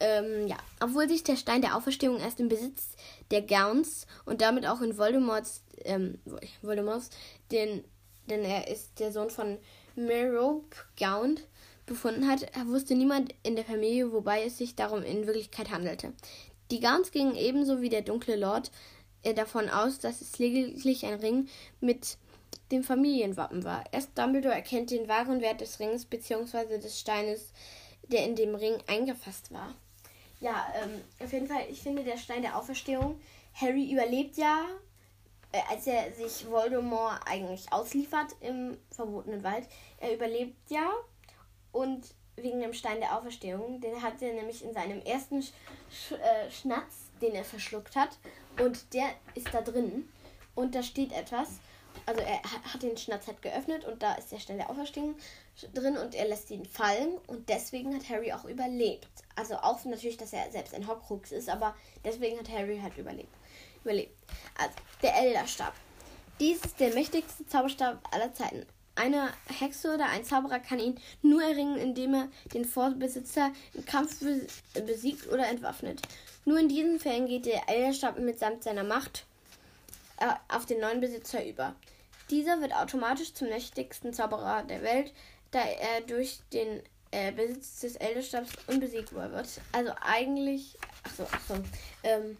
Ähm, 0.01 0.49
ja, 0.49 0.57
obwohl 0.81 1.09
sich 1.09 1.23
der 1.23 1.37
Stein 1.37 1.63
der 1.63 1.77
Auferstehung 1.77 2.19
erst 2.19 2.41
im 2.41 2.49
Besitz 2.49 2.97
der 3.31 3.43
Gauns 3.43 4.07
und 4.25 4.41
damit 4.41 4.67
auch 4.67 4.81
in 4.81 4.99
Voldemorts, 4.99 5.63
ähm, 5.85 6.19
Voldemorts, 6.61 7.11
denn, 7.51 7.85
denn 8.29 8.43
er 8.43 8.69
ist 8.69 8.99
der 8.99 9.13
Sohn 9.13 9.31
von 9.31 9.59
Merope 9.95 10.77
Gaunt, 10.99 11.47
befunden 11.87 12.29
hat, 12.29 12.47
wusste 12.67 12.95
niemand 12.95 13.35
in 13.43 13.57
der 13.57 13.65
Familie, 13.65 14.13
wobei 14.13 14.45
es 14.45 14.59
sich 14.59 14.75
darum 14.75 15.03
in 15.03 15.27
Wirklichkeit 15.27 15.71
handelte. 15.71 16.13
Die 16.71 16.81
Gauns 16.81 17.11
gingen 17.11 17.35
ebenso 17.35 17.81
wie 17.81 17.89
der 17.89 18.03
dunkle 18.03 18.37
Lord 18.37 18.71
äh, 19.23 19.35
davon 19.35 19.69
aus, 19.69 19.99
dass 19.99 20.21
es 20.21 20.39
lediglich 20.39 21.05
ein 21.07 21.21
Ring 21.21 21.49
mit 21.81 22.17
dem 22.73 22.83
Familienwappen 22.83 23.65
war. 23.65 23.85
Erst 23.93 24.19
Dumbledore 24.19 24.55
erkennt 24.55 24.91
den 24.91 25.09
wahren 25.09 25.41
Wert 25.41 25.61
des 25.61 25.79
Rings 25.79 26.05
bzw. 26.05 26.79
des 26.79 26.99
Steines, 26.99 27.53
der 28.09 28.25
in 28.25 28.35
dem 28.35 28.55
Ring 28.55 28.79
eingefasst 28.87 29.53
war. 29.53 29.75
Ja, 30.41 30.67
ähm, 30.83 31.01
auf 31.23 31.33
jeden 31.33 31.47
Fall, 31.47 31.63
ich 31.71 31.81
finde 31.83 32.03
der 32.03 32.17
Stein 32.17 32.43
der 32.43 32.59
Auferstehung. 32.59 33.21
Harry 33.55 33.93
überlebt 33.93 34.37
ja, 34.37 34.65
äh, 35.53 35.61
als 35.71 35.87
er 35.87 36.11
sich 36.13 36.51
Voldemort 36.51 37.21
eigentlich 37.27 37.73
ausliefert 37.73 38.35
im 38.41 38.77
verbotenen 38.91 39.45
Wald. 39.45 39.69
Er 39.99 40.15
überlebt 40.15 40.71
ja 40.71 40.91
und 41.71 42.07
wegen 42.35 42.61
dem 42.61 42.73
Stein 42.73 42.99
der 42.99 43.17
Auferstehung, 43.17 43.81
den 43.81 44.03
hat 44.03 44.21
er 44.23 44.33
nämlich 44.33 44.65
in 44.65 44.73
seinem 44.73 45.01
ersten 45.03 45.43
Sch 45.43 45.53
Sch 45.91 46.13
äh, 46.13 46.51
Schnatz 46.51 47.13
den 47.23 47.35
er 47.35 47.45
verschluckt 47.45 47.97
hat. 47.97 48.19
Und 48.61 48.93
der 48.93 49.09
ist 49.35 49.49
da 49.53 49.63
drin. 49.63 50.09
Und 50.55 50.75
da 50.75 50.83
steht 50.83 51.13
etwas. 51.13 51.61
Also 52.07 52.21
er 52.21 52.43
hat 52.43 52.83
den 52.83 52.97
Schnatz 52.97 53.27
halt 53.27 53.43
geöffnet 53.43 53.85
und 53.85 54.03
da 54.03 54.15
ist 54.15 54.33
der 54.33 54.57
der 54.57 54.71
Auferstehung 54.71 55.15
drin 55.75 55.97
und 55.97 56.15
er 56.15 56.29
lässt 56.29 56.51
ihn 56.51 56.65
fallen 56.65 57.19
und 57.27 57.49
deswegen 57.49 57.95
hat 57.95 58.09
Harry 58.09 58.33
auch 58.33 58.45
überlebt. 58.45 59.09
Also 59.37 59.55
auch 59.57 59.85
natürlich, 59.85 60.17
dass 60.17 60.33
er 60.33 60.51
selbst 60.51 60.75
ein 60.75 60.87
Horcrux 60.87 61.33
ist, 61.33 61.49
aber 61.49 61.75
deswegen 62.05 62.39
hat 62.39 62.49
Harry 62.51 62.81
halt 62.83 62.97
überlebt. 62.99 63.33
überlebt. 63.83 64.19
Also 64.59 64.75
der 65.03 65.17
Elderstab. 65.17 65.75
Dies 66.41 66.61
ist 66.65 66.81
der 66.81 66.93
mächtigste 66.95 67.47
Zauberstab 67.47 67.99
aller 68.13 68.35
Zeiten. 68.35 68.67
Eine 68.95 69.31
Hexe 69.47 69.95
oder 69.95 70.07
ein 70.07 70.25
Zauberer 70.25 70.59
kann 70.59 70.79
ihn 70.79 71.01
nur 71.23 71.43
erringen, 71.43 71.79
indem 71.79 72.15
er 72.15 72.29
den 72.53 72.67
Vorbesitzer 72.67 73.53
im 73.73 73.87
Kampf 73.87 74.23
besiegt 74.75 75.29
oder 75.29 75.49
entwaffnet. 75.49 76.03
Nur 76.45 76.59
in 76.59 76.69
diesen 76.69 77.01
Fällen 77.01 77.27
geht 77.27 77.47
der 77.47 77.69
Elderstab 77.69 78.19
mitsamt 78.19 78.65
seiner 78.65 78.85
Macht 78.85 79.25
auf 80.49 80.67
den 80.67 80.81
neuen 80.81 81.01
Besitzer 81.01 81.47
über. 81.47 81.75
Dieser 82.31 82.61
wird 82.61 82.75
automatisch 82.75 83.35
zum 83.35 83.49
mächtigsten 83.49 84.13
Zauberer 84.13 84.63
der 84.63 84.83
Welt, 84.83 85.13
da 85.51 85.61
er 85.61 86.01
durch 86.03 86.41
den 86.53 86.83
äh, 87.11 87.31
Besitz 87.33 87.81
des 87.81 87.97
Elderstabs 87.97 88.51
unbesiegbar 88.67 89.31
wird. 89.33 89.49
Also 89.73 89.93
eigentlich. 90.01 90.77
Achso, 91.05 91.25
achso. 91.25 91.55
Ähm. 92.03 92.37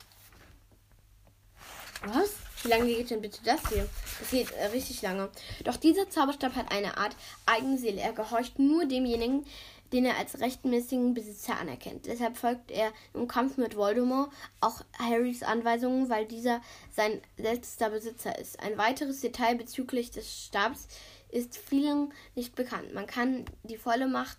Was? 2.05 2.31
Wie 2.63 2.69
lange 2.69 2.87
geht 2.87 3.11
denn 3.11 3.21
bitte 3.21 3.41
das 3.45 3.61
hier? 3.69 3.89
Das 4.19 4.31
geht 4.31 4.51
äh, 4.53 4.67
richtig 4.67 5.03
lange. 5.03 5.29
Doch 5.65 5.77
dieser 5.77 6.09
Zauberstab 6.09 6.55
hat 6.55 6.73
eine 6.73 6.97
Art 6.97 7.15
Eigenseele. 7.47 8.01
Er 8.01 8.13
gehorcht 8.13 8.59
nur 8.59 8.87
demjenigen, 8.87 9.47
den 9.93 10.05
er 10.07 10.17
als 10.17 10.41
rechtmäßigen 10.41 11.15
Besitzer 11.15 11.59
anerkennt. 11.59 12.07
Deshalb 12.07 12.37
folgt 12.37 12.71
er 12.71 12.93
im 13.15 13.29
Kampf 13.29 13.59
mit 13.59 13.77
Voldemort 13.77 14.33
auch 14.61 14.81
Harrys 14.99 15.43
Anweisungen, 15.43 16.09
weil 16.09 16.27
dieser 16.27 16.61
sein 16.91 17.21
letzter 17.37 17.91
Besitzer 17.91 18.39
ist. 18.39 18.61
Ein 18.61 18.79
weiteres 18.79 19.21
Detail 19.21 19.57
bezüglich 19.57 20.11
des 20.11 20.47
Stabs 20.47 20.89
ist 21.29 21.57
vielen 21.57 22.13
nicht 22.35 22.55
bekannt. 22.55 22.95
Man 22.95 23.07
kann 23.07 23.45
die 23.65 23.77
volle 23.77 24.07
Macht 24.07 24.39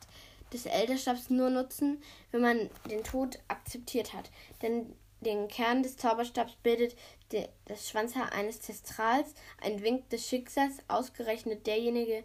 des 0.53 0.65
Elderstabs 0.65 1.29
nur 1.29 1.49
nutzen, 1.49 2.01
wenn 2.31 2.41
man 2.41 2.69
den 2.89 3.03
Tod 3.03 3.39
akzeptiert 3.47 4.13
hat. 4.13 4.29
Denn 4.61 4.95
den 5.21 5.47
Kern 5.47 5.83
des 5.83 5.97
Zauberstabs 5.97 6.55
bildet 6.61 6.95
de, 7.31 7.47
das 7.65 7.89
Schwanzhaar 7.89 8.31
eines 8.33 8.59
Testrals, 8.59 9.33
ein 9.61 9.81
Wink 9.81 10.09
des 10.09 10.27
Schicksals, 10.27 10.77
ausgerechnet 10.87 11.65
derjenige, 11.65 12.23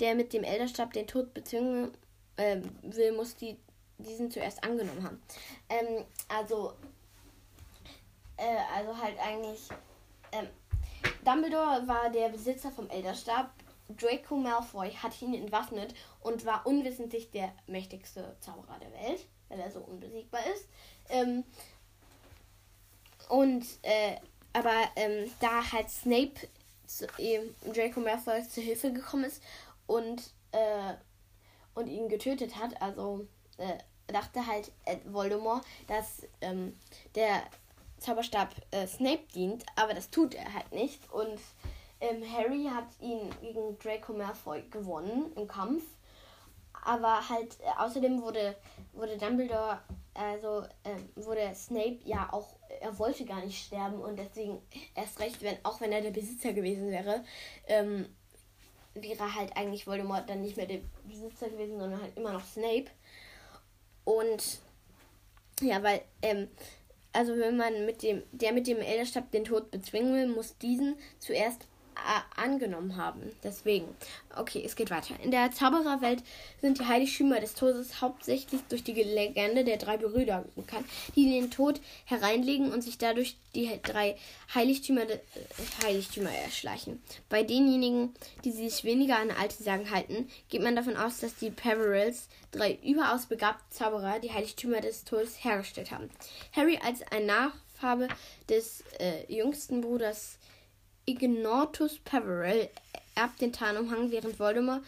der 0.00 0.14
mit 0.14 0.32
dem 0.32 0.44
Elderstab 0.44 0.92
den 0.92 1.06
Tod 1.06 1.34
bezwingen 1.34 1.92
äh, 2.36 2.60
will, 2.82 3.12
muss 3.12 3.36
die, 3.36 3.56
diesen 3.98 4.30
zuerst 4.30 4.62
angenommen 4.64 5.02
haben. 5.04 5.22
Ähm, 5.68 6.04
also, 6.28 6.74
äh, 8.36 8.56
also 8.74 8.96
halt 8.96 9.18
eigentlich, 9.18 9.68
ähm, 10.32 10.48
Dumbledore 11.24 11.86
war 11.86 12.10
der 12.10 12.28
Besitzer 12.28 12.70
vom 12.70 12.88
Elderstab. 12.90 13.50
Draco 13.88 14.36
Malfoy 14.36 14.90
hat 14.92 15.20
ihn 15.20 15.34
entwaffnet 15.34 15.94
und 16.20 16.46
war 16.46 16.66
unwissentlich 16.66 17.30
der 17.30 17.52
mächtigste 17.66 18.34
Zauberer 18.40 18.78
der 18.78 18.92
Welt, 18.92 19.26
weil 19.48 19.60
er 19.60 19.70
so 19.70 19.80
unbesiegbar 19.80 20.40
ist. 20.54 20.66
Ähm, 21.10 21.44
und 23.28 23.64
äh, 23.82 24.16
aber 24.52 24.88
ähm, 24.96 25.30
da 25.40 25.72
halt 25.72 25.90
Snape 25.90 26.34
zu, 26.86 27.06
eben 27.18 27.54
Draco 27.72 28.00
Malfoy 28.00 28.46
zur 28.48 28.62
Hilfe 28.62 28.92
gekommen 28.92 29.24
ist 29.24 29.42
und 29.86 30.22
äh, 30.52 30.94
und 31.74 31.86
ihn 31.88 32.08
getötet 32.08 32.56
hat, 32.56 32.80
also 32.80 33.26
äh, 33.58 33.78
dachte 34.12 34.46
halt 34.46 34.72
Voldemort, 35.06 35.64
dass 35.86 36.22
ähm, 36.40 36.74
der 37.14 37.42
Zauberstab 37.98 38.54
äh, 38.70 38.86
Snape 38.86 39.24
dient, 39.34 39.64
aber 39.76 39.94
das 39.94 40.10
tut 40.10 40.34
er 40.34 40.52
halt 40.52 40.72
nicht. 40.72 41.10
Und 41.12 41.38
ähm, 42.00 42.22
Harry 42.32 42.64
hat 42.64 42.88
ihn 43.00 43.30
gegen 43.40 43.78
Draco 43.78 44.12
Malfoy 44.12 44.62
gewonnen 44.70 45.32
im 45.36 45.46
Kampf. 45.48 45.84
Aber 46.84 47.26
halt, 47.28 47.56
äh, 47.60 47.82
außerdem 47.82 48.20
wurde, 48.20 48.56
wurde 48.92 49.16
Dumbledore, 49.16 49.80
also 50.12 50.64
ähm, 50.84 51.08
wurde 51.14 51.54
Snape 51.54 51.98
ja 52.04 52.28
auch, 52.30 52.56
er 52.80 52.98
wollte 52.98 53.24
gar 53.24 53.42
nicht 53.42 53.64
sterben 53.64 54.00
und 54.02 54.18
deswegen 54.18 54.60
erst 54.94 55.18
recht, 55.18 55.42
wenn, 55.42 55.56
auch 55.64 55.80
wenn 55.80 55.92
er 55.92 56.02
der 56.02 56.10
Besitzer 56.10 56.52
gewesen 56.52 56.90
wäre, 56.90 57.24
ähm, 57.66 58.14
wäre 58.94 59.34
halt 59.34 59.56
eigentlich 59.56 59.86
Voldemort 59.86 60.28
dann 60.28 60.42
nicht 60.42 60.56
mehr 60.56 60.66
der 60.66 60.80
Besitzer 61.04 61.48
gewesen, 61.48 61.78
sondern 61.78 62.00
halt 62.00 62.16
immer 62.16 62.32
noch 62.32 62.44
Snape. 62.44 62.86
Und 64.04 64.60
ja, 65.60 65.82
weil, 65.82 66.02
ähm, 66.22 66.48
also 67.12 67.36
wenn 67.38 67.56
man 67.56 67.86
mit 67.86 68.02
dem, 68.02 68.22
der 68.32 68.52
mit 68.52 68.66
dem 68.66 68.78
Elderstab 68.78 69.30
den 69.30 69.44
Tod 69.44 69.70
bezwingen 69.70 70.14
will, 70.14 70.28
muss 70.28 70.58
diesen 70.58 70.96
zuerst 71.18 71.66
angenommen 72.36 72.96
haben. 72.96 73.20
Deswegen. 73.42 73.88
Okay, 74.36 74.62
es 74.64 74.76
geht 74.76 74.90
weiter. 74.90 75.14
In 75.22 75.30
der 75.30 75.50
Zaubererwelt 75.52 76.22
sind 76.60 76.78
die 76.78 76.86
Heiligtümer 76.86 77.40
des 77.40 77.54
Todes 77.54 78.00
hauptsächlich 78.00 78.60
durch 78.68 78.82
die 78.82 78.92
Legende 78.92 79.64
der 79.64 79.76
drei 79.76 79.96
Brüder 79.96 80.44
bekannt, 80.56 80.86
die 81.14 81.30
den 81.30 81.50
Tod 81.50 81.80
hereinlegen 82.04 82.72
und 82.72 82.82
sich 82.82 82.98
dadurch 82.98 83.36
die 83.54 83.70
drei 83.82 84.16
Heiligtümer, 84.54 85.02
äh, 85.02 85.18
Heiligtümer 85.84 86.30
erschleichen. 86.30 87.02
Bei 87.28 87.42
denjenigen, 87.42 88.14
die 88.44 88.50
sich 88.50 88.84
weniger 88.84 89.18
an 89.18 89.30
alte 89.30 89.62
Sagen 89.62 89.90
halten, 89.90 90.28
geht 90.48 90.62
man 90.62 90.76
davon 90.76 90.96
aus, 90.96 91.20
dass 91.20 91.36
die 91.36 91.50
Peverils, 91.50 92.28
drei 92.50 92.78
überaus 92.84 93.26
begabte 93.26 93.64
Zauberer, 93.70 94.18
die 94.18 94.32
Heiligtümer 94.32 94.80
des 94.80 95.04
Todes 95.04 95.44
hergestellt 95.44 95.90
haben. 95.90 96.10
Harry 96.52 96.78
als 96.82 97.02
ein 97.10 97.26
Nachfarbe 97.26 98.08
des 98.48 98.82
äh, 98.98 99.32
jüngsten 99.32 99.80
Bruders 99.80 100.38
Ignotus 101.06 101.98
Peverell 101.98 102.70
erbt 103.14 103.40
den 103.40 103.52
Tarnumhang, 103.52 104.10
während 104.10 104.38
Voldemort, 104.38 104.82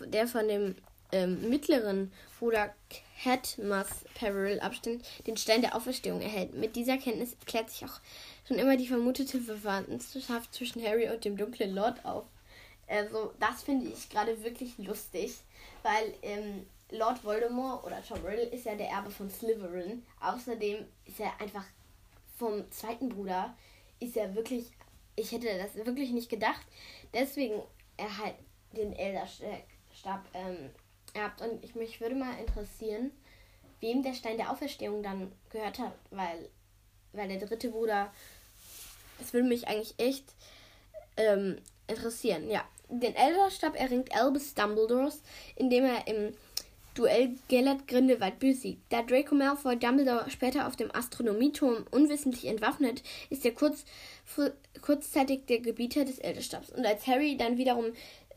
der 0.00 0.26
von 0.26 0.48
dem 0.48 0.74
ähm, 1.12 1.48
mittleren 1.48 2.12
Bruder 2.38 2.74
Cadmus 3.22 3.88
Peverell 4.14 4.60
abstimmt, 4.60 5.04
den 5.26 5.36
Stein 5.36 5.60
der 5.60 5.76
Auferstehung 5.76 6.20
erhält. 6.20 6.54
Mit 6.54 6.74
dieser 6.74 6.96
Kenntnis 6.96 7.36
klärt 7.46 7.70
sich 7.70 7.84
auch 7.84 8.00
schon 8.48 8.58
immer 8.58 8.76
die 8.76 8.88
vermutete 8.88 9.40
Verwandtschaft 9.40 10.54
zwischen 10.54 10.82
Harry 10.82 11.08
und 11.08 11.24
dem 11.24 11.36
dunklen 11.36 11.74
Lord 11.74 12.04
auf. 12.04 12.24
Also, 12.88 13.32
das 13.38 13.62
finde 13.62 13.88
ich 13.88 14.08
gerade 14.08 14.42
wirklich 14.42 14.76
lustig, 14.78 15.36
weil 15.82 16.14
ähm, 16.22 16.66
Lord 16.90 17.22
Voldemort 17.22 17.84
oder 17.84 18.02
Tom 18.02 18.24
Riddle 18.24 18.46
ist 18.46 18.64
ja 18.64 18.74
der 18.74 18.88
Erbe 18.88 19.10
von 19.10 19.30
Slytherin. 19.30 20.02
Außerdem 20.20 20.84
ist 21.06 21.20
er 21.20 21.40
einfach 21.40 21.64
vom 22.36 22.68
zweiten 22.72 23.10
Bruder, 23.10 23.54
ist 24.00 24.16
er 24.16 24.34
wirklich 24.34 24.72
ich 25.20 25.32
hätte 25.32 25.58
das 25.58 25.74
wirklich 25.74 26.10
nicht 26.10 26.28
gedacht. 26.28 26.66
Deswegen 27.12 27.62
er 27.96 28.18
halt 28.18 28.34
den 28.72 28.92
Elderstab 28.92 30.24
ähm, 30.34 30.70
erbt. 31.14 31.40
Und 31.42 31.64
ich, 31.64 31.74
mich 31.74 32.00
würde 32.00 32.14
mal 32.14 32.38
interessieren, 32.38 33.10
wem 33.80 34.02
der 34.02 34.14
Stein 34.14 34.36
der 34.36 34.50
Auferstehung 34.50 35.02
dann 35.02 35.32
gehört 35.50 35.78
hat, 35.78 35.92
weil, 36.10 36.48
weil 37.12 37.28
der 37.28 37.46
dritte 37.46 37.70
Bruder, 37.70 38.12
es 39.20 39.32
würde 39.32 39.48
mich 39.48 39.68
eigentlich 39.68 39.94
echt 39.98 40.24
ähm, 41.16 41.58
interessieren. 41.88 42.48
Ja, 42.48 42.64
den 42.88 43.14
Elderstab 43.14 43.76
erringt 43.76 44.14
Albus 44.14 44.54
Dumbledores, 44.54 45.22
indem 45.56 45.84
er 45.84 46.06
im 46.06 46.34
Duell 46.94 47.36
Gellert 47.48 47.86
Grindelwald 47.86 48.40
besiegt. 48.40 48.82
Da 48.90 49.02
Draco 49.02 49.34
Malfoy 49.34 49.76
Dumbledore 49.76 50.28
später 50.28 50.66
auf 50.66 50.76
dem 50.76 50.94
Astronomieturm 50.94 51.86
unwissentlich 51.90 52.46
entwaffnet, 52.46 53.02
ist 53.30 53.44
er 53.44 53.52
kurz, 53.52 53.84
kurzzeitig 54.82 55.46
der 55.46 55.60
Gebieter 55.60 56.04
des 56.04 56.18
Elderstabs. 56.18 56.70
Und 56.70 56.86
als 56.86 57.06
Harry 57.06 57.36
dann 57.36 57.58
wiederum 57.58 57.86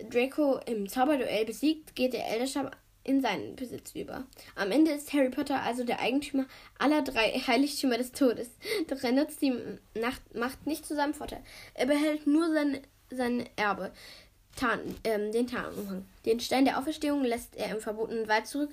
Draco 0.10 0.60
im 0.66 0.88
Zauberduell 0.90 1.46
besiegt, 1.46 1.96
geht 1.96 2.14
der 2.14 2.28
Elderstab 2.30 2.76
in 3.04 3.22
seinen 3.22 3.56
Besitz 3.56 3.94
über. 3.96 4.26
Am 4.56 4.72
Ende 4.72 4.92
ist 4.92 5.12
Harry 5.14 5.30
Potter 5.30 5.62
also 5.62 5.84
der 5.84 6.00
Eigentümer 6.00 6.46
aller 6.80 7.02
drei 7.02 7.32
Heiligtümer 7.32 7.98
des 7.98 8.12
Todes. 8.12 8.50
Doch 8.88 9.04
er 9.04 9.12
nutzt 9.12 9.42
die 9.42 9.54
Macht 10.34 10.66
nicht 10.66 10.86
zu 10.86 10.96
seinem 10.96 11.14
Vorteil. 11.14 11.44
Er 11.74 11.86
behält 11.86 12.28
nur 12.28 12.52
sein, 12.52 12.80
sein 13.10 13.50
Erbe. 13.56 13.92
Tarn, 14.56 14.96
ähm, 15.04 15.32
den 15.32 15.48
Tarnumhang. 15.48 16.06
Den 16.26 16.40
Stein 16.40 16.66
der 16.66 16.78
Auferstehung 16.78 17.24
lässt 17.24 17.56
er 17.56 17.72
im 17.72 17.82
verbotenen 17.82 18.28
Wald 18.28 18.46
zurück 18.46 18.70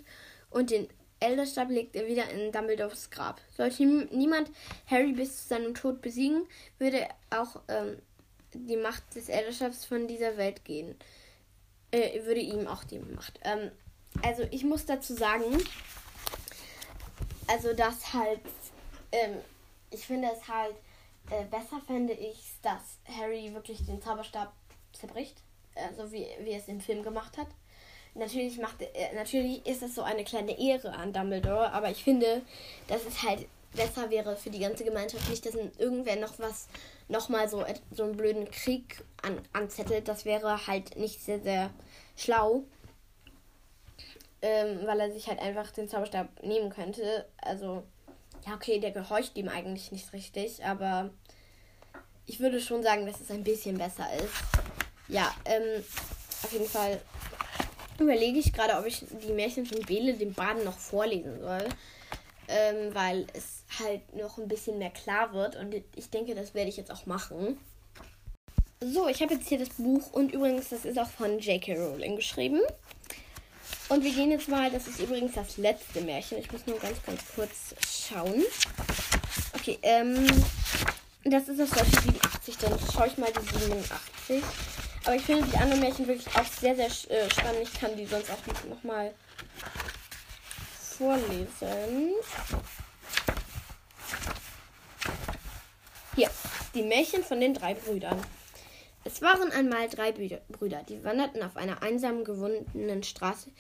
und 0.50 0.70
den 0.70 0.88
Elderstab 1.20 1.70
legt 1.70 1.96
er 1.96 2.06
wieder 2.06 2.28
in 2.30 2.52
Dumbledores 2.52 3.10
Grab. 3.10 3.40
Sollte 3.56 3.84
niemand 3.84 4.50
Harry 4.86 5.12
bis 5.12 5.42
zu 5.42 5.48
seinem 5.48 5.74
Tod 5.74 6.00
besiegen, 6.00 6.46
würde 6.78 7.06
auch 7.30 7.60
ähm, 7.68 8.00
die 8.54 8.76
Macht 8.76 9.14
des 9.14 9.28
Elderstabs 9.28 9.84
von 9.84 10.08
dieser 10.08 10.36
Welt 10.36 10.64
gehen. 10.64 10.96
Äh, 11.90 12.24
würde 12.24 12.40
ihm 12.40 12.66
auch 12.66 12.84
die 12.84 12.98
Macht. 12.98 13.38
Ähm, 13.42 13.70
also 14.22 14.44
ich 14.50 14.64
muss 14.64 14.86
dazu 14.86 15.14
sagen, 15.14 15.62
also 17.46 17.72
dass 17.74 18.12
halt, 18.12 18.40
ähm, 19.12 19.36
ich 19.90 20.06
finde 20.06 20.28
es 20.32 20.48
halt 20.48 20.74
äh, 21.30 21.44
besser 21.44 21.80
fände 21.86 22.12
ich, 22.12 22.52
dass 22.62 22.98
Harry 23.18 23.52
wirklich 23.54 23.84
den 23.86 24.00
Zauberstab 24.00 24.52
zerbricht 24.92 25.36
also 25.74 26.12
wie, 26.12 26.26
wie 26.40 26.50
er 26.50 26.58
es 26.58 26.68
im 26.68 26.80
Film 26.80 27.02
gemacht 27.02 27.36
hat. 27.36 27.48
Natürlich 28.14 28.58
macht 28.58 28.82
äh, 28.82 29.14
natürlich 29.14 29.64
ist 29.66 29.82
das 29.82 29.94
so 29.94 30.02
eine 30.02 30.24
kleine 30.24 30.58
Ehre 30.58 30.92
an 30.92 31.12
Dumbledore, 31.12 31.72
aber 31.72 31.90
ich 31.90 32.02
finde, 32.02 32.42
das 32.88 33.04
ist 33.04 33.22
halt 33.22 33.46
besser 33.74 34.10
wäre 34.10 34.36
für 34.36 34.50
die 34.50 34.58
ganze 34.58 34.84
Gemeinschaft. 34.84 35.28
Nicht, 35.28 35.46
dass 35.46 35.54
irgendwer 35.54 36.16
noch 36.16 36.38
was, 36.38 36.68
nochmal 37.08 37.48
so, 37.48 37.64
so 37.90 38.04
einen 38.04 38.16
blöden 38.16 38.50
Krieg 38.50 39.02
an, 39.22 39.40
anzettelt. 39.52 40.08
Das 40.08 40.24
wäre 40.24 40.66
halt 40.66 40.96
nicht 40.96 41.22
sehr, 41.22 41.40
sehr 41.40 41.70
schlau. 42.16 42.64
Ähm, 44.42 44.80
weil 44.86 45.00
er 45.00 45.12
sich 45.12 45.28
halt 45.28 45.38
einfach 45.38 45.70
den 45.70 45.88
Zauberstab 45.88 46.42
nehmen 46.42 46.70
könnte. 46.70 47.26
Also, 47.42 47.84
ja, 48.46 48.54
okay, 48.54 48.80
der 48.80 48.90
gehorcht 48.90 49.36
ihm 49.36 49.48
eigentlich 49.48 49.92
nicht 49.92 50.12
richtig, 50.14 50.64
aber 50.64 51.10
ich 52.24 52.40
würde 52.40 52.60
schon 52.60 52.82
sagen, 52.82 53.04
dass 53.06 53.20
es 53.20 53.30
ein 53.30 53.44
bisschen 53.44 53.76
besser 53.76 54.06
ist. 54.14 54.32
Ja, 55.08 55.34
ähm, 55.44 55.84
auf 56.42 56.52
jeden 56.52 56.68
Fall 56.68 57.02
überlege 58.00 58.38
ich 58.38 58.52
gerade, 58.52 58.78
ob 58.78 58.86
ich 58.86 59.04
die 59.26 59.32
Märchen 59.32 59.66
von 59.66 59.80
Bele 59.82 60.14
dem 60.14 60.32
Baden 60.32 60.64
noch 60.64 60.78
vorlesen 60.78 61.40
soll. 61.40 61.68
Ähm, 62.48 62.94
weil 62.94 63.26
es 63.32 63.62
halt 63.78 64.16
noch 64.16 64.38
ein 64.38 64.48
bisschen 64.48 64.78
mehr 64.78 64.90
klar 64.90 65.32
wird. 65.32 65.56
Und 65.56 65.74
ich 65.94 66.10
denke, 66.10 66.34
das 66.34 66.54
werde 66.54 66.68
ich 66.68 66.76
jetzt 66.76 66.90
auch 66.90 67.06
machen. 67.06 67.58
So, 68.80 69.08
ich 69.08 69.20
habe 69.22 69.34
jetzt 69.34 69.48
hier 69.48 69.58
das 69.58 69.68
Buch 69.76 70.12
und 70.12 70.32
übrigens, 70.32 70.70
das 70.70 70.84
ist 70.84 70.98
auch 70.98 71.10
von 71.10 71.38
J.K. 71.38 71.74
Rowling 71.74 72.16
geschrieben. 72.16 72.60
Und 73.90 74.04
wir 74.04 74.12
gehen 74.12 74.30
jetzt 74.30 74.48
mal, 74.48 74.70
das 74.70 74.86
ist 74.86 75.00
übrigens 75.00 75.34
das 75.34 75.58
letzte 75.58 76.00
Märchen. 76.00 76.38
Ich 76.38 76.50
muss 76.50 76.66
nur 76.66 76.78
ganz, 76.78 76.96
ganz 77.04 77.20
kurz 77.34 77.74
schauen. 77.86 78.42
Okay, 79.52 79.78
ähm, 79.82 80.26
das 81.24 81.48
ist 81.48 81.60
das 81.60 81.70
solche 81.70 82.00
87, 82.00 82.56
dann 82.58 82.78
schaue 82.92 83.08
ich 83.08 83.18
mal 83.18 83.30
die 83.30 83.58
87. 83.58 84.42
Aber 85.04 85.16
ich 85.16 85.22
finde 85.22 85.46
die 85.46 85.56
anderen 85.56 85.80
Märchen 85.80 86.06
wirklich 86.06 86.34
auch 86.36 86.44
sehr, 86.44 86.76
sehr 86.76 86.86
äh, 86.86 87.30
spannend. 87.30 87.62
Ich 87.62 87.72
kann 87.74 87.96
die 87.96 88.06
sonst 88.06 88.30
auch 88.30 88.68
nochmal 88.68 89.14
vorlesen. 90.98 92.14
Hier, 96.14 96.30
die 96.74 96.82
Märchen 96.82 97.24
von 97.24 97.40
den 97.40 97.54
drei 97.54 97.74
Brüdern. 97.74 98.22
Es 99.02 99.22
waren 99.22 99.50
einmal 99.50 99.88
drei 99.88 100.12
Brüder, 100.12 100.82
die 100.86 101.02
wanderten 101.04 101.42
auf 101.42 101.56
einer 101.56 101.82
einsam 101.82 102.22
gewundenen 102.22 103.02
Straße 103.02 103.50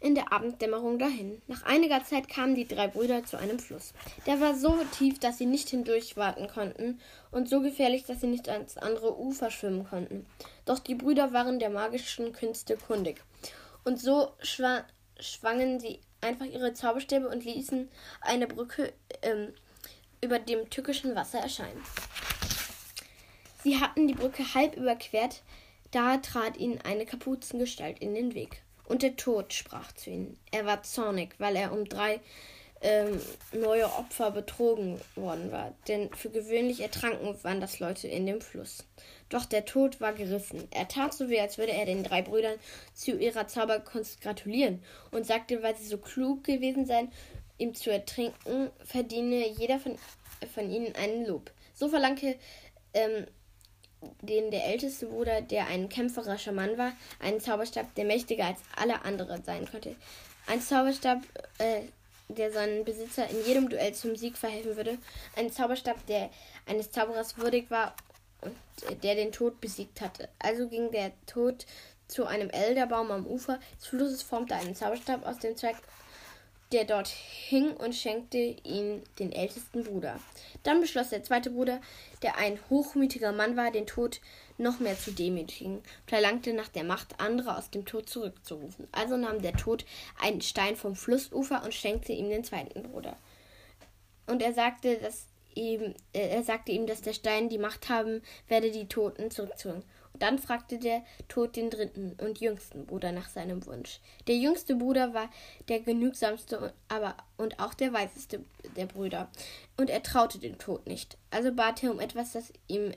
in 0.00 0.14
der 0.14 0.30
Abenddämmerung 0.30 0.98
dahin. 0.98 1.40
Nach 1.46 1.62
einiger 1.62 2.04
Zeit 2.04 2.28
kamen 2.28 2.54
die 2.54 2.68
drei 2.68 2.86
Brüder 2.86 3.24
zu 3.24 3.38
einem 3.38 3.58
Fluss. 3.58 3.94
Der 4.26 4.40
war 4.42 4.54
so 4.54 4.76
tief, 4.98 5.18
dass 5.18 5.38
sie 5.38 5.46
nicht 5.46 5.70
hindurchwarten 5.70 6.48
konnten 6.48 7.00
und 7.30 7.48
so 7.48 7.62
gefährlich, 7.62 8.04
dass 8.04 8.20
sie 8.20 8.26
nicht 8.26 8.50
ans 8.50 8.76
andere 8.76 9.18
Ufer 9.18 9.50
schwimmen 9.50 9.88
konnten. 9.88 10.26
Doch 10.66 10.78
die 10.78 10.94
Brüder 10.94 11.32
waren 11.32 11.58
der 11.58 11.70
magischen 11.70 12.32
Künste 12.32 12.76
kundig. 12.76 13.22
Und 13.84 13.98
so 13.98 14.34
schwa 14.42 14.84
schwangen 15.18 15.80
sie 15.80 16.00
einfach 16.20 16.46
ihre 16.46 16.74
Zauberstäbe 16.74 17.28
und 17.28 17.44
ließen 17.44 17.88
eine 18.20 18.46
Brücke 18.46 18.92
ähm, 19.22 19.54
über 20.22 20.38
dem 20.38 20.68
tückischen 20.68 21.14
Wasser 21.14 21.38
erscheinen. 21.38 21.82
Sie 23.62 23.78
hatten 23.78 24.08
die 24.08 24.14
Brücke 24.14 24.54
halb 24.54 24.76
überquert, 24.76 25.42
da 25.90 26.16
trat 26.18 26.56
ihnen 26.56 26.80
eine 26.82 27.04
Kapuzengestalt 27.04 27.98
in 27.98 28.14
den 28.14 28.34
Weg. 28.34 28.62
Und 28.84 29.02
der 29.02 29.16
Tod 29.16 29.52
sprach 29.52 29.92
zu 29.92 30.10
ihnen. 30.10 30.38
Er 30.50 30.66
war 30.66 30.82
zornig, 30.82 31.34
weil 31.38 31.56
er 31.56 31.72
um 31.72 31.88
drei 31.88 32.20
ähm, 32.82 33.20
neue 33.52 33.86
Opfer 33.86 34.30
betrogen 34.30 34.98
worden 35.14 35.52
war, 35.52 35.74
denn 35.86 36.12
für 36.14 36.30
gewöhnlich 36.30 36.80
ertranken 36.80 37.36
waren 37.44 37.60
das 37.60 37.78
Leute 37.78 38.08
in 38.08 38.26
dem 38.26 38.40
Fluss. 38.40 38.84
Doch 39.28 39.44
der 39.44 39.66
Tod 39.66 40.00
war 40.00 40.14
gerissen. 40.14 40.66
Er 40.70 40.88
tat 40.88 41.12
so 41.12 41.28
wie, 41.28 41.38
als 41.38 41.58
würde 41.58 41.72
er 41.72 41.84
den 41.84 42.02
drei 42.02 42.22
Brüdern 42.22 42.58
zu 42.94 43.18
ihrer 43.18 43.46
Zauberkunst 43.46 44.22
gratulieren 44.22 44.82
und 45.10 45.26
sagte, 45.26 45.62
weil 45.62 45.76
sie 45.76 45.86
so 45.86 45.98
klug 45.98 46.44
gewesen 46.44 46.86
seien, 46.86 47.12
ihm 47.58 47.74
zu 47.74 47.90
ertrinken, 47.90 48.70
verdiene 48.82 49.46
jeder 49.50 49.78
von, 49.78 49.96
von 50.54 50.70
ihnen 50.70 50.94
einen 50.94 51.26
Lob. 51.26 51.50
So 51.74 51.88
verlangte 51.88 52.36
ähm, 52.94 53.26
den 54.22 54.50
der 54.50 54.66
älteste 54.66 55.06
Bruder, 55.06 55.42
der 55.42 55.66
ein 55.66 55.88
kämpferischer 55.88 56.52
Mann 56.52 56.78
war, 56.78 56.92
einen 57.20 57.40
Zauberstab, 57.40 57.94
der 57.94 58.04
mächtiger 58.04 58.46
als 58.46 58.58
alle 58.76 59.02
anderen 59.04 59.44
sein 59.44 59.68
konnte. 59.70 59.94
Ein 60.46 60.60
Zauberstab, 60.60 61.18
äh, 61.58 61.82
der 62.28 62.52
seinen 62.52 62.84
Besitzer 62.84 63.28
in 63.28 63.44
jedem 63.44 63.68
Duell 63.68 63.92
zum 63.94 64.16
Sieg 64.16 64.36
verhelfen 64.36 64.76
würde. 64.76 64.98
Ein 65.36 65.50
Zauberstab, 65.52 66.06
der 66.06 66.30
eines 66.66 66.90
Zauberers 66.90 67.38
würdig 67.38 67.70
war 67.70 67.94
und 68.40 68.54
der 69.02 69.14
den 69.14 69.32
Tod 69.32 69.60
besiegt 69.60 70.00
hatte. 70.00 70.28
Also 70.38 70.68
ging 70.68 70.90
der 70.90 71.12
Tod 71.26 71.66
zu 72.08 72.24
einem 72.26 72.50
Elderbaum 72.50 73.10
am 73.10 73.26
Ufer 73.26 73.60
des 73.78 73.86
Flusses, 73.86 74.22
formte 74.22 74.54
einen 74.54 74.74
Zauberstab 74.74 75.26
aus 75.26 75.38
dem 75.38 75.56
Zweig 75.56 75.76
der 76.72 76.84
dort 76.84 77.08
hing 77.08 77.72
und 77.72 77.94
schenkte 77.94 78.38
ihn 78.38 79.02
den 79.18 79.32
ältesten 79.32 79.82
Bruder. 79.84 80.20
Dann 80.62 80.80
beschloss 80.80 81.08
der 81.08 81.24
zweite 81.24 81.50
Bruder, 81.50 81.80
der 82.22 82.36
ein 82.36 82.58
hochmütiger 82.68 83.32
Mann 83.32 83.56
war, 83.56 83.70
den 83.70 83.86
Tod 83.86 84.20
noch 84.56 84.78
mehr 84.78 84.98
zu 84.98 85.10
demütigen 85.10 85.78
und 85.78 85.84
verlangte 86.06 86.52
nach 86.52 86.68
der 86.68 86.84
Macht, 86.84 87.18
andere 87.18 87.56
aus 87.56 87.70
dem 87.70 87.86
Tod 87.86 88.08
zurückzurufen. 88.08 88.86
Also 88.92 89.16
nahm 89.16 89.42
der 89.42 89.54
Tod 89.54 89.84
einen 90.20 90.42
Stein 90.42 90.76
vom 90.76 90.94
Flussufer 90.94 91.64
und 91.64 91.74
schenkte 91.74 92.12
ihm 92.12 92.28
den 92.28 92.44
zweiten 92.44 92.82
Bruder. 92.84 93.16
Und 94.26 94.42
er 94.42 94.52
sagte, 94.52 94.96
dass 94.98 95.26
ihm, 95.54 95.94
äh, 96.12 96.28
er 96.28 96.44
sagte 96.44 96.72
ihm, 96.72 96.86
dass 96.86 97.02
der 97.02 97.14
Stein 97.14 97.48
die 97.48 97.58
Macht 97.58 97.88
haben 97.88 98.22
werde, 98.48 98.70
die 98.70 98.86
Toten 98.86 99.30
zurückzuholen. 99.30 99.82
Dann 100.18 100.38
fragte 100.38 100.78
der 100.78 101.02
Tod 101.28 101.56
den 101.56 101.70
dritten 101.70 102.14
und 102.20 102.40
jüngsten 102.40 102.84
Bruder 102.84 103.10
nach 103.12 103.28
seinem 103.30 103.64
Wunsch. 103.66 104.00
Der 104.26 104.36
jüngste 104.36 104.74
Bruder 104.74 105.14
war 105.14 105.30
der 105.68 105.80
genügsamste 105.80 106.74
aber 106.88 107.16
und 107.38 107.58
auch 107.58 107.72
der 107.72 107.92
weiseste 107.92 108.44
der 108.76 108.86
Brüder, 108.86 109.30
und 109.78 109.88
er 109.88 110.02
traute 110.02 110.38
dem 110.38 110.58
Tod 110.58 110.86
nicht. 110.86 111.16
Also 111.30 111.52
bat 111.52 111.82
er 111.82 111.92
um 111.92 112.00
etwas, 112.00 112.32
das 112.32 112.52
ihm 112.68 112.92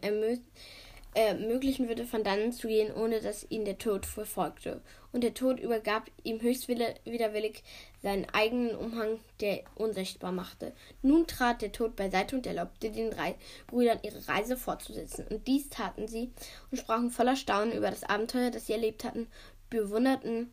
ermöglichen 1.13 1.87
würde, 1.87 2.05
von 2.05 2.23
dannen 2.23 2.51
zu 2.51 2.67
gehen, 2.67 2.93
ohne 2.93 3.21
dass 3.21 3.49
ihn 3.49 3.63
der 3.63 3.77
Tod 3.77 4.05
verfolgte. 4.05 4.81
Und 5.11 5.23
der 5.23 5.33
Tod 5.33 5.59
übergab 5.59 6.09
ihm 6.23 6.41
höchst 6.41 6.67
widerwillig 6.67 7.63
seinen 8.03 8.27
eigenen 8.33 8.75
Umhang, 8.75 9.19
der 9.39 9.63
unsichtbar 9.75 10.33
machte. 10.33 10.73
Nun 11.01 11.25
trat 11.25 11.61
der 11.61 11.71
Tod 11.71 11.95
beiseite 11.95 12.35
und 12.35 12.45
erlaubte 12.45 12.91
den 12.91 13.09
drei 13.09 13.35
Brüdern 13.67 13.99
ihre 14.03 14.27
Reise 14.27 14.57
fortzusetzen. 14.57 15.25
Und 15.29 15.47
dies 15.47 15.69
taten 15.69 16.07
sie 16.07 16.29
und 16.69 16.77
sprachen 16.77 17.09
voller 17.09 17.37
Staunen 17.37 17.71
über 17.71 17.89
das 17.89 18.03
Abenteuer, 18.03 18.51
das 18.51 18.67
sie 18.67 18.73
erlebt 18.73 19.05
hatten, 19.05 19.27
bewunderten 19.69 20.51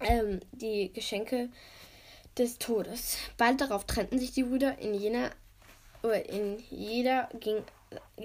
ähm, 0.00 0.40
die 0.52 0.92
Geschenke 0.92 1.50
des 2.38 2.58
Todes. 2.58 3.18
Bald 3.36 3.60
darauf 3.60 3.84
trennten 3.84 4.18
sich 4.18 4.32
die 4.32 4.44
Brüder 4.44 4.78
in 4.78 4.94
jener 4.94 5.30
in 6.28 6.62
jeder 6.68 7.30
ging 7.40 7.62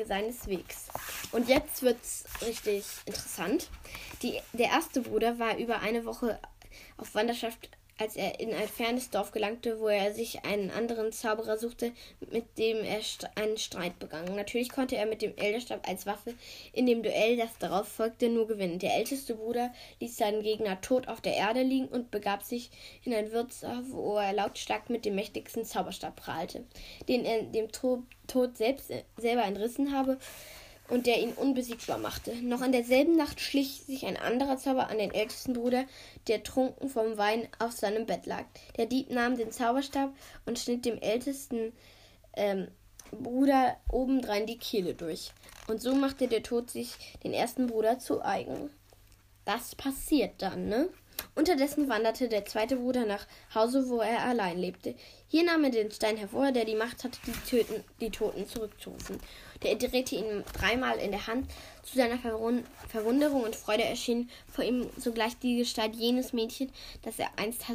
seines 0.05 0.47
Wegs. 0.47 0.87
Und 1.31 1.47
jetzt 1.47 1.81
wird's 1.81 2.25
richtig 2.41 2.83
interessant. 3.05 3.69
Die, 4.21 4.37
der 4.51 4.67
erste 4.67 4.99
Bruder 5.01 5.39
war 5.39 5.57
über 5.57 5.79
eine 5.79 6.03
Woche 6.03 6.39
auf 6.97 7.15
Wanderschaft 7.15 7.69
als 7.99 8.15
er 8.15 8.39
in 8.39 8.53
ein 8.53 8.67
fernes 8.67 9.09
Dorf 9.09 9.31
gelangte, 9.31 9.79
wo 9.79 9.87
er 9.87 10.13
sich 10.13 10.45
einen 10.45 10.71
anderen 10.71 11.11
Zauberer 11.11 11.57
suchte, 11.57 11.91
mit 12.31 12.57
dem 12.57 12.77
er 12.83 13.01
einen 13.35 13.57
Streit 13.57 13.99
begann. 13.99 14.35
Natürlich 14.35 14.69
konnte 14.69 14.95
er 14.95 15.05
mit 15.05 15.21
dem 15.21 15.35
Elderstab 15.35 15.87
als 15.87 16.05
Waffe 16.05 16.33
in 16.71 16.85
dem 16.85 17.03
Duell, 17.03 17.35
das 17.37 17.57
darauf 17.59 17.87
folgte, 17.87 18.29
nur 18.29 18.47
gewinnen. 18.47 18.79
Der 18.79 18.95
älteste 18.95 19.35
Bruder 19.35 19.73
ließ 19.99 20.15
seinen 20.15 20.43
Gegner 20.43 20.79
tot 20.81 21.07
auf 21.07 21.19
der 21.19 21.35
Erde 21.35 21.61
liegen 21.61 21.87
und 21.87 22.09
begab 22.09 22.43
sich 22.43 22.69
in 23.03 23.13
ein 23.13 23.31
Wirtshaus, 23.31 23.85
wo 23.89 24.17
er 24.17 24.33
lautstark 24.33 24.89
mit 24.89 25.03
dem 25.03 25.15
mächtigsten 25.15 25.65
Zauberstab 25.65 26.15
prahlte, 26.15 26.63
den 27.07 27.25
er 27.25 27.43
dem 27.43 27.69
Tod 27.71 28.57
selbst 28.57 28.91
selber 29.17 29.43
entrissen 29.43 29.93
habe 29.93 30.17
und 30.89 31.05
der 31.05 31.21
ihn 31.21 31.33
unbesiegbar 31.33 31.97
machte. 31.97 32.35
Noch 32.35 32.61
in 32.61 32.71
derselben 32.71 33.15
Nacht 33.15 33.39
schlich 33.39 33.83
sich 33.85 34.05
ein 34.05 34.17
anderer 34.17 34.57
Zauber 34.57 34.89
an 34.89 34.97
den 34.97 35.13
ältesten 35.13 35.53
Bruder, 35.53 35.85
der 36.27 36.43
trunken 36.43 36.89
vom 36.89 37.17
Wein 37.17 37.47
auf 37.59 37.71
seinem 37.71 38.05
Bett 38.05 38.25
lag. 38.25 38.45
Der 38.77 38.85
Dieb 38.85 39.11
nahm 39.11 39.37
den 39.37 39.51
Zauberstab 39.51 40.11
und 40.45 40.59
schnitt 40.59 40.85
dem 40.85 40.99
ältesten 40.99 41.73
ähm, 42.35 42.67
Bruder 43.11 43.77
obendrein 43.91 44.45
die 44.45 44.57
Kehle 44.57 44.93
durch. 44.93 45.31
Und 45.67 45.81
so 45.81 45.95
machte 45.95 46.27
der 46.27 46.43
Tod 46.43 46.69
sich 46.69 46.91
den 47.23 47.33
ersten 47.33 47.67
Bruder 47.67 47.99
zu 47.99 48.23
eigen. 48.23 48.69
Das 49.45 49.75
passiert 49.75 50.41
dann, 50.41 50.67
ne? 50.67 50.89
Unterdessen 51.39 51.87
wanderte 51.87 52.27
der 52.27 52.43
zweite 52.43 52.75
Bruder 52.75 53.05
nach 53.05 53.25
Hause, 53.55 53.87
wo 53.87 54.01
er 54.01 54.23
allein 54.23 54.59
lebte. 54.59 54.93
Hier 55.29 55.45
nahm 55.45 55.63
er 55.63 55.69
den 55.69 55.89
Stein 55.89 56.17
hervor, 56.17 56.51
der 56.51 56.65
die 56.65 56.75
Macht 56.75 57.05
hatte, 57.05 57.17
die, 57.25 57.31
Töten, 57.49 57.81
die 58.01 58.09
Toten 58.09 58.45
zurückzurufen. 58.45 59.17
Der 59.63 59.75
drehte 59.75 60.15
ihn 60.15 60.43
dreimal 60.51 60.97
in 60.97 61.11
der 61.11 61.27
Hand. 61.27 61.49
Zu 61.83 61.95
seiner 61.95 62.17
Verwunderung 62.17 63.43
und 63.43 63.55
Freude 63.55 63.85
erschien 63.85 64.29
vor 64.51 64.65
ihm 64.65 64.89
sogleich 64.97 65.39
die 65.39 65.55
Gestalt 65.55 65.95
jenes 65.95 66.33
Mädchen, 66.33 66.73
das 67.03 67.17
er 67.19 67.29
einst 67.37 67.67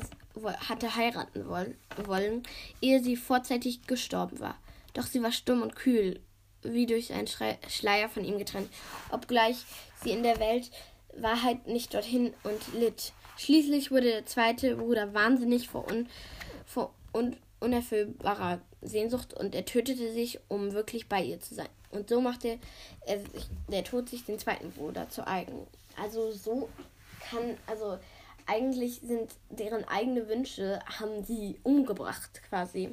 hatte 0.68 0.94
heiraten 0.96 1.48
wollen, 1.48 2.42
ehe 2.82 3.02
sie 3.02 3.16
vorzeitig 3.16 3.86
gestorben 3.86 4.40
war. 4.40 4.58
Doch 4.92 5.06
sie 5.06 5.22
war 5.22 5.32
stumm 5.32 5.62
und 5.62 5.74
kühl, 5.74 6.20
wie 6.62 6.84
durch 6.84 7.14
einen 7.14 7.28
Schleier 7.70 8.10
von 8.10 8.26
ihm 8.26 8.36
getrennt, 8.36 8.68
obgleich 9.10 9.56
sie 10.02 10.10
in 10.10 10.22
der 10.22 10.38
Welt 10.38 10.70
Wahrheit 11.16 11.66
nicht 11.66 11.94
dorthin 11.94 12.34
und 12.42 12.60
litt. 12.74 13.14
Schließlich 13.36 13.90
wurde 13.90 14.10
der 14.10 14.26
zweite 14.26 14.76
Bruder 14.76 15.12
wahnsinnig 15.14 15.68
vor, 15.68 15.90
un, 15.90 16.08
vor 16.66 16.92
und 17.12 17.36
unerfüllbarer 17.60 18.60
Sehnsucht 18.82 19.34
und 19.34 19.54
er 19.54 19.64
tötete 19.64 20.12
sich, 20.12 20.38
um 20.48 20.72
wirklich 20.72 21.08
bei 21.08 21.22
ihr 21.22 21.40
zu 21.40 21.54
sein. 21.54 21.68
Und 21.90 22.08
so 22.08 22.20
machte 22.20 22.58
er 23.06 23.20
sich, 23.20 23.46
der 23.68 23.84
Tod 23.84 24.08
sich 24.08 24.24
den 24.24 24.38
zweiten 24.38 24.70
Bruder 24.72 25.08
zu 25.08 25.26
eigen. 25.26 25.66
Also 26.00 26.32
so 26.32 26.68
kann, 27.30 27.56
also 27.66 27.98
eigentlich 28.46 29.00
sind 29.00 29.30
deren 29.50 29.84
eigene 29.84 30.28
Wünsche, 30.28 30.80
haben 30.98 31.24
sie 31.24 31.58
umgebracht 31.62 32.42
quasi. 32.48 32.90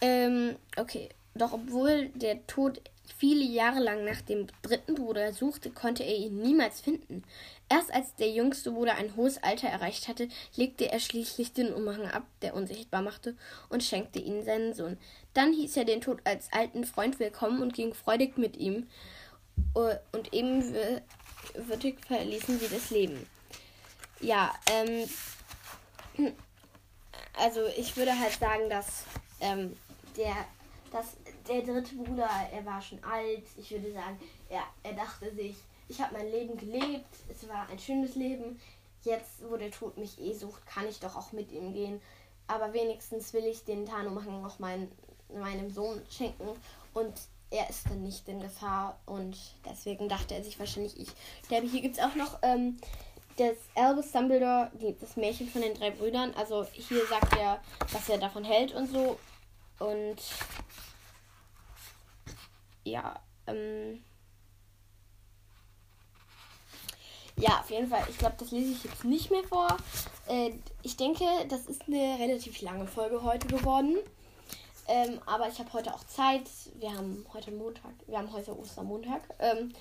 Ähm, 0.00 0.56
okay. 0.76 1.08
Doch 1.34 1.52
obwohl 1.52 2.08
der 2.08 2.44
Tod 2.48 2.80
viele 3.16 3.44
Jahre 3.44 3.78
lang 3.78 4.04
nach 4.04 4.20
dem 4.22 4.48
dritten 4.62 4.96
Bruder 4.96 5.32
suchte, 5.32 5.70
konnte 5.70 6.02
er 6.02 6.16
ihn 6.16 6.38
niemals 6.38 6.80
finden. 6.80 7.22
Erst 7.70 7.92
als 7.92 8.14
der 8.14 8.30
jüngste 8.30 8.70
Bruder 8.70 8.94
ein 8.94 9.14
hohes 9.14 9.42
Alter 9.42 9.68
erreicht 9.68 10.08
hatte, 10.08 10.28
legte 10.56 10.90
er 10.90 11.00
schließlich 11.00 11.52
den 11.52 11.72
Umhang 11.72 12.06
ab, 12.06 12.22
der 12.40 12.54
unsichtbar 12.54 13.02
machte, 13.02 13.36
und 13.68 13.84
schenkte 13.84 14.18
ihn 14.18 14.42
seinen 14.42 14.72
Sohn. 14.72 14.96
Dann 15.34 15.52
hieß 15.52 15.76
er 15.76 15.84
den 15.84 16.00
Tod 16.00 16.20
als 16.24 16.50
alten 16.52 16.84
Freund 16.84 17.18
willkommen 17.18 17.60
und 17.60 17.74
ging 17.74 17.92
freudig 17.92 18.38
mit 18.38 18.56
ihm. 18.56 18.88
Äh, 19.74 19.96
und 20.12 20.32
ebenwürdig 20.32 21.96
verließen 22.06 22.58
sie 22.58 22.68
das 22.68 22.90
Leben. 22.90 23.26
Ja, 24.20 24.54
ähm. 24.70 25.08
Also 27.40 27.60
ich 27.76 27.96
würde 27.96 28.18
halt 28.18 28.32
sagen, 28.32 28.68
dass 28.68 29.04
ähm, 29.40 29.76
der, 30.16 30.34
dass 30.90 31.16
der 31.48 31.62
dritte 31.62 31.94
Bruder, 31.94 32.28
er 32.52 32.64
war 32.64 32.82
schon 32.82 33.02
alt. 33.04 33.44
Ich 33.56 33.70
würde 33.70 33.92
sagen, 33.92 34.18
er, 34.48 34.64
er 34.82 34.94
dachte 34.94 35.32
sich, 35.32 35.54
ich 35.88 36.00
habe 36.00 36.14
mein 36.14 36.30
Leben 36.30 36.56
gelebt, 36.56 37.08
es 37.28 37.48
war 37.48 37.68
ein 37.68 37.78
schönes 37.78 38.14
Leben. 38.14 38.60
Jetzt, 39.02 39.48
wo 39.48 39.56
der 39.56 39.70
Tod 39.70 39.96
mich 39.96 40.20
eh 40.20 40.34
sucht, 40.34 40.66
kann 40.66 40.88
ich 40.88 41.00
doch 41.00 41.16
auch 41.16 41.32
mit 41.32 41.50
ihm 41.50 41.72
gehen. 41.72 42.00
Aber 42.46 42.72
wenigstens 42.72 43.32
will 43.32 43.44
ich 43.44 43.64
den 43.64 43.86
Tarnumhang 43.86 44.44
auch 44.44 44.58
mein, 44.58 44.90
meinem 45.32 45.70
Sohn 45.70 46.02
schenken. 46.10 46.48
Und 46.94 47.14
er 47.50 47.68
ist 47.70 47.88
dann 47.88 48.02
nicht 48.02 48.28
in 48.28 48.40
Gefahr. 48.40 48.98
Und 49.06 49.38
deswegen 49.64 50.08
dachte 50.08 50.34
er 50.34 50.44
sich 50.44 50.58
wahrscheinlich, 50.58 50.98
ich 50.98 51.08
sterbe. 51.44 51.66
Hier 51.68 51.80
gibt 51.80 51.96
es 51.96 52.02
auch 52.02 52.14
noch 52.14 52.38
ähm, 52.42 52.78
das 53.36 53.56
Albus 53.74 54.12
Dumbledore, 54.12 54.70
das 55.00 55.16
Märchen 55.16 55.48
von 55.48 55.62
den 55.62 55.74
drei 55.74 55.90
Brüdern. 55.90 56.34
Also 56.34 56.64
hier 56.72 57.06
sagt 57.06 57.36
er, 57.36 57.62
was 57.92 58.08
er 58.08 58.18
davon 58.18 58.44
hält 58.44 58.74
und 58.74 58.90
so. 58.90 59.18
Und 59.78 60.16
ja, 62.84 63.20
ähm, 63.46 64.02
Ja, 67.38 67.60
auf 67.60 67.70
jeden 67.70 67.88
Fall. 67.88 68.04
Ich 68.10 68.18
glaube, 68.18 68.34
das 68.36 68.50
lese 68.50 68.72
ich 68.72 68.82
jetzt 68.82 69.04
nicht 69.04 69.30
mehr 69.30 69.44
vor. 69.44 69.76
Äh, 70.26 70.50
ich 70.82 70.96
denke, 70.96 71.24
das 71.48 71.66
ist 71.66 71.82
eine 71.86 72.18
relativ 72.18 72.60
lange 72.62 72.86
Folge 72.86 73.22
heute 73.22 73.46
geworden. 73.46 73.96
Ähm, 74.88 75.20
aber 75.24 75.48
ich 75.48 75.58
habe 75.60 75.72
heute 75.72 75.94
auch 75.94 76.02
Zeit. 76.04 76.48
Wir 76.80 76.92
haben 76.92 77.24
heute 77.32 77.52
Montag. 77.52 77.92
Wir 78.08 78.18
haben 78.18 78.32
heute 78.32 78.58
Ostermontag. 78.58 79.22
Ähm, 79.38 79.72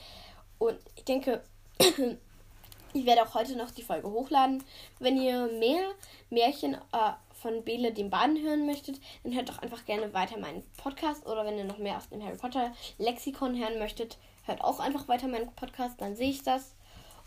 und 0.59 0.77
ich 0.95 1.03
denke, 1.05 1.41
ich 2.93 3.05
werde 3.05 3.23
auch 3.23 3.33
heute 3.33 3.55
noch 3.55 3.71
die 3.71 3.81
Folge 3.81 4.07
hochladen. 4.07 4.63
Wenn 4.99 5.19
ihr 5.19 5.47
mehr 5.47 5.89
Märchen 6.29 6.75
äh, 6.75 7.13
von 7.41 7.63
Bele 7.63 7.91
dem 7.91 8.11
Baden 8.11 8.39
hören 8.39 8.67
möchtet, 8.67 8.99
dann 9.23 9.33
hört 9.33 9.49
doch 9.49 9.59
einfach 9.59 9.83
gerne 9.85 10.13
weiter 10.13 10.37
meinen 10.37 10.63
Podcast. 10.77 11.25
Oder 11.25 11.43
wenn 11.43 11.57
ihr 11.57 11.63
noch 11.63 11.79
mehr 11.79 11.97
aus 11.97 12.09
dem 12.09 12.23
Harry 12.23 12.37
Potter 12.37 12.71
Lexikon 12.99 13.57
hören 13.57 13.79
möchtet, 13.79 14.19
hört 14.45 14.61
auch 14.61 14.79
einfach 14.79 15.07
weiter 15.07 15.27
meinen 15.27 15.51
Podcast. 15.55 15.99
Dann 15.99 16.15
sehe 16.15 16.29
ich 16.29 16.43
das. 16.43 16.76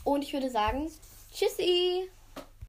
Und 0.04 0.22
ich 0.22 0.32
würde 0.32 0.50
sagen, 0.50 0.90
tschüssi! 1.32 2.10